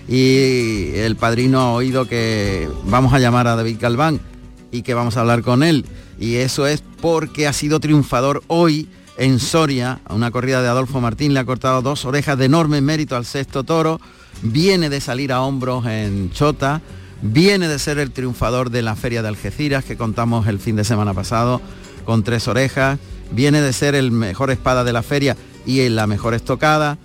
y 0.08 0.92
el 0.96 1.16
padrino 1.16 1.60
ha 1.60 1.74
oído 1.74 2.08
que 2.08 2.70
vamos 2.86 3.14
a 3.14 3.20
llamar 3.20 3.48
a 3.48 3.56
David 3.56 3.78
Galván 3.80 4.22
y 4.72 4.82
que 4.82 4.94
vamos 4.94 5.18
a 5.18 5.22
hablar 5.22 5.42
con 5.42 5.64
él. 5.64 5.86
Y 6.20 6.36
eso 6.36 6.68
es 6.68 6.84
porque 7.02 7.48
ha 7.48 7.54
sido 7.54 7.80
triunfador 7.80 8.44
hoy 8.48 8.90
en 9.18 9.40
Soria, 9.40 10.00
una 10.10 10.32
corrida 10.32 10.62
de 10.62 10.68
Adolfo 10.68 11.02
Martín, 11.02 11.34
le 11.34 11.40
ha 11.40 11.46
cortado 11.46 11.82
dos 11.82 12.06
orejas 12.06 12.38
de 12.38 12.46
enorme 12.46 12.82
mérito 12.82 13.16
al 13.16 13.26
sexto 13.26 13.64
toro, 13.64 14.00
viene 14.44 14.90
de 14.90 15.02
salir 15.02 15.32
a 15.32 15.42
hombros 15.42 15.86
en 15.88 16.32
Chota, 16.32 16.82
viene 17.22 17.68
de 17.68 17.80
ser 17.80 17.98
el 17.98 18.12
triunfador 18.12 18.70
de 18.70 18.84
la 18.84 18.96
Feria 18.96 19.24
de 19.24 19.30
Algeciras 19.30 19.84
que 19.84 19.98
contamos 19.98 20.48
el 20.48 20.60
fin 20.60 20.76
de 20.76 20.84
semana 20.84 21.16
pasado 21.16 21.62
con 22.06 22.24
tres 22.24 22.48
orejas, 22.48 23.00
viene 23.32 23.60
de 23.62 23.74
ser 23.74 23.96
el 23.96 24.12
mejor 24.12 24.52
espada 24.52 24.84
de 24.84 24.94
la 24.94 25.02
feria 25.02 25.36
y 25.66 25.82
en 25.82 25.96
la 25.96 26.08
mejor 26.08 26.34
estocada. 26.34 26.98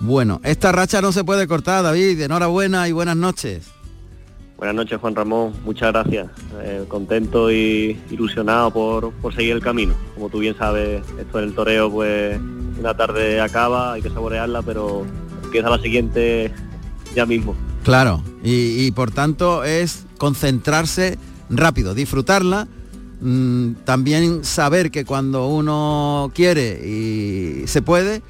Bueno, 0.00 0.40
esta 0.44 0.72
racha 0.72 1.02
no 1.02 1.12
se 1.12 1.24
puede 1.24 1.46
cortar, 1.46 1.82
David. 1.82 2.22
Enhorabuena 2.22 2.88
y 2.88 2.92
buenas 2.92 3.16
noches. 3.16 3.68
Buenas 4.56 4.74
noches, 4.74 4.98
Juan 4.98 5.14
Ramón. 5.14 5.52
Muchas 5.62 5.92
gracias. 5.92 6.28
Eh, 6.62 6.84
contento 6.88 7.52
y 7.52 8.00
ilusionado 8.10 8.70
por, 8.70 9.12
por, 9.12 9.34
seguir 9.34 9.52
el 9.52 9.60
camino. 9.60 9.94
Como 10.14 10.30
tú 10.30 10.38
bien 10.38 10.56
sabes, 10.56 11.02
esto 11.18 11.38
en 11.38 11.44
el 11.44 11.54
toreo, 11.54 11.90
pues 11.90 12.38
una 12.78 12.96
tarde 12.96 13.40
acaba, 13.42 13.92
hay 13.92 14.02
que 14.02 14.08
saborearla, 14.08 14.62
pero 14.62 15.04
empieza 15.44 15.68
la 15.68 15.78
siguiente 15.78 16.50
ya 17.14 17.26
mismo. 17.26 17.54
Claro, 17.84 18.22
y, 18.42 18.86
y 18.86 18.90
por 18.92 19.10
tanto 19.10 19.64
es 19.64 20.06
concentrarse 20.16 21.18
rápido, 21.50 21.94
disfrutarla, 21.94 22.68
mmm, 23.20 23.72
también 23.84 24.44
saber 24.44 24.90
que 24.90 25.04
cuando 25.04 25.48
uno 25.48 26.30
quiere 26.34 26.86
y 26.86 27.66
se 27.66 27.82
puede, 27.82 28.22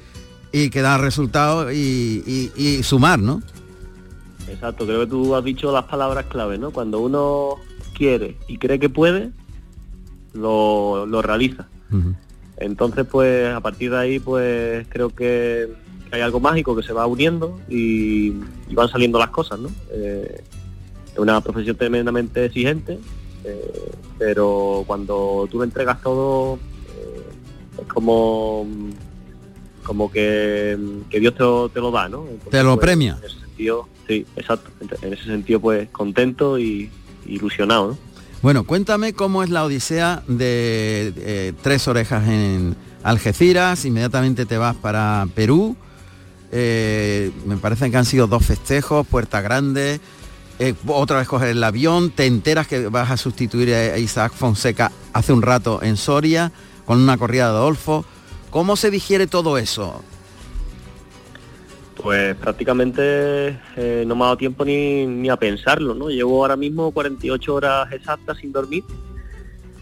y 0.51 0.69
que 0.69 0.81
da 0.81 0.97
resultados 0.97 1.73
y, 1.73 2.23
y, 2.25 2.51
y, 2.55 2.83
sumar, 2.83 3.19
¿no? 3.19 3.41
Exacto, 4.47 4.85
creo 4.85 5.01
que 5.01 5.07
tú 5.07 5.35
has 5.35 5.43
dicho 5.43 5.71
las 5.71 5.85
palabras 5.85 6.25
clave, 6.25 6.57
¿no? 6.57 6.71
Cuando 6.71 6.99
uno 6.99 7.55
quiere 7.93 8.37
y 8.47 8.57
cree 8.57 8.79
que 8.79 8.89
puede, 8.89 9.31
lo, 10.33 11.05
lo 11.05 11.21
realiza. 11.21 11.67
Uh 11.91 11.95
-huh. 11.95 12.15
Entonces, 12.57 13.05
pues 13.09 13.53
a 13.53 13.59
partir 13.59 13.91
de 13.91 13.97
ahí, 13.97 14.19
pues 14.19 14.85
creo 14.89 15.09
que 15.09 15.69
hay 16.11 16.21
algo 16.21 16.39
mágico 16.39 16.75
que 16.75 16.83
se 16.83 16.93
va 16.93 17.07
uniendo 17.07 17.59
y, 17.69 18.33
y 18.69 18.75
van 18.75 18.89
saliendo 18.89 19.17
las 19.17 19.29
cosas, 19.29 19.59
¿no? 19.59 19.69
Eh, 19.91 20.43
es 21.13 21.19
una 21.19 21.41
profesión 21.41 21.75
tremendamente 21.75 22.45
exigente, 22.45 22.99
eh, 23.43 23.91
pero 24.19 24.83
cuando 24.85 25.47
tú 25.49 25.59
le 25.59 25.65
entregas 25.65 26.01
todo, 26.01 26.55
eh, 26.55 27.81
es 27.81 27.87
como 27.87 28.67
como 29.91 30.09
que, 30.09 30.77
que 31.09 31.19
Dios 31.19 31.33
te 31.33 31.43
lo, 31.43 31.67
te 31.67 31.81
lo, 31.81 31.91
da, 31.91 32.07
¿no? 32.07 32.21
Entonces, 32.21 32.49
te 32.49 32.63
lo 32.63 32.75
pues, 32.75 32.85
premia. 32.85 33.17
En 33.19 33.25
ese 33.25 33.39
sentido, 33.41 33.89
sí, 34.07 34.25
exacto. 34.37 34.69
En 35.01 35.11
ese 35.11 35.25
sentido, 35.25 35.59
pues 35.59 35.89
contento 35.89 36.57
y 36.57 36.89
ilusionado, 37.25 37.89
¿no? 37.89 37.97
Bueno, 38.41 38.63
cuéntame 38.63 39.11
cómo 39.11 39.43
es 39.43 39.49
la 39.49 39.65
odisea 39.65 40.23
de 40.29 41.13
eh, 41.17 41.53
Tres 41.61 41.89
Orejas 41.89 42.25
en 42.25 42.77
Algeciras, 43.03 43.83
inmediatamente 43.83 44.45
te 44.45 44.57
vas 44.57 44.77
para 44.77 45.27
Perú, 45.35 45.75
eh, 46.53 47.31
me 47.45 47.57
parece 47.57 47.91
que 47.91 47.97
han 47.97 48.05
sido 48.05 48.27
dos 48.27 48.45
festejos, 48.45 49.05
Puerta 49.05 49.41
Grande, 49.41 49.99
eh, 50.59 50.73
otra 50.87 51.17
vez 51.17 51.27
coger 51.27 51.49
el 51.49 51.61
avión, 51.65 52.11
te 52.11 52.27
enteras 52.27 52.65
que 52.65 52.87
vas 52.87 53.11
a 53.11 53.17
sustituir 53.17 53.73
a 53.73 53.97
Isaac 53.97 54.31
Fonseca 54.31 54.89
hace 55.11 55.33
un 55.33 55.41
rato 55.41 55.83
en 55.83 55.97
Soria, 55.97 56.53
con 56.85 56.97
una 56.97 57.17
corrida 57.17 57.51
de 57.51 57.57
Adolfo, 57.57 58.05
¿Cómo 58.51 58.75
se 58.75 58.91
digiere 58.91 59.27
todo 59.27 59.57
eso? 59.57 60.03
Pues 61.95 62.35
prácticamente 62.35 63.59
eh, 63.77 64.03
no 64.05 64.15
me 64.15 64.23
ha 64.23 64.25
dado 64.25 64.37
tiempo 64.37 64.65
ni, 64.65 65.05
ni, 65.05 65.29
a 65.29 65.37
pensarlo, 65.37 65.95
¿no? 65.95 66.09
Llevo 66.09 66.41
ahora 66.41 66.57
mismo 66.57 66.91
48 66.91 67.55
horas 67.55 67.91
exactas 67.93 68.37
sin 68.37 68.51
dormir. 68.51 68.83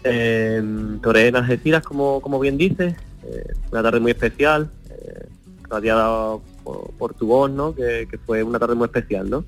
Eh, 0.04 0.62
toré 1.02 1.28
en 1.28 1.36
Algeciras, 1.36 1.82
como, 1.82 2.20
como 2.20 2.38
bien 2.38 2.56
dices, 2.56 2.94
eh, 3.24 3.52
una 3.72 3.82
tarde 3.82 3.98
muy 3.98 4.12
especial, 4.12 4.70
eh, 4.88 5.28
radiada 5.68 6.36
por, 6.62 6.90
por, 6.92 7.14
tu 7.14 7.26
voz, 7.26 7.50
¿no? 7.50 7.74
Que, 7.74 8.06
que, 8.08 8.18
fue 8.18 8.42
una 8.44 8.60
tarde 8.60 8.76
muy 8.76 8.86
especial, 8.86 9.28
¿no? 9.28 9.44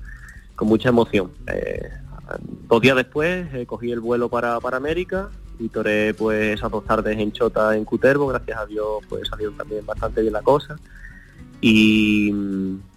Con 0.55 0.67
mucha 0.67 0.89
emoción. 0.89 1.31
Dos 2.67 2.81
días 2.81 2.95
después 2.95 3.47
cogí 3.67 3.91
el 3.91 3.99
vuelo 3.99 4.29
para, 4.29 4.59
para 4.59 4.77
América, 4.77 5.29
y 5.59 5.69
toré 5.69 6.13
pues 6.13 6.57
esas 6.57 6.71
dos 6.71 6.85
tardes 6.85 7.17
en 7.17 7.31
Chota 7.31 7.75
en 7.75 7.85
Cutervo, 7.85 8.27
gracias 8.27 8.57
a 8.59 8.65
Dios 8.65 9.03
pues 9.07 9.27
salió 9.27 9.51
también 9.51 9.85
bastante 9.85 10.21
bien 10.21 10.33
la 10.33 10.41
cosa 10.41 10.77
y, 11.63 12.29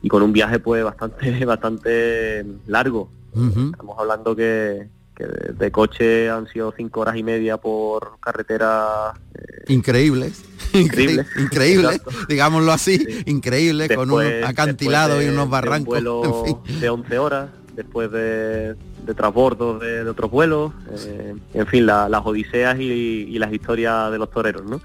y 0.02 0.08
con 0.08 0.22
un 0.22 0.32
viaje 0.32 0.58
pues 0.58 0.82
bastante 0.82 1.44
bastante 1.44 2.44
largo. 2.66 3.08
Uh 3.32 3.40
-huh. 3.40 3.70
Estamos 3.70 3.96
hablando 3.98 4.34
que, 4.34 4.88
que 5.14 5.24
de, 5.24 5.52
de, 5.52 5.70
coche 5.70 6.28
han 6.28 6.48
sido 6.48 6.74
cinco 6.76 7.00
horas 7.00 7.16
y 7.16 7.22
media 7.22 7.58
por 7.58 8.18
carretera 8.18 9.12
eh, 9.34 9.72
increíbles. 9.72 10.42
Increíble, 10.72 11.24
increíble, 11.38 12.00
digámoslo 12.28 12.72
así, 12.72 12.98
sí. 12.98 13.22
increíble, 13.26 13.86
después, 13.86 14.08
con 14.08 14.10
un 14.10 14.44
acantilado 14.44 15.18
de, 15.18 15.26
y 15.26 15.28
unos 15.28 15.48
barrancos. 15.48 16.02
De, 16.02 16.08
un 16.08 16.20
vuelo 16.22 16.44
en 16.44 16.64
fin. 16.64 16.80
de 16.80 16.90
11 16.90 17.18
horas, 17.18 17.50
después 17.76 18.10
de, 18.10 18.74
de 18.74 19.14
transbordos 19.14 19.80
de, 19.80 20.02
de, 20.02 20.10
otros 20.10 20.30
vuelos, 20.30 20.72
eh, 21.06 21.34
en 21.54 21.66
fin, 21.66 21.86
la, 21.86 22.08
las 22.08 22.24
odiseas 22.24 22.80
y, 22.80 22.82
y, 22.82 23.38
las 23.38 23.52
historias 23.52 24.10
de 24.10 24.18
los 24.18 24.30
toreros, 24.30 24.64
¿no? 24.64 24.80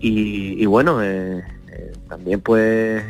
Y, 0.00 0.62
y 0.62 0.66
bueno, 0.66 1.02
eh, 1.02 1.44
eh, 1.68 1.92
también 2.08 2.40
pues 2.40 3.02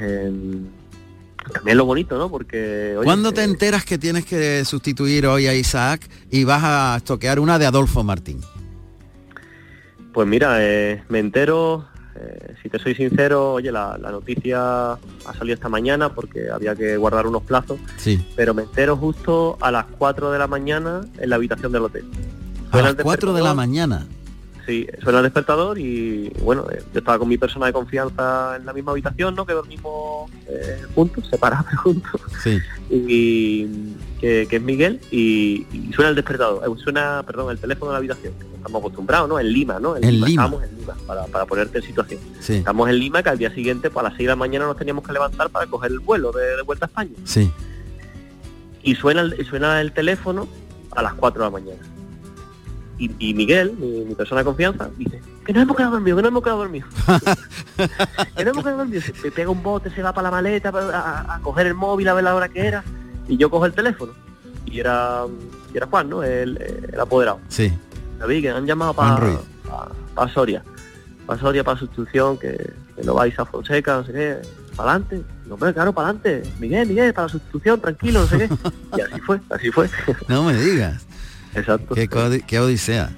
también 1.53 1.77
lo 1.77 1.85
bonito, 1.85 2.17
¿no? 2.17 2.31
Porque... 2.31 2.95
Oye, 2.97 3.05
¿Cuándo 3.05 3.33
te 3.33 3.43
enteras 3.43 3.85
que 3.85 3.99
tienes 3.99 4.25
que 4.25 4.65
sustituir 4.65 5.27
hoy 5.27 5.47
a 5.47 5.55
Isaac 5.55 6.09
y 6.31 6.45
vas 6.45 6.63
a 6.65 7.01
toquear 7.05 7.39
una 7.41 7.59
de 7.59 7.67
Adolfo 7.67 8.03
Martín? 8.03 8.41
Pues 10.15 10.27
mira, 10.29 10.59
me 11.09 11.19
entero, 11.19 11.87
eh, 12.15 12.55
si 12.63 12.69
te 12.69 12.79
soy 12.79 12.95
sincero, 12.95 13.55
oye, 13.55 13.73
la, 13.73 13.97
la, 13.99 14.11
noticia 14.11 14.93
ha 14.93 15.35
salido 15.39 15.55
esta 15.55 15.69
mañana 15.69 16.15
porque 16.15 16.51
había 16.51 16.75
que 16.75 16.97
guardar 16.97 17.27
unos 17.27 17.43
plazos, 17.43 17.79
sí. 17.97 18.23
pero 18.37 18.53
me 18.53 18.63
entero 18.65 18.97
justo 18.97 19.57
a 19.61 19.71
las 19.71 19.87
4 19.99 20.31
de 20.31 20.39
la 20.39 20.47
mañana 20.47 21.01
en 21.19 21.31
la 21.31 21.37
habitación 21.37 21.73
del 21.73 21.83
hotel. 21.83 22.05
¿A 22.71 22.83
las 22.83 22.95
4 22.97 23.33
de 23.33 23.43
la 23.43 23.55
mañana? 23.55 24.07
Sí, 24.67 24.87
suena 25.03 25.19
el 25.19 25.25
despertador 25.25 25.79
y 25.79 26.29
bueno, 26.43 26.67
eh, 26.71 26.83
yo 26.93 27.01
estaba 27.01 27.19
con 27.19 27.29
mi 27.29 27.37
persona 27.37 27.67
de 27.67 27.73
confianza 27.73 28.57
en 28.57 28.65
la 28.65 28.73
misma 28.73 28.93
habitación, 28.93 29.35
¿no? 29.35 29.45
Que 29.45 29.55
dormimos 29.55 30.31
eh, 30.47 30.83
juntos, 30.95 31.27
separados 31.29 31.67
juntos. 31.83 32.21
Sí. 32.43 32.59
Y 32.89 33.67
que, 34.21 34.47
que 34.49 34.57
es 34.57 34.63
Miguel 34.63 35.01
y, 35.11 35.67
y 35.73 35.93
suena 35.93 36.11
el 36.11 36.15
despertador, 36.15 36.63
eh, 36.65 36.81
suena, 36.83 37.25
perdón, 37.27 37.51
el 37.51 37.59
teléfono 37.59 37.91
de 37.91 37.95
la 37.95 37.99
habitación. 37.99 38.35
Estamos 38.55 38.81
acostumbrados, 38.81 39.29
¿no? 39.29 39.41
En 39.41 39.53
Lima, 39.53 39.81
¿no? 39.81 39.97
En 39.97 40.03
Lima. 40.03 40.29
Estamos 40.29 40.63
en 40.63 40.79
Lima, 40.79 40.95
para, 41.07 41.27
para 41.27 41.45
ponerte 41.47 41.79
en 41.79 41.85
situación. 41.85 42.21
Sí. 42.39 42.55
Estamos 42.55 42.89
en 42.89 42.99
Lima 42.99 43.23
que 43.23 43.31
al 43.31 43.39
día 43.39 43.53
siguiente, 43.53 43.91
pues 43.91 44.07
a 44.07 44.09
las 44.09 44.17
6 44.17 44.27
de 44.27 44.33
la 44.33 44.37
mañana 44.37 44.67
nos 44.67 44.77
teníamos 44.77 45.05
que 45.05 45.13
levantar 45.13 45.51
para 45.51 45.67
coger 45.67 45.91
el 45.91 45.99
vuelo 45.99 46.31
de, 46.31 46.57
de 46.57 46.63
vuelta 46.63 46.87
a 46.87 46.89
España. 46.89 47.17
Sí. 47.25 47.51
Y 48.85 48.95
suena 48.95 49.29
suena 49.49 49.81
el 49.81 49.91
teléfono 49.93 50.47
a 50.93 51.03
las 51.03 51.15
4 51.15 51.41
de 51.43 51.47
la 51.47 51.51
mañana. 51.51 51.92
Y, 53.03 53.11
y 53.19 53.35
Miguel, 53.35 53.75
mi, 53.81 54.05
mi 54.05 54.15
persona 54.15 54.43
de 54.43 54.45
confianza, 54.45 54.89
dice, 54.97 55.21
que 55.45 55.53
no 55.53 55.61
hemos 55.61 55.77
quedado 55.77 55.95
dormidos, 55.95 56.19
que 56.19 56.23
no 56.23 56.29
hemos 56.29 56.43
quedado 56.45 56.59
dormidos. 56.61 56.89
que 58.37 58.45
no 58.45 58.51
hemos 58.53 58.63
quedado 58.63 58.79
dormidos. 58.79 59.05
Se 59.21 59.31
pega 59.33 59.51
un 59.51 59.61
bote, 59.61 59.91
se 59.91 60.03
va 60.03 60.13
para 60.13 60.29
la 60.29 60.31
maleta 60.31 60.69
a, 60.69 61.35
a 61.35 61.41
coger 61.41 61.67
el 61.67 61.75
móvil 61.75 62.07
a 62.07 62.15
ver 62.15 62.23
la 62.23 62.37
hora 62.37 62.49
que 62.49 62.65
era. 62.65 62.85
Y 63.27 63.37
yo 63.37 63.51
cojo 63.51 63.67
el 63.67 63.73
teléfono. 63.73 64.13
Y 64.67 64.79
era, 64.79 65.25
y 65.75 65.77
era 65.77 65.87
Juan, 65.89 66.11
¿no? 66.11 66.23
El, 66.23 66.57
el 66.93 67.01
apoderado. 67.01 67.41
Sí. 67.49 67.73
David, 68.21 68.43
que 68.43 68.51
han 68.51 68.67
llamado 68.67 68.95
para 68.95 69.17
Ruiz. 69.17 69.39
para 70.15 70.33
Soria. 70.33 70.63
Para 71.27 71.41
Soria, 71.41 71.65
para 71.65 71.81
sustitución, 71.81 72.39
que, 72.39 72.53
que 72.95 73.03
no 73.03 73.15
vais 73.15 73.37
a 73.37 73.45
Fonseca, 73.45 73.97
no 73.97 74.05
sé 74.05 74.13
qué. 74.13 74.39
Para 74.77 74.93
adelante. 74.93 75.23
No, 75.47 75.55
hombre, 75.55 75.75
claro, 75.75 75.93
para 75.93 76.11
adelante. 76.11 76.49
Miguel, 76.61 76.87
Miguel, 76.87 77.13
para 77.13 77.27
la 77.27 77.33
sustitución, 77.33 77.81
tranquilo, 77.81 78.21
no 78.21 78.27
sé 78.27 78.39
qué. 78.39 78.49
Y 78.97 79.01
así 79.01 79.21
fue, 79.23 79.41
así 79.51 79.73
fue. 79.73 79.89
No 80.29 80.45
me 80.45 80.55
digas. 80.55 81.05
Exacto. 81.55 81.95
Qué, 81.95 82.09
qué 82.47 82.59
odisea. 82.61 83.11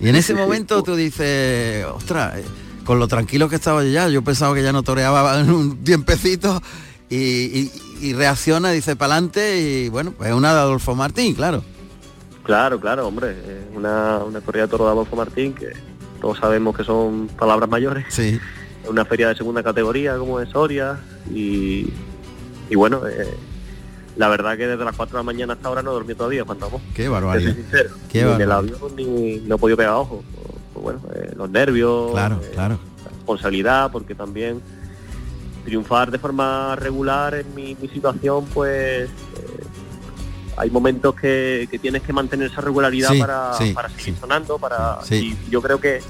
Y 0.00 0.08
en 0.08 0.16
ese 0.16 0.34
momento 0.34 0.82
tú 0.82 0.94
dices, 0.94 1.84
ostras, 1.86 2.38
eh, 2.38 2.44
con 2.84 2.98
lo 2.98 3.08
tranquilo 3.08 3.48
que 3.48 3.56
estaba 3.56 3.82
yo 3.82 3.90
ya, 3.90 4.08
yo 4.08 4.22
pensaba 4.22 4.54
que 4.54 4.62
ya 4.62 4.72
no 4.72 4.82
toreaba 4.82 5.40
en 5.40 5.50
un 5.50 5.82
tiempecito 5.84 6.62
y, 7.08 7.16
y- 7.16 7.72
y 8.02 8.12
reacciona, 8.12 8.70
dice 8.72 8.94
para 8.94 9.14
adelante 9.14 9.58
y 9.58 9.88
bueno, 9.88 10.12
pues 10.12 10.30
una 10.34 10.52
de 10.52 10.60
Adolfo 10.60 10.94
Martín, 10.94 11.34
claro. 11.34 11.64
Claro, 12.44 12.78
claro, 12.78 13.08
hombre. 13.08 13.34
Una, 13.74 14.18
una 14.18 14.40
corrida 14.42 14.64
de 14.64 14.68
toro 14.68 14.84
de 14.84 14.90
Adolfo 14.90 15.16
Martín, 15.16 15.54
que 15.54 15.72
todos 16.20 16.38
sabemos 16.38 16.76
que 16.76 16.84
son 16.84 17.26
palabras 17.28 17.68
mayores. 17.70 18.04
Sí. 18.10 18.38
Una 18.88 19.04
feria 19.06 19.28
de 19.28 19.34
segunda 19.34 19.62
categoría 19.62 20.16
como 20.18 20.40
es 20.40 20.50
Soria. 20.50 21.00
Y, 21.34 21.88
y 22.70 22.74
bueno, 22.76 23.00
eh, 23.08 23.34
la 24.16 24.28
verdad 24.28 24.56
que 24.56 24.66
desde 24.66 24.84
las 24.84 24.96
4 24.96 25.16
de 25.16 25.18
la 25.20 25.22
mañana 25.24 25.52
hasta 25.54 25.68
ahora 25.68 25.82
no 25.82 25.92
dormí 25.92 26.14
todavía, 26.14 26.44
Juan 26.44 26.60
Ramón. 26.60 26.80
Qué 26.94 27.08
barbaridad. 27.08 27.52
soy 27.52 27.62
sincero. 27.62 27.90
Qué 28.10 28.24
ni 28.24 28.32
en 28.32 28.40
el 28.40 28.52
avión 28.52 28.96
ni 28.96 29.36
no 29.40 29.54
he 29.56 29.58
podido 29.58 29.76
pegar 29.76 29.92
ojo. 29.94 30.24
Pues 30.72 30.82
bueno, 30.82 31.00
eh, 31.14 31.32
los 31.36 31.50
nervios, 31.50 32.12
Claro, 32.12 32.40
eh, 32.42 32.50
claro. 32.52 32.78
la 33.04 33.10
responsabilidad, 33.10 33.90
porque 33.90 34.14
también 34.14 34.60
triunfar 35.64 36.10
de 36.10 36.18
forma 36.18 36.76
regular 36.76 37.34
en 37.34 37.54
mi, 37.54 37.74
mi 37.80 37.88
situación, 37.88 38.44
pues 38.54 39.08
eh, 39.08 39.64
hay 40.56 40.70
momentos 40.70 41.14
que, 41.14 41.66
que 41.70 41.78
tienes 41.78 42.02
que 42.02 42.12
mantener 42.12 42.50
esa 42.50 42.60
regularidad 42.60 43.10
Sí, 43.10 43.18
para, 43.20 43.52
sí, 43.54 43.72
para 43.72 43.88
seguir 43.90 44.16
sonando, 44.20 44.58
para 44.58 44.98
y 45.10 45.36
yo 45.50 45.60
creo 45.60 45.80
que 45.80 46.00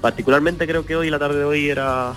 particularmente 0.00 0.66
creo 0.66 0.84
que 0.84 0.96
hoy 0.96 1.10
la 1.10 1.18
tarde 1.18 1.38
de 1.38 1.44
hoy 1.44 1.68
era 1.70 2.12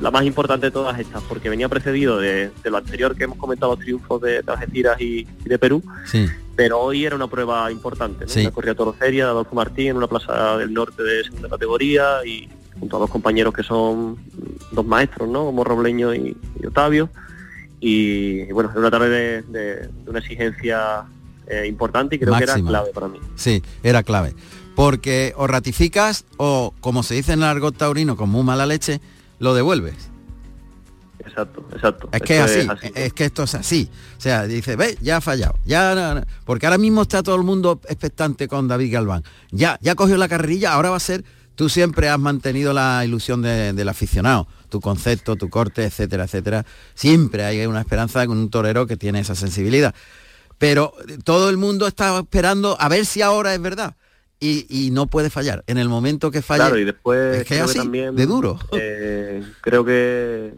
la 0.00 0.10
más 0.10 0.24
importante 0.24 0.66
de 0.66 0.70
todas 0.70 0.98
estas, 0.98 1.22
porque 1.24 1.48
venía 1.48 1.68
precedido 1.68 2.18
de, 2.18 2.50
de 2.62 2.70
lo 2.70 2.76
anterior 2.78 3.16
que 3.16 3.24
hemos 3.24 3.38
comentado, 3.38 3.72
los 3.74 3.80
triunfos 3.84 4.20
de, 4.22 4.42
de 4.42 4.52
Algeciras 4.52 5.00
y- 5.00 5.26
y 5.44 5.48
de 5.48 5.58
Perú, 5.58 5.82
Sí. 6.06 6.26
pero 6.56 6.80
hoy 6.80 7.04
era 7.04 7.16
una 7.16 7.26
prueba 7.28 7.70
importante, 7.72 8.24
¿no? 8.24 8.30
Sí. 8.30 8.40
una 8.40 8.50
corrida 8.50 8.74
toroceria 8.74 9.24
de 9.24 9.30
Adolfo 9.30 9.54
Martín 9.54 9.88
en 9.88 9.96
una 9.96 10.06
plaza 10.06 10.56
del 10.58 10.72
norte 10.74 11.02
de 11.02 11.24
segunda 11.24 11.48
categoría 11.48 12.24
y 12.26 12.48
junto 12.78 12.96
a 12.96 13.00
dos 13.00 13.10
compañeros 13.10 13.54
que 13.54 13.62
son 13.62 14.16
dos 14.72 14.84
maestros, 14.86 15.28
¿no? 15.28 15.44
Como 15.46 15.62
Robleño 15.64 16.12
y, 16.14 16.36
y 16.60 16.66
Otavio. 16.66 17.08
Y, 17.80 18.40
y 18.42 18.52
bueno, 18.52 18.70
era 18.70 18.80
una 18.80 18.90
tarde 18.90 19.08
de, 19.08 19.42
de- 19.42 19.76
de 19.88 20.10
una 20.10 20.18
exigencia 20.20 21.04
eh, 21.46 21.66
importante 21.68 22.16
y 22.16 22.18
creo 22.18 22.36
que 22.36 22.44
era 22.44 22.54
clave 22.54 22.90
para 22.94 23.08
mí. 23.08 23.18
Sí, 23.36 23.62
era 23.82 24.02
clave. 24.02 24.34
Porque 24.74 25.34
o 25.36 25.46
ratificas 25.46 26.24
o, 26.36 26.74
como 26.80 27.02
se 27.02 27.14
dice 27.14 27.32
en 27.32 27.40
el 27.40 27.44
argot 27.44 27.76
taurino, 27.76 28.16
con 28.16 28.28
muy 28.30 28.42
mala 28.42 28.66
leche, 28.66 29.00
lo 29.38 29.54
devuelves. 29.54 29.94
Exacto, 31.20 31.66
exacto. 31.72 32.08
Es 32.12 32.22
que 32.22 32.36
es 32.36 32.68
así, 32.68 32.90
es 32.94 33.12
que 33.12 33.24
esto 33.24 33.44
es 33.44 33.54
así. 33.54 33.88
O 34.18 34.20
sea, 34.20 34.44
dice, 34.46 34.76
ve, 34.76 34.98
ya 35.00 35.18
ha 35.18 35.20
fallado. 35.20 35.54
Ya, 35.64 35.94
no, 35.94 36.14
no". 36.16 36.22
porque 36.44 36.66
ahora 36.66 36.78
mismo 36.78 37.02
está 37.02 37.22
todo 37.22 37.36
el 37.36 37.44
mundo 37.44 37.80
expectante 37.88 38.46
con 38.48 38.68
David 38.68 38.92
Galván. 38.92 39.24
Ya, 39.50 39.78
ya 39.80 39.94
cogió 39.94 40.16
la 40.16 40.28
carrerilla, 40.28 40.72
ahora 40.74 40.90
va 40.90 40.96
a 40.96 41.00
ser, 41.00 41.24
tú 41.54 41.68
siempre 41.68 42.08
has 42.08 42.18
mantenido 42.18 42.72
la 42.72 43.04
ilusión 43.04 43.42
de- 43.42 43.72
del 43.72 43.88
aficionado, 43.88 44.46
tu 44.68 44.80
concepto, 44.80 45.36
tu 45.36 45.48
corte, 45.48 45.84
etcétera, 45.84 46.24
etcétera. 46.24 46.66
Siempre 46.94 47.44
hay 47.44 47.64
una 47.64 47.80
esperanza 47.80 48.26
con 48.26 48.36
un 48.36 48.50
torero 48.50 48.86
que 48.86 48.96
tiene 48.96 49.20
esa 49.20 49.34
sensibilidad. 49.34 49.94
Pero 50.58 50.94
todo 51.24 51.48
el 51.48 51.56
mundo 51.56 51.86
está 51.86 52.18
esperando 52.18 52.76
a 52.78 52.88
ver 52.88 53.06
si 53.06 53.22
ahora 53.22 53.54
es 53.54 53.60
verdad. 53.60 53.96
Y, 54.44 54.66
y 54.68 54.90
no 54.90 55.06
puede 55.06 55.30
fallar. 55.30 55.64
En 55.66 55.78
el 55.78 55.88
momento 55.88 56.30
que 56.30 56.42
falle, 56.42 56.60
Claro, 56.64 56.78
y 56.78 56.84
después 56.84 57.38
es 57.38 57.44
que 57.44 57.74
también, 57.74 58.14
de 58.14 58.26
duro. 58.26 58.58
eh, 58.72 59.42
creo 59.62 59.84
que, 59.84 60.52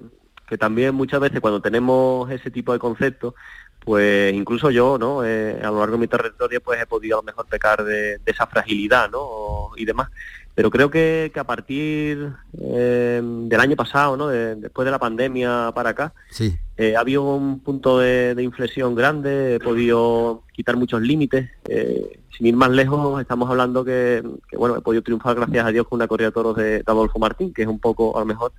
que 0.48 0.58
también 0.58 0.94
muchas 0.94 1.20
veces 1.20 1.40
cuando 1.40 1.60
tenemos 1.60 2.28
ese 2.30 2.50
tipo 2.50 2.72
de 2.72 2.78
conceptos, 2.80 3.34
pues 3.80 4.34
incluso 4.34 4.70
yo, 4.70 4.98
¿no? 4.98 5.24
Eh, 5.24 5.60
a 5.62 5.70
lo 5.70 5.78
largo 5.78 5.92
de 5.94 6.00
mi 6.00 6.08
trayectoria 6.08 6.58
pues 6.58 6.80
he 6.82 6.86
podido 6.86 7.18
a 7.18 7.20
lo 7.20 7.22
mejor 7.22 7.46
pecar 7.46 7.84
de, 7.84 8.18
de 8.18 8.32
esa 8.32 8.48
fragilidad, 8.48 9.08
¿no? 9.10 9.20
O- 9.20 9.72
y 9.76 9.84
demás. 9.84 10.08
Pero 10.56 10.70
creo 10.70 10.90
que, 10.90 11.30
que 11.32 11.38
a 11.38 11.44
partir 11.44 12.32
eh, 12.58 13.20
del 13.22 13.60
año 13.60 13.76
pasado, 13.76 14.16
¿no? 14.16 14.28
De- 14.28 14.56
después 14.56 14.84
de 14.86 14.90
la 14.90 14.98
pandemia 14.98 15.70
para 15.74 15.90
acá, 15.90 16.14
Sí. 16.30 16.56
eh, 16.78 16.96
ha 16.96 17.00
habido 17.00 17.22
un 17.36 17.60
punto 17.60 17.98
de, 17.98 18.34
de 18.34 18.42
inflexión 18.42 18.94
grande, 18.94 19.56
he 19.56 19.60
podido 19.60 20.42
quitar 20.54 20.76
muchos 20.76 21.02
límites. 21.02 21.48
eh, 21.68 22.20
sin 22.36 22.46
ir 22.48 22.56
más 22.56 22.70
lejos, 22.70 23.18
estamos 23.20 23.48
hablando 23.48 23.82
que, 23.84 24.22
que, 24.50 24.56
bueno, 24.58 24.76
he 24.76 24.80
podido 24.82 25.02
triunfar 25.02 25.34
gracias 25.36 25.64
a 25.64 25.70
Dios 25.70 25.86
con 25.88 25.96
una 25.98 26.06
corrida 26.06 26.28
de 26.28 26.32
toros 26.32 26.54
de, 26.56 26.64
de 26.78 26.84
Adolfo 26.86 27.18
Martín, 27.18 27.52
que 27.54 27.62
es 27.62 27.68
un 27.68 27.78
poco, 27.78 28.14
a 28.16 28.20
lo 28.20 28.26
mejor, 28.26 28.52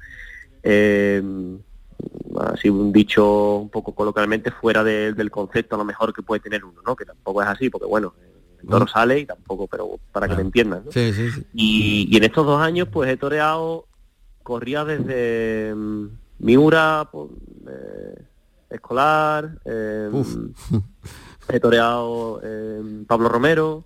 eh, 0.63 1.21
así 2.39 2.69
un 2.69 2.91
dicho 2.91 3.57
un 3.57 3.69
poco 3.69 3.93
coloquialmente 3.93 4.51
fuera 4.51 4.83
de- 4.83 5.13
del 5.13 5.29
concepto 5.31 5.75
a 5.75 5.77
lo 5.79 5.85
mejor 5.85 6.13
que 6.13 6.21
puede 6.23 6.39
tener 6.41 6.63
uno, 6.65 6.81
¿no? 6.85 6.95
Que 6.95 7.05
tampoco 7.05 7.41
es 7.41 7.47
así, 7.47 7.69
porque 7.69 7.85
bueno, 7.87 8.13
el 8.61 8.67
toro 8.67 8.87
sale 8.87 9.19
y 9.19 9.25
tampoco, 9.25 9.67
pero 9.67 9.99
para 10.11 10.27
que 10.27 10.35
me 10.35 10.41
entiendan. 10.41 10.83
¿no? 10.85 10.91
Sí, 10.91 11.13
sí, 11.13 11.31
sí. 11.31 11.45
Y, 11.53 12.07
y 12.11 12.17
en 12.17 12.23
estos 12.23 12.45
dos 12.45 12.61
años 12.61 12.87
pues 12.91 13.09
he 13.09 13.17
toreado, 13.17 13.85
corría 14.43 14.85
desde 14.85 15.73
mm, 15.75 16.07
Miura, 16.39 17.09
pues, 17.11 17.29
eh, 17.69 18.21
escolar, 18.69 19.59
eh, 19.65 20.09
he 21.49 21.59
toreado 21.59 22.41
eh, 22.43 23.03
Pablo 23.07 23.29
Romero, 23.29 23.83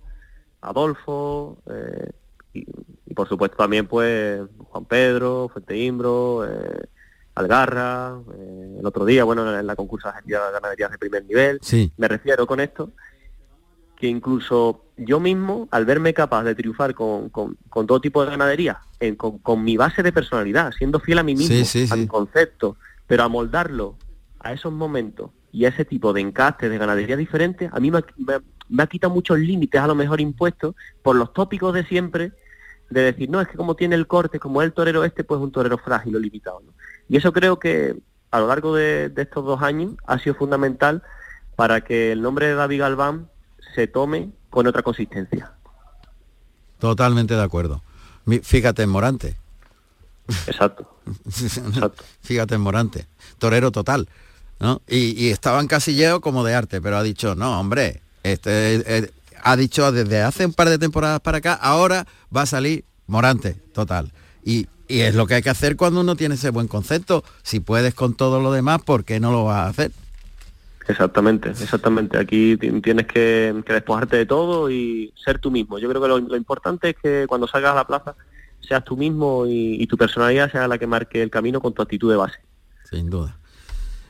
Adolfo, 0.60 1.58
eh, 1.66 2.10
y, 2.54 2.66
y 3.06 3.14
por 3.14 3.28
supuesto 3.28 3.56
también 3.56 3.86
pues 3.86 4.42
Juan 4.70 4.84
Pedro, 4.84 5.48
Fuente 5.52 5.76
Imbro, 5.76 6.46
eh, 6.46 6.88
Algarra, 7.34 8.18
eh, 8.34 8.76
el 8.78 8.86
otro 8.86 9.04
día, 9.04 9.24
bueno, 9.24 9.58
en 9.58 9.66
la 9.66 9.76
concursa 9.76 10.14
de 10.24 10.32
ganaderías 10.32 10.90
de 10.90 10.98
primer 10.98 11.24
nivel. 11.24 11.58
Sí. 11.62 11.92
Me 11.96 12.08
refiero 12.08 12.46
con 12.46 12.60
esto 12.60 12.90
que 14.02 14.08
incluso 14.08 14.84
yo 14.96 15.20
mismo, 15.20 15.68
al 15.70 15.84
verme 15.84 16.12
capaz 16.12 16.42
de 16.42 16.56
triunfar 16.56 16.92
con, 16.92 17.28
con- 17.28 17.56
con 17.68 17.86
todo 17.86 18.00
tipo 18.00 18.24
de 18.24 18.32
ganadería, 18.32 18.80
en- 18.98 19.14
con, 19.14 19.38
con 19.38 19.62
mi 19.62 19.76
base 19.76 20.02
de 20.02 20.10
personalidad, 20.12 20.72
siendo 20.76 20.98
fiel 20.98 21.20
a 21.20 21.22
mí 21.22 21.36
mismo, 21.36 21.54
Sí, 21.64 21.86
sí, 21.86 21.92
a 21.92 21.94
mi 21.94 22.08
concepto, 22.08 22.76
pero 23.06 23.22
a 23.22 23.28
moldarlo 23.28 23.94
a 24.40 24.52
esos 24.52 24.72
momentos 24.72 25.30
y 25.52 25.66
a 25.66 25.68
ese 25.68 25.84
tipo 25.84 26.12
de 26.12 26.20
encastes 26.20 26.68
de 26.68 26.78
ganadería 26.78 27.16
diferentes, 27.16 27.70
a 27.72 27.78
mí 27.78 27.92
me, 27.92 27.98
ha- 27.98 28.04
me, 28.16 28.34
me 28.68 28.82
ha 28.82 28.88
quitado 28.88 29.14
muchos 29.14 29.38
límites 29.38 29.80
a 29.80 29.86
lo 29.86 29.94
mejor 29.94 30.20
impuestos 30.20 30.74
por 31.00 31.14
los 31.14 31.32
tópicos 31.32 31.72
de 31.72 31.84
siempre, 31.84 32.32
de 32.90 33.02
decir, 33.02 33.30
no, 33.30 33.40
es 33.40 33.46
que 33.46 33.56
como 33.56 33.76
tiene 33.76 33.94
el 33.94 34.08
corte, 34.08 34.40
como 34.40 34.62
es 34.62 34.66
el 34.66 34.72
torero 34.72 35.04
este, 35.04 35.22
pues 35.22 35.38
es 35.38 35.44
un 35.44 35.52
torero 35.52 35.78
frágil 35.78 36.16
o 36.16 36.18
limitado. 36.18 36.60
¿no? 36.66 36.72
Y 37.08 37.18
eso 37.18 37.32
creo 37.32 37.60
que 37.60 37.94
a 38.32 38.40
lo 38.40 38.48
largo 38.48 38.74
de, 38.74 39.10
de 39.10 39.22
estos 39.22 39.44
dos 39.44 39.62
años 39.62 39.92
ha 40.06 40.18
sido 40.18 40.34
fundamental 40.34 41.04
para 41.54 41.82
que 41.82 42.10
el 42.10 42.20
nombre 42.20 42.48
de 42.48 42.54
David 42.54 42.80
Galván 42.80 43.28
se 43.74 43.86
tome 43.86 44.30
con 44.50 44.66
otra 44.66 44.82
consistencia. 44.82 45.52
Totalmente 46.78 47.34
de 47.34 47.42
acuerdo. 47.42 47.82
Fíjate 48.42 48.82
en 48.82 48.90
Morante. 48.90 49.36
Exacto. 50.46 50.98
Fíjate 52.22 52.54
en 52.54 52.60
Morante. 52.60 53.06
Torero 53.38 53.70
total. 53.70 54.08
¿no? 54.60 54.80
Y, 54.88 55.20
y 55.20 55.30
estaba 55.30 55.60
en 55.60 55.66
casilleo 55.66 56.20
como 56.20 56.44
de 56.44 56.54
arte, 56.54 56.80
pero 56.80 56.96
ha 56.96 57.02
dicho, 57.02 57.34
no, 57.34 57.58
hombre, 57.58 58.00
este 58.22 58.76
eh, 58.86 59.10
ha 59.42 59.56
dicho 59.56 59.90
desde 59.90 60.22
hace 60.22 60.46
un 60.46 60.52
par 60.52 60.68
de 60.68 60.78
temporadas 60.78 61.20
para 61.20 61.38
acá, 61.38 61.54
ahora 61.54 62.06
va 62.34 62.42
a 62.42 62.46
salir 62.46 62.84
Morante, 63.08 63.54
total. 63.74 64.12
Y, 64.44 64.68
y 64.88 65.00
es 65.00 65.14
lo 65.14 65.26
que 65.26 65.34
hay 65.34 65.42
que 65.42 65.50
hacer 65.50 65.76
cuando 65.76 66.00
uno 66.00 66.16
tiene 66.16 66.36
ese 66.36 66.50
buen 66.50 66.68
concepto. 66.68 67.24
Si 67.42 67.60
puedes 67.60 67.94
con 67.94 68.14
todo 68.14 68.40
lo 68.40 68.52
demás, 68.52 68.80
¿por 68.82 69.04
qué 69.04 69.20
no 69.20 69.32
lo 69.32 69.44
vas 69.44 69.66
a 69.66 69.68
hacer? 69.68 69.92
Exactamente, 70.88 71.50
exactamente. 71.50 72.18
Aquí 72.18 72.56
ti- 72.56 72.80
tienes 72.80 73.06
que, 73.06 73.54
que 73.64 73.72
despojarte 73.72 74.16
de 74.16 74.26
todo 74.26 74.70
y 74.70 75.12
ser 75.22 75.38
tú 75.38 75.50
mismo. 75.50 75.78
Yo 75.78 75.88
creo 75.88 76.02
que 76.02 76.08
lo, 76.08 76.18
lo 76.18 76.36
importante 76.36 76.90
es 76.90 76.96
que 77.02 77.26
cuando 77.28 77.46
salgas 77.46 77.72
a 77.72 77.76
la 77.76 77.86
plaza 77.86 78.14
seas 78.60 78.82
tú 78.84 78.96
mismo 78.96 79.46
y, 79.46 79.80
y 79.82 79.86
tu 79.86 79.96
personalidad 79.96 80.50
sea 80.50 80.66
la 80.68 80.78
que 80.78 80.86
marque 80.86 81.22
el 81.22 81.30
camino 81.30 81.60
con 81.60 81.72
tu 81.72 81.82
actitud 81.82 82.10
de 82.10 82.16
base. 82.16 82.38
Sin 82.90 83.10
duda. 83.10 83.38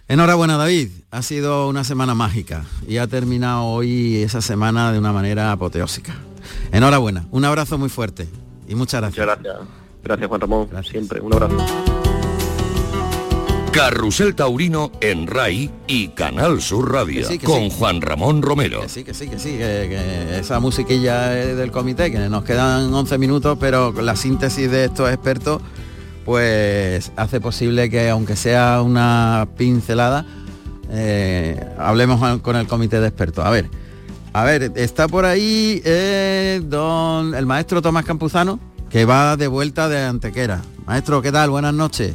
Enhorabuena 0.08 0.56
David, 0.56 0.90
ha 1.10 1.22
sido 1.22 1.68
una 1.68 1.84
semana 1.84 2.14
mágica 2.14 2.64
y 2.86 2.96
ha 2.98 3.06
terminado 3.06 3.64
hoy 3.64 4.16
esa 4.22 4.40
semana 4.42 4.92
de 4.92 4.98
una 4.98 5.12
manera 5.12 5.52
apoteósica. 5.52 6.14
Enhorabuena, 6.70 7.26
un 7.30 7.44
abrazo 7.44 7.78
muy 7.78 7.88
fuerte 7.88 8.28
y 8.68 8.74
muchas 8.74 9.00
gracias. 9.00 9.26
Muchas 9.26 9.42
gracias. 9.42 9.68
Gracias 10.02 10.28
Juan 10.28 10.40
Ramón, 10.40 10.68
siempre. 10.84 11.20
Un 11.20 11.32
abrazo. 11.32 12.01
Carrusel 13.72 14.34
Taurino 14.34 14.92
en 15.00 15.26
RAI 15.26 15.70
y 15.86 16.08
Canal 16.08 16.60
Sur 16.60 16.92
Radio 16.92 17.22
Que 17.22 17.26
sí, 17.26 17.38
que 17.38 17.46
con 17.46 17.70
sí. 17.70 17.76
Juan 17.78 18.02
Ramón 18.02 18.42
Romero. 18.42 18.82
Que 18.82 18.88
sí, 18.90 19.02
que 19.02 19.14
sí, 19.14 19.28
que 19.28 19.38
sí, 19.38 19.52
que, 19.52 19.88
que 19.88 20.38
esa 20.38 20.60
musiquilla 20.60 21.40
es 21.40 21.56
del 21.56 21.70
comité, 21.70 22.12
que 22.12 22.18
nos 22.28 22.44
quedan 22.44 22.92
11 22.92 23.16
minutos, 23.16 23.56
pero 23.58 23.92
la 23.92 24.14
síntesis 24.14 24.70
de 24.70 24.84
estos 24.84 25.10
expertos, 25.10 25.62
pues 26.26 27.12
hace 27.16 27.40
posible 27.40 27.88
que 27.88 28.10
aunque 28.10 28.36
sea 28.36 28.82
una 28.82 29.48
pincelada, 29.56 30.26
eh, 30.90 31.58
hablemos 31.78 32.40
con 32.40 32.56
el 32.56 32.66
comité 32.66 33.00
de 33.00 33.08
expertos. 33.08 33.44
A 33.44 33.50
ver, 33.50 33.70
a 34.34 34.44
ver, 34.44 34.72
está 34.76 35.08
por 35.08 35.24
ahí 35.24 35.80
eh, 35.86 36.60
don 36.62 37.34
el 37.34 37.46
maestro 37.46 37.80
Tomás 37.80 38.04
Campuzano, 38.04 38.60
que 38.90 39.06
va 39.06 39.38
de 39.38 39.48
vuelta 39.48 39.88
de 39.88 40.02
Antequera. 40.04 40.60
Maestro, 40.84 41.22
¿qué 41.22 41.32
tal? 41.32 41.48
Buenas 41.48 41.72
noches. 41.72 42.14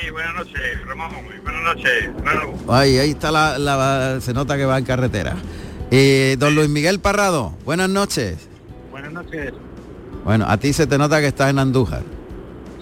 Sí, 0.00 0.10
buenas 0.10 0.34
noches, 0.34 0.86
Ramón. 0.86 1.10
Buenas 1.42 1.62
noches. 1.62 2.10
Bueno, 2.22 2.54
Ahí, 2.72 2.98
ahí 2.98 3.10
está 3.10 3.30
la, 3.30 3.58
la- 3.58 4.20
se 4.20 4.32
nota 4.32 4.56
que 4.56 4.64
va 4.64 4.78
en 4.78 4.84
carretera. 4.84 5.36
Eh, 5.90 6.36
don 6.38 6.54
Luis 6.54 6.68
Miguel 6.70 7.00
Parrado, 7.00 7.54
buenas 7.64 7.90
noches. 7.90 8.48
buenas 8.90 9.12
noches. 9.12 9.52
Bueno, 10.24 10.46
a 10.48 10.56
ti 10.56 10.72
se 10.72 10.86
te 10.86 10.96
nota 10.96 11.20
que 11.20 11.26
estás 11.26 11.50
en 11.50 11.58
Andújar. 11.58 12.02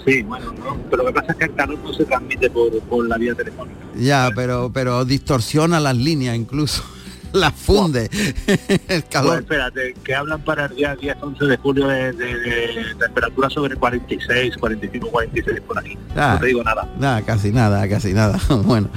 Sí, 0.04 0.22
bueno, 0.22 0.52
no, 0.52 0.76
pero 0.90 1.02
lo 1.02 1.08
que 1.08 1.14
pasa 1.20 1.32
es 1.32 1.38
que 1.38 1.44
el 1.46 1.54
calor 1.54 1.78
no 1.78 1.92
se 1.92 2.04
transmite 2.04 2.48
por, 2.50 2.78
por 2.82 3.06
la 3.08 3.16
vía 3.18 3.34
telefónica. 3.34 3.78
Ya, 3.96 4.30
pero, 4.34 4.70
pero 4.72 5.04
distorsiona 5.04 5.80
las 5.80 5.96
líneas 5.96 6.36
incluso. 6.36 6.84
Las 7.32 7.54
funde. 7.54 8.08
el 8.46 8.82
Pues 8.86 9.04
calor. 9.10 9.38
espérate, 9.40 9.94
que 10.04 10.14
hablan 10.14 10.42
para 10.42 10.66
el 10.66 10.76
día 10.76 10.96
10, 10.96 11.16
11 11.20 11.44
de 11.44 11.56
julio 11.58 11.86
de, 11.88 12.12
de- 12.12 12.34
de 12.34 12.94
temperatura 12.98 13.48
sobre 13.50 13.76
46, 13.76 14.56
45, 14.56 15.08
46 15.10 15.60
por 15.66 15.78
aquí. 15.78 15.96
Ah, 16.16 16.32
no 16.34 16.40
te 16.40 16.46
digo 16.46 16.64
nada. 16.64 16.92
Nada, 16.98 17.22
casi 17.22 17.50
nada, 17.52 17.88
casi 17.88 18.12
nada. 18.12 18.38
bueno. 18.64 18.88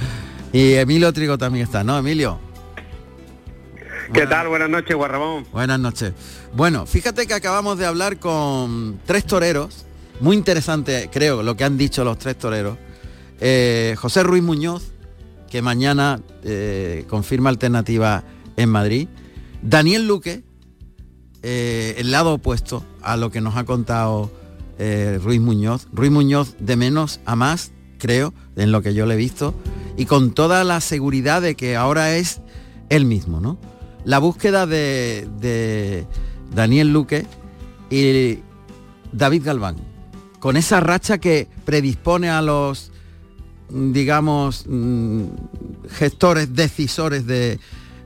Y 0.52 0.74
Emilio 0.74 1.12
Trigo 1.12 1.36
también 1.38 1.64
está, 1.64 1.82
¿no, 1.84 1.98
Emilio? 1.98 2.38
¿Qué 4.12 4.26
tal? 4.26 4.48
Buenas 4.48 4.68
noches, 4.68 4.94
Juan 4.94 5.10
Ramón. 5.10 5.46
Buenas 5.52 5.80
noches. 5.80 6.12
Bueno, 6.54 6.86
fíjate 6.86 7.26
que 7.26 7.34
acabamos 7.34 7.78
de 7.78 7.86
hablar 7.86 8.18
con 8.18 9.00
tres 9.06 9.24
toreros, 9.24 9.86
muy 10.20 10.36
interesante 10.36 11.08
creo 11.12 11.42
lo 11.42 11.56
que 11.56 11.64
han 11.64 11.76
dicho 11.76 12.04
los 12.04 12.18
tres 12.18 12.38
toreros. 12.38 12.76
Eh, 13.40 13.96
José 13.98 14.22
Ruiz 14.22 14.42
Muñoz, 14.42 14.92
que 15.50 15.62
mañana 15.62 16.20
eh, 16.42 17.04
confirma 17.08 17.50
alternativa 17.50 18.24
en 18.56 18.68
Madrid. 18.68 19.08
Daniel 19.62 20.06
Luque, 20.06 20.44
eh, 21.42 21.94
el 21.98 22.10
lado 22.10 22.34
opuesto 22.34 22.84
a 23.02 23.16
lo 23.16 23.30
que 23.30 23.40
nos 23.40 23.56
ha 23.56 23.64
contado 23.64 24.30
eh, 24.78 25.20
Ruiz 25.22 25.40
Muñoz. 25.40 25.88
Ruiz 25.92 26.10
Muñoz 26.10 26.56
de 26.58 26.76
menos 26.76 27.20
a 27.24 27.36
más, 27.36 27.72
creo, 27.98 28.34
en 28.56 28.72
lo 28.72 28.82
que 28.82 28.94
yo 28.94 29.06
le 29.06 29.14
he 29.14 29.16
visto, 29.16 29.54
y 29.96 30.06
con 30.06 30.32
toda 30.32 30.64
la 30.64 30.80
seguridad 30.80 31.42
de 31.42 31.54
que 31.54 31.76
ahora 31.76 32.16
es 32.16 32.40
él 32.88 33.04
mismo, 33.04 33.40
¿no? 33.40 33.58
La 34.04 34.18
búsqueda 34.18 34.66
de, 34.66 36.06
Daniel 36.54 36.92
Luque 36.92 37.26
y 37.90 38.40
David 39.12 39.44
Galván, 39.44 39.76
con 40.40 40.56
esa 40.56 40.80
racha 40.80 41.18
que 41.18 41.48
predispone 41.64 42.28
a 42.28 42.42
los, 42.42 42.92
digamos, 43.68 44.64
mm, 44.68 45.24
gestores, 45.90 46.54
decisores 46.54 47.26
de, 47.26 47.58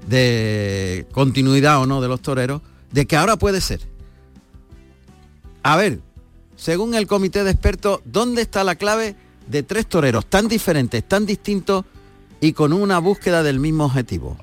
de 0.08 1.06
continuidad 1.12 1.80
o 1.80 1.86
no 1.86 2.00
de 2.00 2.08
los 2.08 2.20
toreros, 2.22 2.62
de 2.92 3.06
que 3.06 3.16
ahora 3.16 3.36
puede 3.36 3.60
ser. 3.60 3.80
A 5.62 5.76
ver, 5.76 6.00
según 6.56 6.94
el 6.94 7.06
comité 7.06 7.44
de 7.44 7.50
expertos, 7.50 8.00
¿dónde 8.04 8.42
está 8.42 8.64
la 8.64 8.76
clave 8.76 9.14
de 9.46 9.62
tres 9.62 9.86
toreros 9.86 10.26
tan 10.26 10.48
diferentes, 10.48 11.02
tan 11.04 11.26
distintos 11.26 11.84
y 12.40 12.52
con 12.52 12.72
una 12.72 12.98
búsqueda 12.98 13.42
del 13.42 13.58
mismo 13.60 13.84
objetivo? 13.84 14.36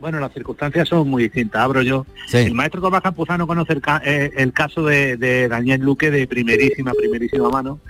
Bueno, 0.00 0.20
las 0.20 0.32
circunstancias 0.32 0.88
son 0.88 1.08
muy 1.08 1.24
distintas. 1.24 1.60
Abro 1.60 1.82
yo. 1.82 2.06
Sí. 2.28 2.36
El 2.38 2.54
maestro 2.54 2.80
Tomás 2.80 3.02
Campuzano 3.02 3.46
conoce 3.48 3.72
el, 3.72 3.80
ca- 3.80 4.00
eh, 4.04 4.30
el 4.36 4.52
caso 4.52 4.84
de, 4.84 5.16
de 5.16 5.48
Daniel 5.48 5.80
Luque 5.80 6.10
de 6.12 6.26
primerísima, 6.28 6.92
primerísima 6.92 7.48
mano. 7.48 7.80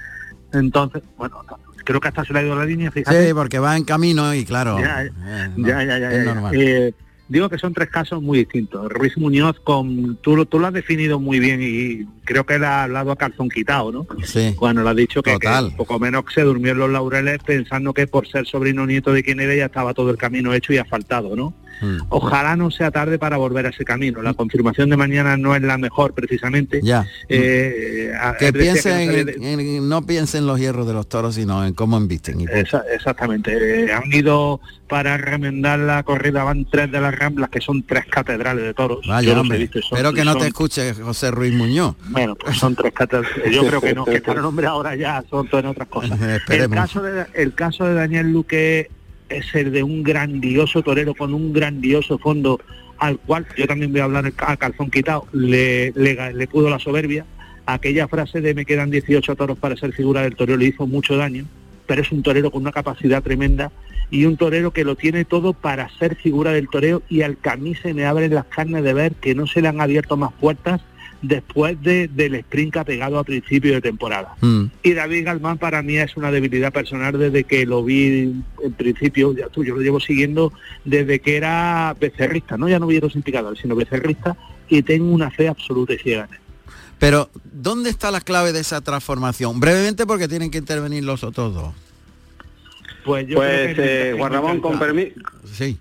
Entonces, 0.53 1.03
bueno, 1.17 1.37
creo 1.85 2.01
que 2.01 2.09
hasta 2.09 2.25
se 2.25 2.33
le 2.33 2.39
ha 2.41 2.43
ido 2.43 2.57
la 2.57 2.65
línea, 2.65 2.91
fíjate. 2.91 3.29
Sí, 3.29 3.35
porque 3.35 3.59
va 3.59 3.77
en 3.77 3.85
camino 3.85 4.35
y 4.35 4.45
claro. 4.45 4.79
Ya, 4.79 5.05
eh, 5.05 5.11
no, 5.57 5.69
ya, 5.69 5.85
ya, 5.85 5.99
ya, 5.99 6.11
es 6.13 6.25
ya. 6.25 6.35
normal. 6.35 6.55
Eh, 6.55 6.93
digo 7.29 7.49
que 7.51 7.59
son 7.59 7.75
tres 7.75 7.91
casos 7.91 8.23
muy 8.23 8.39
distintos. 8.39 8.91
Ruiz 8.91 9.17
Muñoz, 9.19 9.61
con 9.61 10.17
tú, 10.17 10.37
lo- 10.37 10.47
tú 10.47 10.59
lo 10.59 10.67
has 10.67 10.73
definido 10.73 11.19
muy 11.21 11.39
bien 11.41 11.61
y 11.63 12.07
creo 12.25 12.45
que 12.47 12.55
él 12.55 12.65
ha 12.65 12.85
hablado 12.85 13.13
a 13.13 13.17
calzón 13.17 13.49
quitado, 13.51 13.93
¿no? 13.93 14.07
Sí. 14.25 14.55
Cuando 14.57 14.83
le 14.83 14.89
ha 14.91 14.95
dicho 14.95 15.23
que, 15.23 15.39
que 15.39 15.49
poco 15.77 15.99
menos 15.99 16.25
se 16.35 16.43
durmió 16.43 16.73
en 16.73 16.79
los 16.79 16.91
laureles 16.91 17.39
pensando 17.45 17.93
que 17.93 18.07
por 18.07 18.27
ser 18.27 18.47
sobrino 18.47 18.87
nieto 18.87 19.13
de 19.13 19.23
quien 19.23 19.41
era 19.41 19.55
ya 19.55 19.67
estaba 19.67 19.93
todo 19.95 20.11
el 20.11 20.17
camino 20.17 20.55
hecho 20.55 20.73
y 20.73 20.79
asfaltado, 20.79 21.37
¿no? 21.37 21.53
Mm. 21.81 21.99
Ojalá 22.09 22.57
no 22.57 22.71
sea 22.71 22.91
tarde 22.91 23.19
para 23.19 23.37
volver 23.37 23.67
a 23.67 23.69
ese 23.71 23.85
camino. 23.85 24.23
La 24.23 24.35
confirmación 24.35 24.91
de 24.91 24.97
mañana 24.97 25.37
no 25.37 25.55
es 25.55 25.63
la 25.63 25.79
mejor 25.79 26.15
precisamente. 26.15 26.81
Ya. 26.83 27.07
Eh, 27.29 28.13
que 28.39 28.53
piensen, 28.53 29.07
no 29.07 29.13
sabía 29.13 29.21
en- 29.51 29.61
en- 29.61 29.89
no 29.89 30.03
piensen 30.07 30.41
en 30.43 30.47
los 30.47 30.59
hierros 30.59 30.87
de 30.87 30.93
los 30.93 31.09
toros, 31.09 31.35
sino 31.35 31.65
en 31.65 31.75
cómo 31.75 31.99
punto. 31.99 32.53
Esa- 32.53 32.85
exactamente. 32.95 33.85
Eh, 33.87 33.93
han 33.93 34.13
ido 34.13 34.61
para 34.89 35.19
remendar 35.19 35.79
la 35.79 36.03
corrida, 36.03 36.45
van 36.45 36.65
tres 36.65 36.91
de 36.91 37.01
las 37.01 37.15
ramblas, 37.15 37.51
que 37.51 37.61
son 37.61 37.83
tres 37.83 38.07
catedrales 38.07 38.65
de 38.65 38.75
toros. 38.75 39.01
Vaya, 39.07 39.39
hombre. 39.39 39.59
visto 39.59 39.81
son- 39.83 39.99
Espero 39.99 40.13
que 40.15 40.25
no 40.25 40.33
son- 40.33 40.43
te 40.43 40.47
escuche 40.49 40.95
José 40.95 41.31
Ruiz 41.31 41.53
Muñoz. 41.55 41.95
Bueno, 42.09 42.35
pues 42.37 42.57
son 42.57 42.75
tres 42.75 42.93
catedrales. 42.93 43.53
Yo 43.55 43.67
creo 43.67 43.81
que 43.81 43.95
no, 43.95 44.05
que 44.05 44.15
están 44.17 44.37
nombre 44.41 44.67
ahora 44.67 44.97
ya, 44.97 45.23
son 45.29 45.49
todas 45.49 45.67
otras 45.67 45.89
cosas. 45.89 46.21
El 46.21 46.31
Esperemos. 46.37 46.77
caso, 46.79 47.03
de, 47.03 47.27
el 47.35 47.55
caso 47.55 47.85
de 47.85 47.95
Daniel 47.95 48.33
Luque 48.33 48.91
es 49.29 49.55
el 49.55 49.73
de 49.73 49.83
un 49.83 50.03
grandioso 50.03 50.83
torero 50.83 51.15
con 51.15 51.35
un 51.35 51.53
grandioso 51.53 52.19
fondo 52.19 52.61
al 52.99 53.19
cual 53.19 53.47
yo 53.57 53.67
también 53.67 53.93
voy 53.93 54.01
a 54.01 54.05
hablar 54.05 54.33
a 54.39 54.57
calzón 54.57 54.91
quitado, 54.91 55.27
le, 55.33 55.93
le, 55.93 56.49
pudo 56.49 56.69
la 56.69 56.79
soberbia. 56.79 57.25
Aquella 57.67 58.09
frase 58.09 58.41
de 58.41 58.55
me 58.55 58.65
quedan 58.65 58.91
18 58.91 59.37
toros 59.37 59.59
para 59.59 59.77
ser 59.77 59.93
figura 59.93 60.23
del 60.23 60.35
torero 60.35 60.59
le 60.59 60.67
hizo 60.67 60.87
mucho 60.87 61.17
daño, 61.17 61.45
pero 61.87 62.03
es 62.03 62.11
un 62.11 62.23
torero 62.23 62.51
con 62.51 62.63
una 62.63 62.73
capacidad 62.73 63.23
tremenda 63.23 63.71
y 64.11 64.25
un 64.25 64.37
torero 64.37 64.73
que 64.73 64.85
lo 64.85 64.97
tiene 64.97 65.25
todo 65.25 65.53
para 65.53 65.89
ser 65.99 66.17
figura 66.17 66.53
del 66.53 66.69
toreo 66.69 67.03
y 67.09 67.23
al 67.23 67.37
que 67.37 67.51
a 67.51 67.57
mí 67.57 67.75
se 67.75 67.95
me 67.95 68.07
abren 68.07 68.35
las 68.35 68.47
carnes 68.47 68.83
de 68.83 68.95
ver 68.95 69.13
que 69.15 69.35
no 69.35 69.47
se 69.47 69.61
le 69.61 69.69
han 69.69 69.81
abierto 69.81 70.17
más 70.17 70.33
puertas 70.33 70.81
después 71.23 71.81
de, 71.83 72.09
del 72.09 72.35
sprint 72.37 72.73
que 72.75 72.79
ha 72.79 72.85
pegado 72.85 73.19
a 73.19 73.25
principio 73.25 73.73
de 73.73 73.81
temporada. 73.81 74.37
Mm. 74.41 74.65
Y 74.83 74.93
David 74.93 75.25
Galván 75.25 75.59
para 75.59 75.83
mí 75.83 75.97
es 75.97 76.17
una 76.17 76.31
debilidad 76.31 76.73
personal 76.73 77.19
desde 77.19 77.45
que 77.45 77.67
lo 77.67 77.83
vi 77.85 78.43
en 78.63 78.73
principio, 78.77 79.35
ya 79.35 79.49
tú, 79.49 79.65
yo 79.65 79.75
lo 79.75 79.81
llevo 79.81 80.01
siguiendo 80.01 80.53
desde 80.85 81.21
que 81.21 81.37
era 81.37 81.97
becerrista, 82.01 82.57
no 82.57 82.69
ya 82.69 82.79
no 82.79 82.87
vieron 82.87 83.11
sin 83.11 83.23
picador, 83.23 83.59
sino 83.59 83.75
becerrista, 83.75 84.37
y 84.69 84.83
tengo 84.83 85.11
una 85.13 85.31
fe 85.31 85.49
absoluta 85.49 85.95
y 85.95 85.99
ciega 85.99 86.25
en 86.29 86.35
él. 86.35 86.41
Pero, 86.99 87.31
¿dónde 87.45 87.91
está 87.91 88.11
la 88.11 88.21
clave 88.21 88.53
de 88.53 88.61
esa 88.61 88.81
transformación? 88.81 89.61
Brevemente 89.61 90.05
porque 90.07 90.27
tienen 90.29 90.51
que 90.51 90.59
intervenir 90.59 91.05
los 91.05 91.23
otros 91.25 91.55
dos. 91.55 91.73
Pues 93.05 93.27
yo 93.27 93.37
Pues, 93.37 93.75
creo 93.75 93.77
que 93.77 94.11
eh, 94.11 94.15
Juan 94.19 94.33
Ramón, 94.33 94.61
con 94.61 94.79
permiso, 94.79 95.15
Sí. 95.53 95.79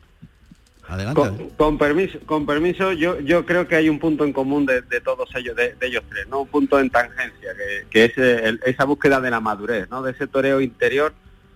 Adelante. 0.88 1.20
con, 1.20 1.50
con 1.58 1.78
permiso, 1.78 2.20
con 2.26 2.46
permiso, 2.46 2.94
yo, 2.94 3.20
yo 3.20 3.46
creo 3.46 3.68
que 3.68 3.76
hay 3.76 3.90
un 3.90 4.00
punto 4.00 4.24
en 4.24 4.34
común 4.34 4.66
de, 4.66 4.82
de 4.82 5.02
todos 5.02 5.30
ellos, 5.36 5.56
de, 5.56 5.74
de 5.76 5.88
ellos 5.88 6.04
tres, 6.10 6.28
¿no? 6.30 6.42
Un 6.42 6.48
punto 6.48 6.80
en 6.80 6.90
tangencia, 6.90 7.52
que, 7.56 7.88
que 7.90 8.06
es 8.06 8.18
el- 8.18 8.60
esa 8.66 8.86
búsqueda 8.86 9.20
de 9.20 9.30
la 9.32 9.40
madurez, 9.40 9.90
¿no? 9.90 10.02
De 10.02 10.12
ese 10.12 10.28
toreo 10.28 10.62
interior 10.62 11.14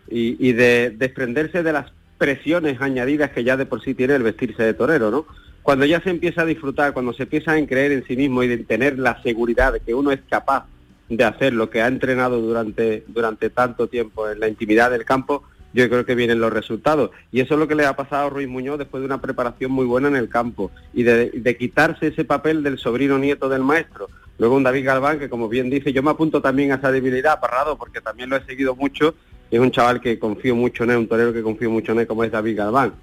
y, 0.10 0.36
y 0.46 0.54
de 0.54 0.90
desprenderse 0.98 1.64
de 1.64 1.74
las 1.74 1.92
presiones 2.18 2.82
añadidas 2.82 3.32
que 3.32 3.44
ya 3.44 3.58
de 3.58 3.66
por 3.66 3.82
sí 3.84 3.94
tiene 3.94 4.16
el 4.16 4.24
vestirse 4.24 4.64
de 4.64 4.74
torero, 4.74 5.10
¿no? 5.12 5.26
Cuando 5.64 5.86
ya 5.86 6.02
se 6.02 6.10
empieza 6.10 6.42
a 6.42 6.46
disfrutar, 6.46 6.92
cuando 6.94 7.14
se 7.14 7.24
empieza 7.24 7.54
a 7.54 7.66
creer 7.68 7.92
en 7.92 8.06
sí 8.06 8.18
mismo 8.18 8.44
y 8.44 8.48
de 8.48 8.58
tener 8.60 8.98
la 9.00 9.22
seguridad 9.24 9.74
de 9.74 9.80
que 9.80 9.94
uno 9.94 10.12
es 10.12 10.20
capaz 10.30 10.66
de 11.08 11.24
hacer 11.24 11.54
lo 11.54 11.70
que 11.70 11.82
ha 11.82 11.88
entrenado 11.88 12.42
durante, 12.42 13.04
durante 13.08 13.50
tanto 13.50 13.88
tiempo 13.88 14.30
en 14.30 14.40
la 14.40 14.48
intimidad 14.48 14.90
del 14.92 15.06
campo, 15.06 15.44
yo 15.74 15.90
creo 15.90 16.06
que 16.06 16.16
vienen 16.16 16.40
los 16.40 16.52
resultados. 16.52 17.12
Y 17.32 17.40
eso 17.42 17.54
es 17.54 17.60
lo 17.60 17.68
que 17.68 17.76
le 17.76 17.86
ha 17.86 17.96
pasado 17.96 18.28
a 18.28 18.30
Ruiz 18.30 18.48
Muñoz 18.48 18.78
después 18.78 19.02
de 19.02 19.06
una 19.06 19.22
preparación 19.22 19.72
muy 19.72 19.86
buena 19.86 20.08
en 20.08 20.16
el 20.16 20.30
campo 20.30 20.72
y 20.94 21.04
de, 21.04 21.32
de 21.32 21.58
quitarse 21.58 22.08
ese 22.08 22.26
papel 22.26 22.64
del 22.64 22.78
sobrino 22.78 23.18
nieto 23.18 23.50
del 23.50 23.64
maestro. 23.64 24.10
Luego 24.38 24.56
un 24.56 24.64
David 24.64 24.86
Galván 24.86 25.20
que, 25.20 25.30
como 25.30 25.48
bien 25.50 25.70
dice, 25.70 25.94
yo 25.94 26.04
me 26.04 26.12
apunto 26.12 26.42
también 26.42 26.72
a 26.72 26.76
esa 26.76 26.92
debilidad, 26.92 27.40
Parrado, 27.40 27.78
porque 27.78 28.02
también 28.02 28.30
lo 28.30 28.38
he 28.38 28.46
seguido 28.46 28.76
mucho. 28.76 29.16
Es 29.50 29.60
un 29.60 29.72
chaval 29.72 30.02
que 30.02 30.18
confío 30.18 30.56
mucho 30.56 30.84
en 30.84 30.92
él, 30.92 30.98
un 30.98 31.08
torero 31.08 31.34
que 31.34 31.44
confío 31.44 31.70
mucho 31.70 31.92
en 31.92 32.00
él, 32.00 32.08
como 32.08 32.24
es 32.24 32.32
David 32.32 32.58
Galván. 32.58 32.94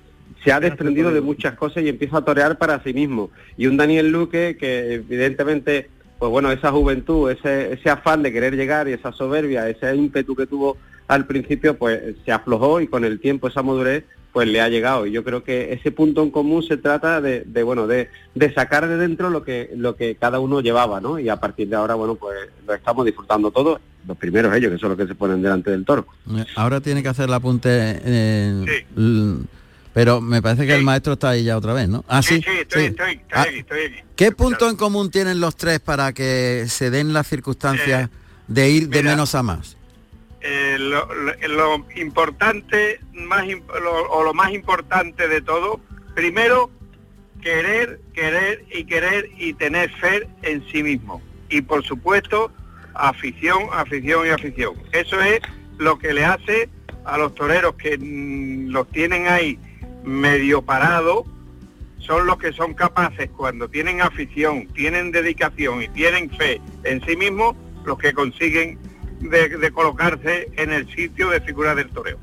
Se 0.45 0.53
ha 0.53 0.61
desprendido 0.61 1.13
de 1.13 1.21
muchas 1.21 1.55
cosas 1.55 1.83
y 1.83 1.89
empieza 1.89 2.19
a 2.19 2.25
torear 2.25 2.59
para 2.59 2.83
sí 2.83 2.93
mismo. 2.93 3.31
Y 3.57 3.67
un 3.67 3.77
Daniel 3.77 4.11
Luque 4.11 4.57
que 4.59 4.95
evidentemente 4.95 5.91
pues 6.19 6.33
bueno, 6.33 6.51
esa 6.51 6.73
juventud, 6.73 7.31
ese, 7.31 7.73
ese 7.73 7.91
afán 7.91 8.23
de 8.23 8.33
querer 8.33 8.57
llegar 8.57 8.89
y 8.89 8.93
esa 8.93 9.13
soberbia, 9.13 9.69
ese 9.69 9.95
ímpetu 9.95 10.35
que 10.35 10.47
tuvo 10.47 10.77
al 11.09 11.27
principio, 11.27 11.77
pues 11.77 12.17
se 12.25 12.33
aflojó 12.33 12.81
y 12.81 12.87
con 12.87 13.05
el 13.05 13.19
tiempo 13.19 13.49
esa 13.49 13.63
madurez 13.63 14.05
pues 14.33 14.47
le 14.47 14.61
ha 14.61 14.69
llegado. 14.69 15.07
Y 15.07 15.11
yo 15.11 15.25
creo 15.25 15.43
que 15.43 15.73
ese 15.73 15.91
punto 15.91 16.23
en 16.23 16.31
común 16.31 16.63
se 16.63 16.77
trata 16.77 17.21
de, 17.21 17.43
de, 17.47 17.63
bueno, 17.63 17.87
de, 17.87 18.09
de, 18.35 18.53
sacar 18.55 18.87
de 18.87 18.97
dentro 18.97 19.31
lo 19.31 19.43
que, 19.43 19.71
lo 19.75 19.97
que 19.97 20.17
cada 20.17 20.39
uno 20.39 20.61
llevaba, 20.61 21.01
¿no? 21.01 21.19
Y 21.19 21.29
a 21.29 21.37
partir 21.37 21.69
de 21.69 21.77
ahora, 21.77 21.95
bueno, 21.95 22.15
pues 22.15 22.37
lo 22.67 22.75
estamos 22.75 23.07
disfrutando 23.07 23.51
todos, 23.51 23.81
los 24.07 24.17
primeros 24.17 24.55
ellos, 24.55 24.71
que 24.71 24.79
son 24.79 24.91
los 24.91 24.99
que 24.99 25.07
se 25.07 25.15
ponen 25.15 25.43
delante 25.43 25.71
del 25.71 25.85
toro. 25.85 26.07
Ahora 26.57 26.81
tiene 26.81 27.03
que 27.03 27.09
hacer 27.09 27.25
el 27.25 27.35
apunte, 27.35 27.69
eh, 27.73 28.65
sí. 28.95 29.47
pero 29.95 30.21
me 30.21 30.43
parece 30.43 30.67
que 30.67 30.73
sí. 30.73 30.79
el 30.79 30.85
maestro 30.85 31.15
está 31.15 31.31
ahí 31.31 31.45
ya 31.45 31.57
otra 31.57 31.73
vez, 31.73 31.89
¿no? 31.89 32.05
Ah, 32.07 32.23
sí, 32.23 32.37
sí, 32.37 32.43
sí 32.43 32.59
estoy, 32.61 32.85
estoy, 32.85 33.13
estoy, 33.15 33.21
ah, 33.33 33.47
estoy 33.51 33.81
aquí. 33.87 33.97
¿Qué 34.15 34.33
punto 34.33 34.69
en 34.69 34.77
común 34.77 35.11
tienen 35.11 35.41
los 35.41 35.57
tres 35.57 35.81
para 35.81 36.13
que 36.13 36.67
se 36.69 36.91
den 36.91 37.15
las 37.15 37.27
circunstancias 37.27 38.09
eh, 38.11 38.15
de 38.47 38.71
ir 38.71 38.89
de 38.91 39.03
menos 39.03 39.35
a 39.35 39.43
más? 39.43 39.78
Eh, 40.41 40.77
lo, 40.79 41.85
importante 41.97 43.01
más 43.13 43.45
o 44.13 44.23
lo 44.23 44.35
más 44.35 44.53
importante 44.53 45.27
de 45.27 45.41
todo 45.41 45.81
primero 46.15 46.71
querer 47.43 48.01
querer 48.15 48.65
y 48.71 48.85
querer 48.85 49.31
y 49.37 49.55
tener 49.55 49.91
fe 49.95 50.29
en 50.43 50.65
sí 50.71 50.83
mismo. 50.83 51.21
Y 51.51 51.63
por 51.63 51.85
supuesto 51.85 52.53
afición 52.95 53.69
afición 53.73 54.27
y 54.27 54.31
afición. 54.31 54.75
Eso 54.93 55.21
es 55.21 55.41
lo 55.79 55.99
que 55.99 56.13
le 56.13 56.25
hace 56.25 56.69
a 57.05 57.19
los 57.19 57.35
toreros 57.35 57.75
que 57.75 57.99
mmm, 57.99 58.71
los 58.71 58.89
tienen 58.91 59.27
ahí 59.27 59.59
medio 60.05 60.63
parados 60.63 61.25
son 61.99 62.27
los 62.27 62.39
que 62.39 62.53
son 62.53 62.75
capaces 62.75 63.29
cuando 63.37 63.69
tienen 63.69 64.01
afición 64.01 64.69
tienen 64.69 65.11
dedicación 65.11 65.83
y 65.83 65.89
tienen 65.89 66.31
fe 66.31 66.61
en 66.85 67.05
sí 67.05 67.17
mismos 67.17 67.57
los 67.85 67.99
que 67.99 68.13
consiguen 68.13 68.79
de, 69.21 69.49
de, 69.49 69.71
colocarse 69.71 70.49
en 70.57 70.73
el 70.73 70.89
sitio 70.95 71.31
de 71.31 71.41
figura 71.41 71.75
del 71.75 71.89
toreo. 71.91 72.19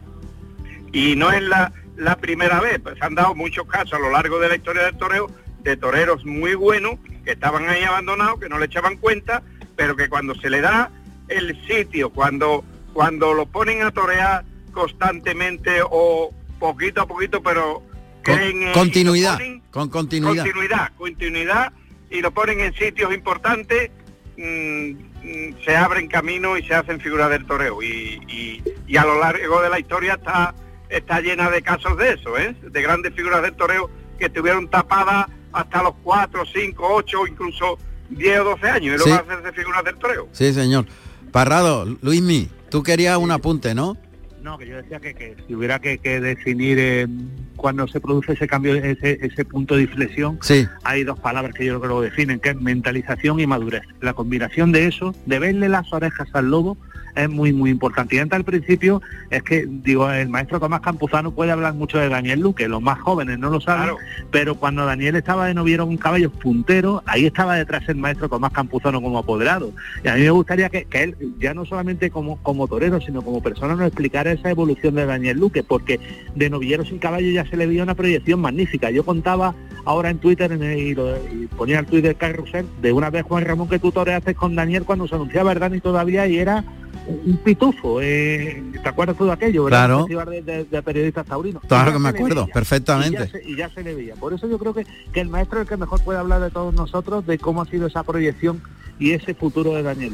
Y 0.91 1.15
no 1.15 1.31
es 1.31 1.41
la, 1.41 1.73
la 1.97 2.17
primera 2.17 2.59
vez, 2.59 2.79
pues 2.79 3.01
han 3.01 3.15
dado 3.15 3.35
muchos 3.35 3.67
casos 3.67 3.93
a 3.93 3.99
lo 3.99 4.11
largo 4.11 4.39
de 4.39 4.49
la 4.49 4.55
historia 4.55 4.83
del 4.83 4.97
toreo 4.97 5.29
de 5.63 5.77
toreros 5.77 6.25
muy 6.25 6.53
buenos 6.55 6.99
que 7.23 7.31
estaban 7.31 7.67
ahí 7.67 7.83
abandonados, 7.83 8.39
que 8.39 8.49
no 8.49 8.59
le 8.59 8.65
echaban 8.65 8.97
cuenta, 8.97 9.41
pero 9.75 9.95
que 9.95 10.07
cuando 10.07 10.35
se 10.35 10.49
le 10.49 10.61
da 10.61 10.91
el 11.27 11.59
sitio, 11.67 12.11
cuando, 12.11 12.63
cuando 12.93 13.33
lo 13.33 13.47
ponen 13.47 13.81
a 13.81 13.91
torear 13.91 14.45
constantemente 14.71 15.81
o 15.83 16.31
poquito 16.59 17.01
a 17.01 17.07
poquito, 17.07 17.41
pero 17.41 17.81
creen 18.21 18.63
con 18.65 18.73
continuidad, 18.73 19.37
ponen, 19.37 19.61
con 19.71 19.89
continuidad. 19.89 20.43
Continuidad, 20.43 20.91
continuidad, 20.97 21.73
y 22.11 22.21
lo 22.21 22.31
ponen 22.31 22.59
en 22.59 22.73
sitios 22.75 23.13
importantes, 23.13 23.89
mmm, 24.37 25.14
se 25.63 25.75
abren 25.75 26.07
camino 26.07 26.57
y 26.57 26.63
se 26.63 26.73
hacen 26.75 26.99
figuras 26.99 27.29
del 27.29 27.45
toreo 27.45 27.81
y, 27.81 28.21
y, 28.27 28.63
y, 28.87 28.97
a 28.97 29.05
lo 29.05 29.19
largo 29.19 29.61
de 29.61 29.69
la 29.69 29.79
historia 29.79 30.13
está 30.13 30.53
está 30.89 31.19
llena 31.21 31.49
de 31.49 31.61
casos 31.61 31.97
de 31.97 32.13
eso, 32.13 32.37
¿eh? 32.37 32.55
de 32.61 32.81
grandes 32.81 33.13
figuras 33.13 33.41
del 33.41 33.53
toreo 33.53 33.89
que 34.19 34.25
estuvieron 34.25 34.69
tapadas 34.69 35.27
hasta 35.51 35.83
los 35.83 35.93
4, 36.03 36.43
5, 36.53 36.87
8, 36.87 37.27
incluso 37.27 37.77
10 38.09 38.39
o 38.39 38.43
12 38.43 38.69
años 38.69 38.95
y 38.95 38.97
luego 38.97 39.05
sí. 39.05 39.11
hacerse 39.11 39.51
figuras 39.53 39.83
del 39.83 39.95
toreo. 39.97 40.27
Sí, 40.31 40.53
señor. 40.53 40.85
Parrado, 41.31 41.85
Luismi, 42.01 42.49
tú 42.69 42.83
querías 42.83 43.17
un 43.17 43.31
apunte, 43.31 43.73
¿no? 43.75 43.97
No, 44.45 44.59
que 44.59 44.67
yo 44.67 44.77
decía 44.77 44.99
que, 44.99 45.15
que 45.15 45.35
si 45.47 45.55
hubiera 45.55 45.79
que, 45.79 45.97
que 45.97 46.21
definir 46.21 46.77
eh, 46.79 47.07
cuando 47.55 47.87
se 47.87 47.99
produce 47.99 48.33
ese 48.33 48.45
cambio, 48.47 48.75
ese, 48.75 49.17
ese 49.19 49.43
punto 49.43 49.75
de 49.75 49.81
inflexión, 49.81 50.37
sí. 50.43 50.67
hay 50.83 51.03
dos 51.03 51.19
palabras 51.19 51.55
que 51.55 51.65
yo 51.65 51.79
creo 51.79 51.81
que 51.81 51.87
lo 51.87 52.01
definen, 52.01 52.39
que 52.39 52.49
es 52.49 52.55
mentalización 52.61 53.39
y 53.39 53.47
madurez. 53.47 53.81
La 54.01 54.13
combinación 54.13 54.71
de 54.71 54.85
eso, 54.85 55.15
de 55.25 55.39
verle 55.39 55.67
las 55.67 55.91
orejas 55.91 56.27
al 56.33 56.51
lobo, 56.51 56.77
es 57.15 57.29
muy, 57.29 57.53
muy 57.53 57.69
importante. 57.69 58.15
Y 58.15 58.19
antes 58.19 58.37
al 58.37 58.43
principio 58.43 59.01
es 59.29 59.43
que, 59.43 59.65
digo, 59.67 60.11
el 60.11 60.29
maestro 60.29 60.59
Tomás 60.59 60.81
Campuzano 60.81 61.31
puede 61.31 61.51
hablar 61.51 61.73
mucho 61.73 61.97
de 61.97 62.09
Daniel 62.09 62.41
Luque, 62.41 62.67
los 62.67 62.81
más 62.81 62.99
jóvenes 62.99 63.39
no 63.39 63.49
lo 63.49 63.61
saben, 63.61 63.83
claro. 63.83 63.97
pero 64.31 64.55
cuando 64.55 64.85
Daniel 64.85 65.15
estaba 65.15 65.47
de 65.47 65.53
noviero 65.53 65.85
con 65.85 65.97
caballos 65.97 66.31
punteros, 66.33 67.01
ahí 67.05 67.25
estaba 67.25 67.55
detrás 67.55 67.87
el 67.87 67.95
maestro 67.95 68.29
Tomás 68.29 68.51
Campuzano 68.51 69.01
como 69.01 69.17
apoderado. 69.17 69.71
Y 70.03 70.07
a 70.07 70.15
mí 70.15 70.21
me 70.21 70.29
gustaría 70.31 70.69
que, 70.69 70.85
que 70.85 71.03
él, 71.03 71.15
ya 71.39 71.53
no 71.53 71.65
solamente 71.65 72.09
como, 72.09 72.37
como 72.37 72.67
torero, 72.67 72.99
sino 73.01 73.21
como 73.21 73.41
persona, 73.41 73.75
nos 73.75 73.87
explicara 73.87 74.31
esa 74.31 74.49
evolución 74.49 74.95
de 74.95 75.05
Daniel 75.05 75.39
Luque, 75.39 75.63
porque 75.63 75.99
de 76.35 76.49
novillero 76.49 76.85
sin 76.85 76.99
caballo 76.99 77.29
ya 77.31 77.45
se 77.45 77.57
le 77.57 77.67
vio 77.67 77.83
una 77.83 77.95
proyección 77.95 78.41
magnífica. 78.41 78.91
Yo 78.91 79.03
contaba 79.05 79.55
ahora 79.85 80.09
en 80.09 80.17
Twitter 80.17 80.51
en 80.51 80.63
el, 80.63 80.77
y, 80.77 80.95
lo, 80.95 81.15
y, 81.15 81.47
ponía 81.55 81.79
el 81.79 81.85
Twitter 81.85 82.15
Carrusel 82.15 82.65
de 82.81 82.91
una 82.91 83.09
vez 83.09 83.23
Juan 83.23 83.45
Ramón 83.45 83.69
que 83.69 83.79
tú 83.79 83.91
toreaste 83.91 84.35
con 84.35 84.55
Daniel 84.55 84.83
cuando 84.83 85.07
se 85.07 85.15
anunciaba 85.15 85.53
el 85.53 85.59
Dani 85.59 85.79
todavía 85.79 86.27
y 86.27 86.37
era 86.37 86.63
un 87.07 87.37
pitufo, 87.37 88.01
eh, 88.01 88.63
¿te 88.81 88.89
acuerdas 88.89 89.17
todo 89.17 89.31
aquello? 89.31 89.65
¿verdad? 89.65 90.05
Claro. 90.07 90.31
De, 90.31 90.41
de, 90.41 90.63
de, 90.65 90.81
periodistas 90.81 91.25
taurinos. 91.25 91.63
Claro 91.67 91.93
que 91.93 91.99
me 91.99 92.09
acuerdo, 92.09 92.43
veía, 92.43 92.53
perfectamente. 92.53 93.23
Y 93.23 93.25
ya, 93.25 93.31
se, 93.31 93.49
y 93.49 93.55
ya, 93.55 93.69
se, 93.69 93.83
le 93.83 93.95
veía. 93.95 94.15
Por 94.15 94.33
eso 94.33 94.47
yo 94.47 94.57
creo 94.57 94.73
que, 94.73 94.85
que, 95.13 95.21
el 95.21 95.29
maestro 95.29 95.59
es 95.59 95.63
el 95.63 95.69
que 95.69 95.77
mejor 95.77 96.03
puede 96.03 96.19
hablar 96.19 96.41
de 96.41 96.49
todos 96.49 96.73
nosotros 96.73 97.25
de 97.25 97.37
cómo 97.37 97.61
ha 97.61 97.65
sido 97.65 97.87
esa 97.87 98.03
proyección 98.03 98.61
y 98.99 99.11
ese 99.11 99.33
futuro 99.33 99.73
de 99.73 99.83
Daniel. 99.83 100.13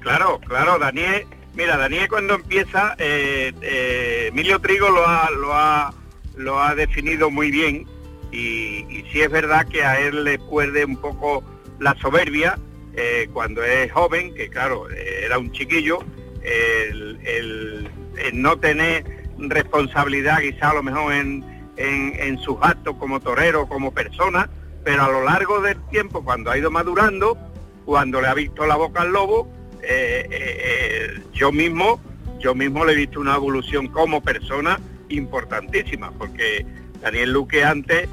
Claro, 0.00 0.40
claro, 0.46 0.78
Daniel, 0.78 1.26
mira, 1.54 1.76
Daniel 1.76 2.08
cuando 2.08 2.34
empieza, 2.34 2.94
eh, 2.98 3.52
eh, 3.60 4.26
Emilio 4.28 4.60
Trigo 4.60 4.88
lo 4.88 5.06
ha, 5.06 5.30
lo 5.30 5.52
ha, 5.52 5.94
lo 6.36 6.62
ha 6.62 6.74
definido 6.74 7.30
muy 7.30 7.50
bien 7.50 7.86
y, 8.30 8.86
y 8.88 9.04
sí 9.12 9.20
es 9.20 9.30
verdad 9.30 9.66
que 9.66 9.82
a 9.82 10.00
él 10.00 10.24
le 10.24 10.38
puede 10.38 10.84
un 10.84 10.96
poco 10.96 11.42
la 11.80 11.94
soberbia, 12.00 12.58
eh, 12.96 13.28
cuando 13.30 13.62
es 13.62 13.92
joven, 13.92 14.34
que 14.34 14.48
claro, 14.48 14.90
eh, 14.90 15.24
era 15.26 15.38
un 15.38 15.52
chiquillo, 15.52 15.98
el, 16.42 17.90
no 18.32 18.58
tener 18.58 19.04
responsabilidad 19.36 20.40
quizá 20.40 20.70
a 20.70 20.74
lo 20.74 20.82
mejor 20.82 21.12
en, 21.12 21.44
en, 21.76 22.38
sus 22.38 22.56
actos 22.62 22.96
como 22.96 23.20
torero, 23.20 23.68
como 23.68 23.92
persona, 23.92 24.48
pero 24.82 25.02
a 25.02 25.10
lo 25.10 25.24
largo 25.24 25.60
del 25.60 25.76
tiempo, 25.90 26.24
cuando 26.24 26.50
ha 26.50 26.56
ido 26.56 26.70
madurando, 26.70 27.36
cuando 27.84 28.20
le 28.20 28.28
ha 28.28 28.34
visto 28.34 28.64
la 28.64 28.76
boca 28.76 29.02
al 29.02 29.12
lobo, 29.12 29.50
eh, 29.82 31.20
yo 31.34 31.52
mismo, 31.52 32.00
yo 32.38 32.54
mismo 32.54 32.84
le 32.84 32.92
he 32.92 32.96
visto 32.96 33.20
una 33.20 33.34
evolución 33.34 33.88
como 33.88 34.22
persona 34.22 34.80
importantísima, 35.10 36.12
porque 36.12 36.64
Daniel 37.02 37.32
Luque 37.32 37.62
antes 37.62 38.08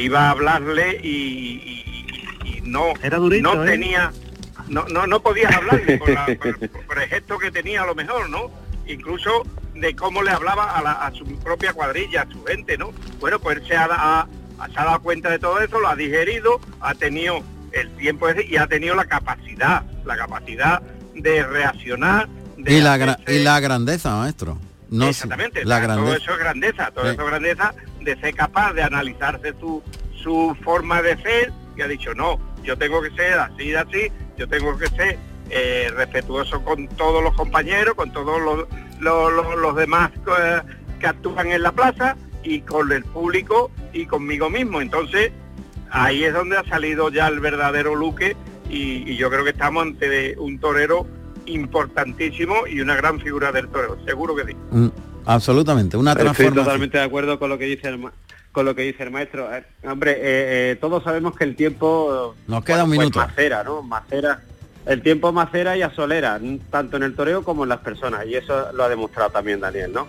iba 0.00 0.28
a 0.28 0.30
hablarle 0.30 1.00
y 1.02 1.99
no, 2.70 2.92
Era 3.02 3.18
durito, 3.18 3.54
no 3.54 3.64
¿eh? 3.64 3.70
tenía, 3.70 4.12
no, 4.68 4.86
no, 4.88 5.06
no 5.06 5.20
podías 5.20 5.54
hablarle 5.54 5.98
por, 5.98 6.10
la, 6.10 6.26
por, 6.26 6.70
por, 6.86 6.98
el 7.02 7.08
gesto 7.08 7.38
que 7.38 7.50
tenía 7.50 7.82
a 7.82 7.86
lo 7.86 7.94
mejor, 7.94 8.30
¿no? 8.30 8.50
Incluso 8.86 9.44
de 9.74 9.94
cómo 9.96 10.22
le 10.22 10.30
hablaba 10.30 10.76
a, 10.76 10.82
la, 10.82 10.92
a, 10.92 11.10
su 11.12 11.24
propia 11.40 11.72
cuadrilla, 11.72 12.22
a 12.22 12.30
su 12.30 12.44
gente, 12.44 12.76
¿no? 12.78 12.92
Bueno, 13.18 13.38
pues 13.38 13.58
él 13.58 13.66
se 13.66 13.76
ha, 13.76 13.88
ha, 13.90 14.26
se 14.66 14.78
ha 14.78 14.84
dado 14.84 15.00
cuenta 15.00 15.30
de 15.30 15.38
todo 15.38 15.60
eso, 15.60 15.80
lo 15.80 15.88
ha 15.88 15.96
digerido, 15.96 16.60
ha 16.80 16.94
tenido 16.94 17.42
el 17.72 17.90
tiempo 17.96 18.26
y 18.30 18.56
ha 18.56 18.66
tenido 18.66 18.94
la 18.94 19.04
capacidad, 19.04 19.82
la 20.04 20.16
capacidad 20.16 20.82
de 21.14 21.44
reaccionar. 21.44 22.28
De 22.56 22.74
y, 22.74 22.80
la 22.80 22.94
hacerse... 22.94 23.34
y 23.34 23.42
la 23.42 23.60
grandeza, 23.60 24.16
maestro. 24.16 24.58
No, 24.90 25.08
Exactamente, 25.08 25.64
la 25.64 25.78
grandeza. 25.78 26.06
todo 26.06 26.16
eso 26.16 26.32
es 26.32 26.38
grandeza, 26.38 26.90
todo 26.90 27.04
sí. 27.04 27.10
eso 27.12 27.22
es 27.22 27.28
grandeza 27.28 27.74
de 28.00 28.20
ser 28.20 28.34
capaz 28.34 28.72
de 28.72 28.82
analizarse 28.82 29.54
su, 29.60 29.82
su 30.20 30.56
forma 30.64 31.00
de 31.00 31.16
ser, 31.22 31.52
que 31.76 31.84
ha 31.84 31.88
dicho, 31.88 32.12
no, 32.14 32.40
yo 32.62 32.76
tengo 32.76 33.02
que 33.02 33.10
ser 33.10 33.38
así, 33.38 33.74
así, 33.74 34.08
yo 34.36 34.48
tengo 34.48 34.76
que 34.78 34.88
ser 34.88 35.18
eh, 35.50 35.90
respetuoso 35.94 36.62
con 36.64 36.86
todos 36.88 37.22
los 37.22 37.34
compañeros, 37.34 37.94
con 37.94 38.12
todos 38.12 38.40
los, 38.40 38.66
los, 39.00 39.32
los, 39.32 39.56
los 39.56 39.76
demás 39.76 40.10
eh, 40.38 40.60
que 40.98 41.06
actúan 41.06 41.50
en 41.50 41.62
la 41.62 41.72
plaza 41.72 42.16
y 42.42 42.60
con 42.62 42.92
el 42.92 43.04
público 43.04 43.70
y 43.92 44.06
conmigo 44.06 44.48
mismo. 44.48 44.80
Entonces, 44.80 45.32
ahí 45.90 46.24
es 46.24 46.32
donde 46.32 46.56
ha 46.56 46.64
salido 46.64 47.10
ya 47.10 47.28
el 47.28 47.40
verdadero 47.40 47.94
Luque 47.94 48.36
y, 48.68 49.10
y 49.10 49.16
yo 49.16 49.28
creo 49.30 49.44
que 49.44 49.50
estamos 49.50 49.82
ante 49.82 50.38
un 50.38 50.58
torero 50.58 51.06
importantísimo 51.46 52.66
y 52.66 52.80
una 52.80 52.94
gran 52.96 53.20
figura 53.20 53.52
del 53.52 53.68
torero, 53.68 53.98
seguro 54.04 54.36
que 54.36 54.44
sí. 54.44 54.56
Mm, 54.70 54.88
absolutamente, 55.26 55.96
una 55.96 56.14
transformación. 56.14 56.48
Estoy 56.48 56.64
totalmente 56.64 56.98
de 56.98 57.04
acuerdo 57.04 57.38
con 57.38 57.50
lo 57.50 57.58
que 57.58 57.64
dice 57.64 57.88
el 57.88 57.98
con 58.52 58.66
lo 58.66 58.74
que 58.74 58.82
dice 58.82 59.02
el 59.02 59.10
maestro. 59.10 59.54
Eh, 59.54 59.64
hombre, 59.84 60.12
eh, 60.12 60.72
eh, 60.72 60.78
todos 60.80 61.04
sabemos 61.04 61.36
que 61.36 61.44
el 61.44 61.56
tiempo 61.56 62.34
nos 62.46 62.64
queda 62.64 62.78
bueno, 62.78 62.84
un 62.84 62.90
minuto. 62.90 63.18
Pues 63.20 63.28
macera, 63.28 63.64
¿no? 63.64 63.82
Macera. 63.82 64.40
El 64.86 65.02
tiempo 65.02 65.30
macera 65.30 65.76
y 65.76 65.82
asolera, 65.82 66.40
tanto 66.70 66.96
en 66.96 67.02
el 67.02 67.14
toreo 67.14 67.44
como 67.44 67.64
en 67.64 67.68
las 67.68 67.80
personas, 67.80 68.26
y 68.26 68.34
eso 68.34 68.72
lo 68.72 68.84
ha 68.84 68.88
demostrado 68.88 69.30
también 69.30 69.60
Daniel, 69.60 69.92
¿no? 69.92 70.06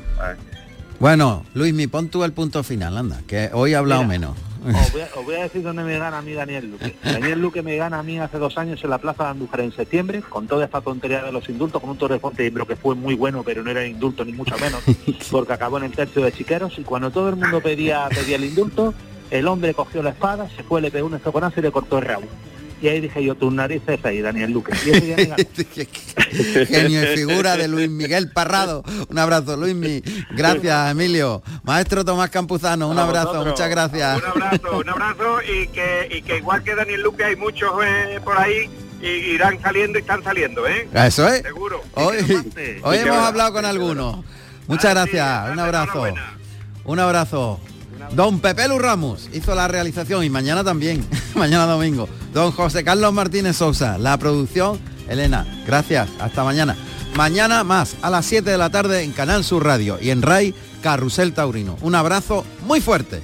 Bueno, 0.98 1.46
Luis, 1.54 1.74
mi 1.74 1.88
pon 1.88 2.08
tú 2.08 2.24
el 2.24 2.32
punto 2.32 2.64
final, 2.64 2.98
anda, 2.98 3.20
que 3.28 3.50
hoy 3.52 3.74
he 3.74 3.76
hablado 3.76 4.04
Mira, 4.04 4.14
menos. 4.14 4.38
Os 4.64 4.92
voy, 4.92 5.02
a, 5.02 5.10
os 5.16 5.26
voy, 5.26 5.36
a, 5.36 5.44
decir 5.44 5.64
dónde 5.64 5.84
me 5.84 5.98
gana 5.98 6.20
a 6.20 6.22
mí 6.22 6.34
Daniel 6.34 6.70
Luque. 6.70 6.96
Daniel 7.04 7.42
Luque 7.42 7.64
me 7.64 7.76
gana 7.78 8.00
a 8.00 8.04
mí 8.04 8.20
hace 8.20 8.38
dos 8.38 8.58
años 8.60 8.84
en 8.84 8.92
la 8.92 9.00
Plaza 9.00 9.24
de 9.24 9.30
Andújar 9.32 9.62
en 9.62 9.72
septiembre, 9.72 10.22
con 10.22 10.48
toda 10.48 10.66
esta 10.66 10.82
tontería 10.82 11.24
de 11.24 11.32
los 11.32 11.50
indultos, 11.50 11.82
con 11.82 11.90
un 11.90 11.98
de 11.98 12.20
Fontainebleau 12.20 12.68
que 12.68 12.76
fue 12.76 12.94
muy 12.94 13.16
bueno, 13.16 13.42
pero 13.44 13.64
no 13.64 13.72
era 13.72 13.86
indulto 13.86 14.24
ni 14.24 14.34
mucho 14.34 14.56
menos, 14.60 14.84
porque 15.32 15.54
acabó 15.54 15.78
en 15.78 15.86
el 15.86 15.92
tercio 15.92 16.24
de 16.24 16.32
Chiqueros, 16.32 16.78
y 16.78 16.84
cuando 16.84 17.10
todo 17.10 17.30
el 17.30 17.38
mundo 17.38 17.60
pedía, 17.60 18.08
pedía 18.10 18.36
el 18.36 18.46
indulto, 18.46 18.94
el 19.32 19.48
hombre 19.48 19.74
cogió 19.74 20.04
la 20.04 20.12
espada, 20.12 20.48
se 20.56 20.62
fue, 20.62 20.80
le 20.80 20.92
pegó 20.92 21.08
un 21.08 21.16
estoconazo 21.16 21.60
y 21.60 21.64
le 21.64 21.72
cortó 21.72 21.98
el 21.98 22.06
rabo. 22.06 22.28
Y 22.82 22.88
ahí 22.88 23.00
dije 23.00 23.24
yo, 23.24 23.36
tus 23.36 23.54
narices 23.54 24.00
ahí, 24.04 24.22
Daniel 24.22 24.52
Luque. 24.52 24.74
Y 24.86 24.90
ese 24.90 25.02
día 25.02 25.16
me 25.16 25.26
ganó. 25.26 25.44
Genio 26.68 27.04
y 27.04 27.16
figura 27.16 27.56
de 27.56 27.68
Luis 27.68 27.90
Miguel 27.90 28.32
Parrado. 28.32 28.84
Un 29.10 29.20
abrazo, 29.20 29.56
Luis 29.56 29.76
Mi. 29.76 30.02
Gracias, 30.32 30.92
Emilio. 30.92 31.44
Maestro 31.64 32.04
Tomás 32.04 32.30
Campuzano, 32.30 32.90
un 32.90 32.98
abrazo, 32.98 33.28
vosotros. 33.28 33.54
muchas 33.54 33.70
gracias. 33.70 34.18
Un 34.18 34.44
abrazo, 34.44 34.78
un 34.80 34.90
abrazo 34.90 35.42
y 35.44 35.68
que, 35.68 36.08
y 36.12 36.22
que 36.24 36.38
igual 36.38 36.64
que 36.64 36.74
Daniel 36.74 37.02
Luque 37.02 37.24
hay 37.24 37.36
muchos 37.36 37.72
eh, 37.86 38.20
por 38.24 38.38
ahí 38.38 38.70
y 39.02 39.08
irán 39.08 39.60
saliendo 39.62 39.98
y 39.98 40.02
están 40.02 40.24
saliendo, 40.24 40.68
¿eh? 40.68 40.88
Eso 40.94 41.28
es. 41.28 41.42
Seguro. 41.42 41.82
Hoy, 41.94 42.18
hoy 42.84 42.98
hemos 42.98 43.18
hablado 43.18 43.54
con 43.54 43.66
algunos. 43.66 44.18
Muchas 44.68 44.92
gracias, 44.94 45.52
un 45.52 45.60
abrazo. 45.60 46.06
Un 46.86 47.00
abrazo. 47.00 47.60
Don 48.16 48.40
Pepe 48.40 48.68
Lu 48.68 48.78
Ramos 48.78 49.30
hizo 49.34 49.56
la 49.56 49.70
realización 49.70 50.24
y 50.24 50.30
mañana 50.30 50.64
también, 50.64 51.06
mañana 51.36 51.66
domingo. 51.66 52.10
Don 52.34 52.52
José 52.52 52.84
Carlos 52.84 53.14
Martínez 53.14 53.56
Sousa, 53.56 53.98
la 53.98 54.18
producción, 54.18 54.80
Elena, 55.08 55.46
gracias, 55.66 56.10
hasta 56.20 56.44
mañana. 56.44 56.76
Mañana 57.16 57.64
más, 57.64 57.96
a 58.02 58.10
las 58.10 58.26
7 58.26 58.50
de 58.50 58.58
la 58.58 58.70
tarde 58.70 59.04
en 59.04 59.12
Canal 59.12 59.44
Sur 59.44 59.66
Radio 59.66 59.98
y 60.02 60.10
en 60.10 60.22
RAI 60.22 60.54
Carrusel 60.82 61.34
Taurino. 61.34 61.78
Un 61.82 61.96
abrazo 61.96 62.46
muy 62.66 62.82
fuerte. 62.82 63.22